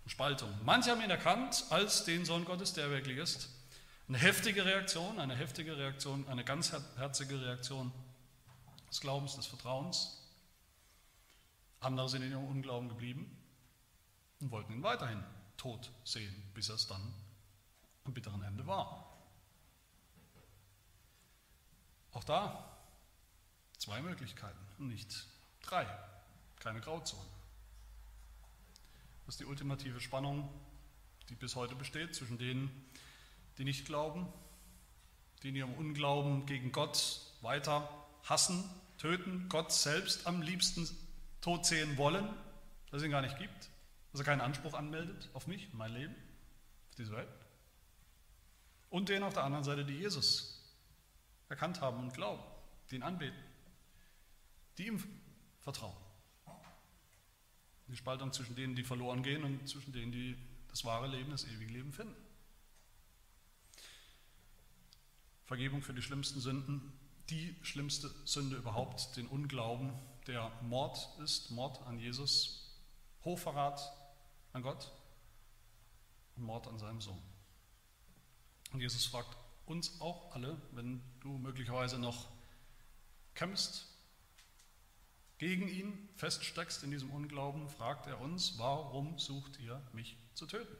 und 0.04 0.10
Spaltung. 0.10 0.48
Manche 0.64 0.90
haben 0.90 1.02
ihn 1.02 1.10
erkannt 1.10 1.64
als 1.70 2.04
den 2.04 2.24
Sohn 2.24 2.44
Gottes, 2.44 2.72
der 2.72 2.90
wirklich 2.90 3.18
ist. 3.18 3.48
Eine 4.12 4.20
heftige 4.20 4.66
Reaktion, 4.66 5.18
eine 5.18 5.34
heftige 5.34 5.74
Reaktion, 5.78 6.28
eine 6.28 6.44
ganz 6.44 6.70
herzige 6.70 7.40
Reaktion 7.40 7.90
des 8.90 9.00
Glaubens, 9.00 9.36
des 9.36 9.46
Vertrauens. 9.46 10.20
Andere 11.80 12.10
sind 12.10 12.20
in 12.20 12.32
ihrem 12.32 12.44
Unglauben 12.44 12.90
geblieben 12.90 13.34
und 14.40 14.50
wollten 14.50 14.74
ihn 14.74 14.82
weiterhin 14.82 15.24
tot 15.56 15.90
sehen, 16.04 16.34
bis 16.52 16.68
er 16.68 16.74
es 16.74 16.86
dann 16.86 17.00
am 18.04 18.12
bitteren 18.12 18.42
Ende 18.42 18.66
war. 18.66 19.16
Auch 22.12 22.24
da 22.24 22.70
zwei 23.78 24.02
Möglichkeiten 24.02 24.60
nicht 24.76 25.26
drei, 25.62 25.86
keine 26.60 26.82
Grauzone. 26.82 27.30
Das 29.24 29.36
ist 29.36 29.40
die 29.40 29.46
ultimative 29.46 30.02
Spannung, 30.02 30.50
die 31.30 31.34
bis 31.34 31.56
heute 31.56 31.74
besteht 31.74 32.14
zwischen 32.14 32.36
denen, 32.36 32.92
die 33.58 33.64
nicht 33.64 33.86
glauben, 33.86 34.26
die 35.42 35.48
in 35.48 35.56
ihrem 35.56 35.74
Unglauben 35.74 36.46
gegen 36.46 36.72
Gott 36.72 37.20
weiter 37.40 37.88
hassen, 38.24 38.64
töten, 38.98 39.48
Gott 39.48 39.72
selbst 39.72 40.26
am 40.26 40.42
liebsten 40.42 40.88
tot 41.40 41.66
sehen 41.66 41.96
wollen, 41.96 42.28
dass 42.90 43.00
es 43.00 43.04
ihn 43.04 43.10
gar 43.10 43.22
nicht 43.22 43.38
gibt, 43.38 43.70
dass 44.12 44.20
er 44.20 44.24
keinen 44.24 44.40
Anspruch 44.40 44.74
anmeldet 44.74 45.28
auf 45.34 45.46
mich, 45.46 45.72
mein 45.72 45.92
Leben, 45.92 46.14
auf 46.90 46.96
diese 46.96 47.12
Welt. 47.12 47.28
Und 48.90 49.08
denen 49.08 49.24
auf 49.24 49.34
der 49.34 49.44
anderen 49.44 49.64
Seite, 49.64 49.84
die 49.84 49.94
Jesus 49.94 50.62
erkannt 51.48 51.80
haben 51.80 51.98
und 51.98 52.14
glauben, 52.14 52.42
die 52.90 52.96
ihn 52.96 53.02
anbeten, 53.02 53.38
die 54.78 54.86
ihm 54.86 55.02
vertrauen. 55.60 55.96
Die 57.88 57.96
Spaltung 57.96 58.32
zwischen 58.32 58.54
denen, 58.54 58.74
die 58.74 58.84
verloren 58.84 59.22
gehen 59.22 59.44
und 59.44 59.68
zwischen 59.68 59.92
denen, 59.92 60.12
die 60.12 60.36
das 60.68 60.84
wahre 60.84 61.08
Leben, 61.08 61.30
das 61.30 61.44
ewige 61.44 61.72
Leben 61.72 61.92
finden. 61.92 62.14
Vergebung 65.52 65.82
für 65.82 65.92
die 65.92 66.00
schlimmsten 66.00 66.40
Sünden, 66.40 66.80
die 67.28 67.54
schlimmste 67.60 68.10
Sünde 68.24 68.56
überhaupt, 68.56 69.14
den 69.18 69.26
Unglauben, 69.26 69.92
der 70.26 70.50
Mord 70.62 71.06
ist, 71.22 71.50
Mord 71.50 71.86
an 71.86 71.98
Jesus, 71.98 72.80
Hochverrat 73.22 73.92
an 74.54 74.62
Gott 74.62 74.90
und 76.36 76.44
Mord 76.44 76.66
an 76.68 76.78
seinem 76.78 77.02
Sohn. 77.02 77.22
Und 78.72 78.80
Jesus 78.80 79.04
fragt 79.04 79.36
uns 79.66 80.00
auch 80.00 80.34
alle, 80.34 80.56
wenn 80.70 81.02
du 81.20 81.36
möglicherweise 81.36 81.98
noch 81.98 82.30
kämpfst, 83.34 83.88
gegen 85.36 85.68
ihn 85.68 86.08
feststeckst 86.14 86.82
in 86.82 86.92
diesem 86.92 87.10
Unglauben, 87.10 87.68
fragt 87.68 88.06
er 88.06 88.22
uns, 88.22 88.56
warum 88.56 89.18
sucht 89.18 89.60
ihr 89.60 89.82
mich 89.92 90.16
zu 90.32 90.46
töten? 90.46 90.74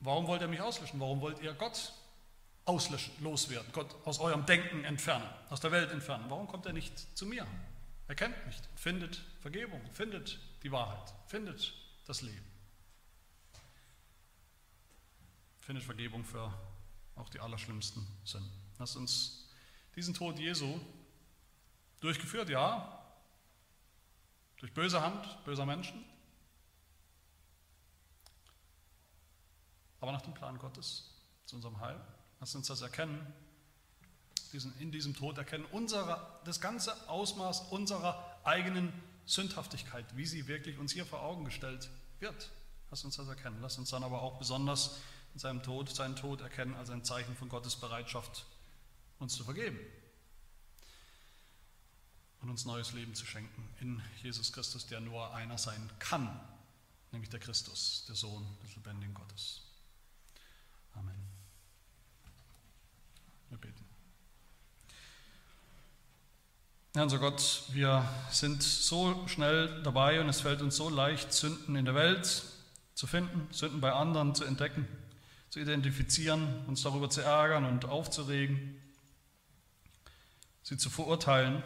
Warum 0.00 0.26
wollt 0.26 0.42
ihr 0.42 0.48
mich 0.48 0.60
auslöschen? 0.60 1.00
Warum 1.00 1.20
wollt 1.20 1.40
ihr 1.40 1.52
Gott 1.54 1.92
auslöschen, 2.64 3.12
loswerden, 3.20 3.70
Gott 3.72 3.94
aus 4.04 4.18
eurem 4.18 4.44
Denken 4.44 4.84
entfernen, 4.84 5.28
aus 5.50 5.60
der 5.60 5.72
Welt 5.72 5.90
entfernen? 5.90 6.26
Warum 6.28 6.48
kommt 6.48 6.66
er 6.66 6.72
nicht 6.72 7.16
zu 7.16 7.26
mir? 7.26 7.46
Er 8.08 8.14
kennt 8.14 8.46
mich, 8.46 8.56
findet 8.74 9.22
Vergebung, 9.40 9.80
findet 9.92 10.38
die 10.62 10.70
Wahrheit, 10.70 11.12
findet 11.26 11.74
das 12.06 12.22
Leben. 12.22 12.44
Findet 15.60 15.84
Vergebung 15.84 16.24
für 16.24 16.52
auch 17.16 17.28
die 17.28 17.40
allerschlimmsten 17.40 18.06
Sünden. 18.24 18.52
Lasst 18.78 18.96
uns 18.96 19.48
diesen 19.96 20.14
Tod 20.14 20.38
Jesu 20.38 20.78
durchgeführt, 22.00 22.48
ja, 22.48 23.02
durch 24.58 24.72
böse 24.72 25.00
Hand 25.00 25.44
böser 25.44 25.66
Menschen, 25.66 26.04
aber 30.00 30.12
nach 30.12 30.22
dem 30.22 30.34
Plan 30.34 30.58
Gottes 30.58 31.10
zu 31.46 31.56
unserem 31.56 31.80
Heil. 31.80 32.00
Lass 32.40 32.54
uns 32.54 32.66
das 32.66 32.82
erkennen, 32.82 33.26
diesen, 34.52 34.76
in 34.78 34.92
diesem 34.92 35.14
Tod 35.14 35.38
erkennen, 35.38 35.64
unsere, 35.72 36.40
das 36.44 36.60
ganze 36.60 37.08
Ausmaß 37.08 37.62
unserer 37.70 38.38
eigenen 38.44 38.92
Sündhaftigkeit, 39.26 40.04
wie 40.16 40.26
sie 40.26 40.46
wirklich 40.46 40.78
uns 40.78 40.92
hier 40.92 41.06
vor 41.06 41.22
Augen 41.22 41.44
gestellt 41.44 41.90
wird. 42.20 42.50
Lass 42.90 43.04
uns 43.04 43.16
das 43.16 43.28
erkennen. 43.28 43.58
Lass 43.60 43.78
uns 43.78 43.90
dann 43.90 44.04
aber 44.04 44.22
auch 44.22 44.38
besonders 44.38 44.96
in 45.34 45.40
seinem 45.40 45.62
Tod, 45.62 45.94
seinen 45.94 46.16
Tod 46.16 46.40
erkennen 46.40 46.74
als 46.74 46.90
ein 46.90 47.04
Zeichen 47.04 47.36
von 47.36 47.48
Gottes 47.48 47.76
Bereitschaft, 47.76 48.46
uns 49.18 49.34
zu 49.34 49.44
vergeben 49.44 49.78
und 52.40 52.50
uns 52.50 52.64
neues 52.64 52.92
Leben 52.92 53.14
zu 53.14 53.26
schenken 53.26 53.68
in 53.80 54.00
Jesus 54.22 54.52
Christus, 54.52 54.86
der 54.86 55.00
nur 55.00 55.34
einer 55.34 55.58
sein 55.58 55.90
kann, 55.98 56.40
nämlich 57.10 57.28
der 57.28 57.40
Christus, 57.40 58.04
der 58.06 58.14
Sohn 58.14 58.46
des 58.62 58.76
lebendigen 58.76 59.14
Gottes. 59.14 59.65
Amen. 60.96 61.14
Wir 63.50 63.58
beten. 63.58 63.84
Ja, 66.94 67.02
unser 67.02 67.18
Gott, 67.18 67.64
wir 67.72 68.08
sind 68.30 68.62
so 68.62 69.28
schnell 69.28 69.82
dabei 69.82 70.20
und 70.20 70.28
es 70.28 70.40
fällt 70.40 70.62
uns 70.62 70.76
so 70.76 70.88
leicht, 70.88 71.32
Sünden 71.32 71.76
in 71.76 71.84
der 71.84 71.94
Welt 71.94 72.44
zu 72.94 73.06
finden, 73.06 73.46
Sünden 73.52 73.80
bei 73.80 73.92
anderen 73.92 74.34
zu 74.34 74.44
entdecken, 74.44 74.88
zu 75.50 75.60
identifizieren, 75.60 76.64
uns 76.66 76.82
darüber 76.82 77.10
zu 77.10 77.20
ärgern 77.20 77.66
und 77.66 77.84
aufzuregen, 77.84 78.80
sie 80.62 80.78
zu 80.78 80.88
verurteilen. 80.88 81.62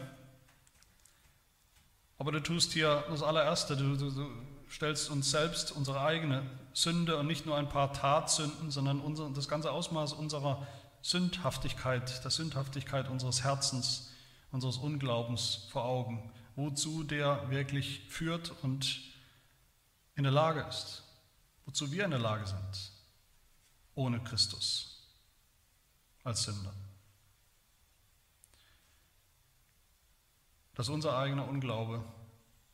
Aber 2.18 2.32
du 2.32 2.42
tust 2.42 2.72
hier 2.72 3.04
das 3.08 3.22
allererste, 3.22 3.76
du, 3.76 3.96
du, 3.96 4.10
du 4.10 4.30
stellst 4.68 5.08
uns 5.08 5.30
selbst 5.30 5.72
unsere 5.72 6.00
eigene 6.00 6.42
Sünde 6.72 7.16
und 7.18 7.26
nicht 7.26 7.46
nur 7.46 7.56
ein 7.56 7.68
paar 7.68 7.92
Tatsünden, 7.92 8.70
sondern 8.70 9.00
unser, 9.00 9.30
das 9.30 9.48
ganze 9.48 9.72
Ausmaß 9.72 10.12
unserer 10.12 10.66
Sündhaftigkeit, 11.02 12.22
der 12.24 12.30
Sündhaftigkeit 12.30 13.08
unseres 13.08 13.42
Herzens, 13.42 14.12
unseres 14.52 14.76
Unglaubens 14.76 15.66
vor 15.70 15.84
Augen, 15.84 16.30
wozu 16.56 17.02
der 17.02 17.50
wirklich 17.50 18.02
führt 18.08 18.52
und 18.62 19.00
in 20.14 20.24
der 20.24 20.32
Lage 20.32 20.60
ist, 20.68 21.02
wozu 21.64 21.90
wir 21.92 22.04
in 22.04 22.10
der 22.10 22.20
Lage 22.20 22.46
sind, 22.46 22.92
ohne 23.94 24.22
Christus 24.22 25.08
als 26.24 26.42
Sünder. 26.42 26.74
Dass 30.74 30.88
unser 30.88 31.16
eigener 31.16 31.48
Unglaube 31.48 32.04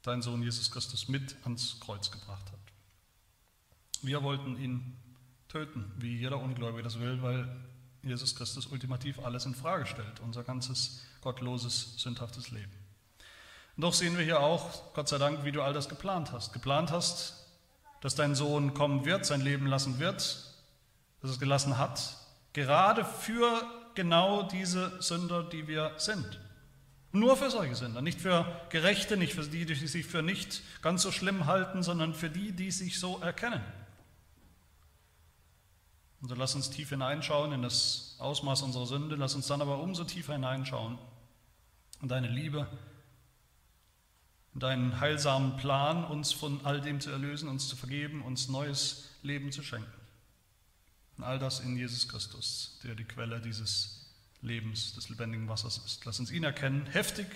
dein 0.02 0.22
Sohn 0.22 0.42
Jesus 0.42 0.70
Christus 0.70 1.08
mit 1.08 1.36
ans 1.44 1.80
Kreuz 1.80 2.10
gebracht 2.10 2.50
hat. 2.52 2.65
Wir 4.06 4.22
wollten 4.22 4.56
ihn 4.56 4.96
töten, 5.48 5.90
wie 5.96 6.16
jeder 6.16 6.38
Ungläubige 6.38 6.84
das 6.84 7.00
will, 7.00 7.20
weil 7.22 7.48
Jesus 8.04 8.36
Christus 8.36 8.66
ultimativ 8.66 9.18
alles 9.18 9.46
in 9.46 9.54
Frage 9.56 9.84
stellt, 9.84 10.20
unser 10.20 10.44
ganzes 10.44 11.04
gottloses, 11.22 11.94
sündhaftes 11.96 12.52
Leben. 12.52 12.70
Doch 13.76 13.92
sehen 13.92 14.16
wir 14.16 14.24
hier 14.24 14.38
auch, 14.38 14.94
Gott 14.94 15.08
sei 15.08 15.18
Dank, 15.18 15.44
wie 15.44 15.50
du 15.50 15.60
all 15.60 15.72
das 15.72 15.88
geplant 15.88 16.30
hast. 16.30 16.52
Geplant 16.52 16.92
hast, 16.92 17.48
dass 18.00 18.14
dein 18.14 18.36
Sohn 18.36 18.74
kommen 18.74 19.04
wird, 19.04 19.26
sein 19.26 19.40
Leben 19.40 19.66
lassen 19.66 19.98
wird, 19.98 20.54
dass 21.20 21.30
es 21.32 21.40
gelassen 21.40 21.76
hat, 21.76 22.16
gerade 22.52 23.04
für 23.04 23.60
genau 23.96 24.44
diese 24.44 25.02
Sünder, 25.02 25.42
die 25.42 25.66
wir 25.66 25.94
sind. 25.96 26.38
Nur 27.10 27.36
für 27.36 27.50
solche 27.50 27.74
Sünder, 27.74 28.02
nicht 28.02 28.20
für 28.20 28.46
Gerechte, 28.70 29.16
nicht 29.16 29.34
für 29.34 29.42
die, 29.42 29.66
die 29.66 29.74
sich 29.74 30.06
für 30.06 30.22
nicht 30.22 30.62
ganz 30.80 31.02
so 31.02 31.10
schlimm 31.10 31.46
halten, 31.46 31.82
sondern 31.82 32.14
für 32.14 32.30
die, 32.30 32.52
die 32.52 32.70
sich 32.70 33.00
so 33.00 33.18
erkennen. 33.18 33.64
Und 36.26 36.30
so 36.30 36.34
lass 36.34 36.56
uns 36.56 36.70
tief 36.70 36.88
hineinschauen 36.88 37.52
in 37.52 37.62
das 37.62 38.16
Ausmaß 38.18 38.62
unserer 38.62 38.86
Sünde, 38.86 39.14
lass 39.14 39.36
uns 39.36 39.46
dann 39.46 39.62
aber 39.62 39.78
umso 39.78 40.02
tiefer 40.02 40.32
hineinschauen 40.32 40.98
in 42.02 42.08
deine 42.08 42.26
Liebe, 42.26 42.66
in 44.52 44.58
deinen 44.58 44.98
heilsamen 44.98 45.56
Plan, 45.56 46.04
uns 46.04 46.32
von 46.32 46.66
all 46.66 46.80
dem 46.80 47.00
zu 47.00 47.10
erlösen, 47.10 47.48
uns 47.48 47.68
zu 47.68 47.76
vergeben, 47.76 48.22
uns 48.22 48.48
neues 48.48 49.08
Leben 49.22 49.52
zu 49.52 49.62
schenken. 49.62 49.86
Und 51.16 51.22
all 51.22 51.38
das 51.38 51.60
in 51.60 51.76
Jesus 51.76 52.08
Christus, 52.08 52.80
der 52.82 52.96
die 52.96 53.04
Quelle 53.04 53.40
dieses 53.40 54.10
Lebens, 54.42 54.94
des 54.96 55.08
lebendigen 55.08 55.48
Wassers 55.48 55.78
ist. 55.86 56.04
Lass 56.06 56.18
uns 56.18 56.32
ihn 56.32 56.42
erkennen, 56.42 56.86
heftig, 56.86 57.28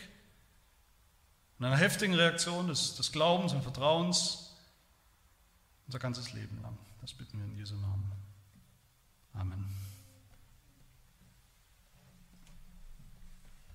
in 1.61 1.65
einer 1.65 1.77
heftigen 1.77 2.15
Reaktion 2.15 2.67
des, 2.67 2.97
des 2.97 3.13
Glaubens 3.13 3.53
und 3.53 3.63
Vertrauens, 3.63 4.53
unser 5.87 6.01
ganzes 6.01 6.33
Leben 6.33 6.61
lang. 6.61 6.77
Das 7.03 7.15
bitten 7.15 7.39
wir 7.39 7.45
in 7.45 7.57
Jesu 7.57 7.77
Namen. 7.77 8.20
Amen. 9.39 9.80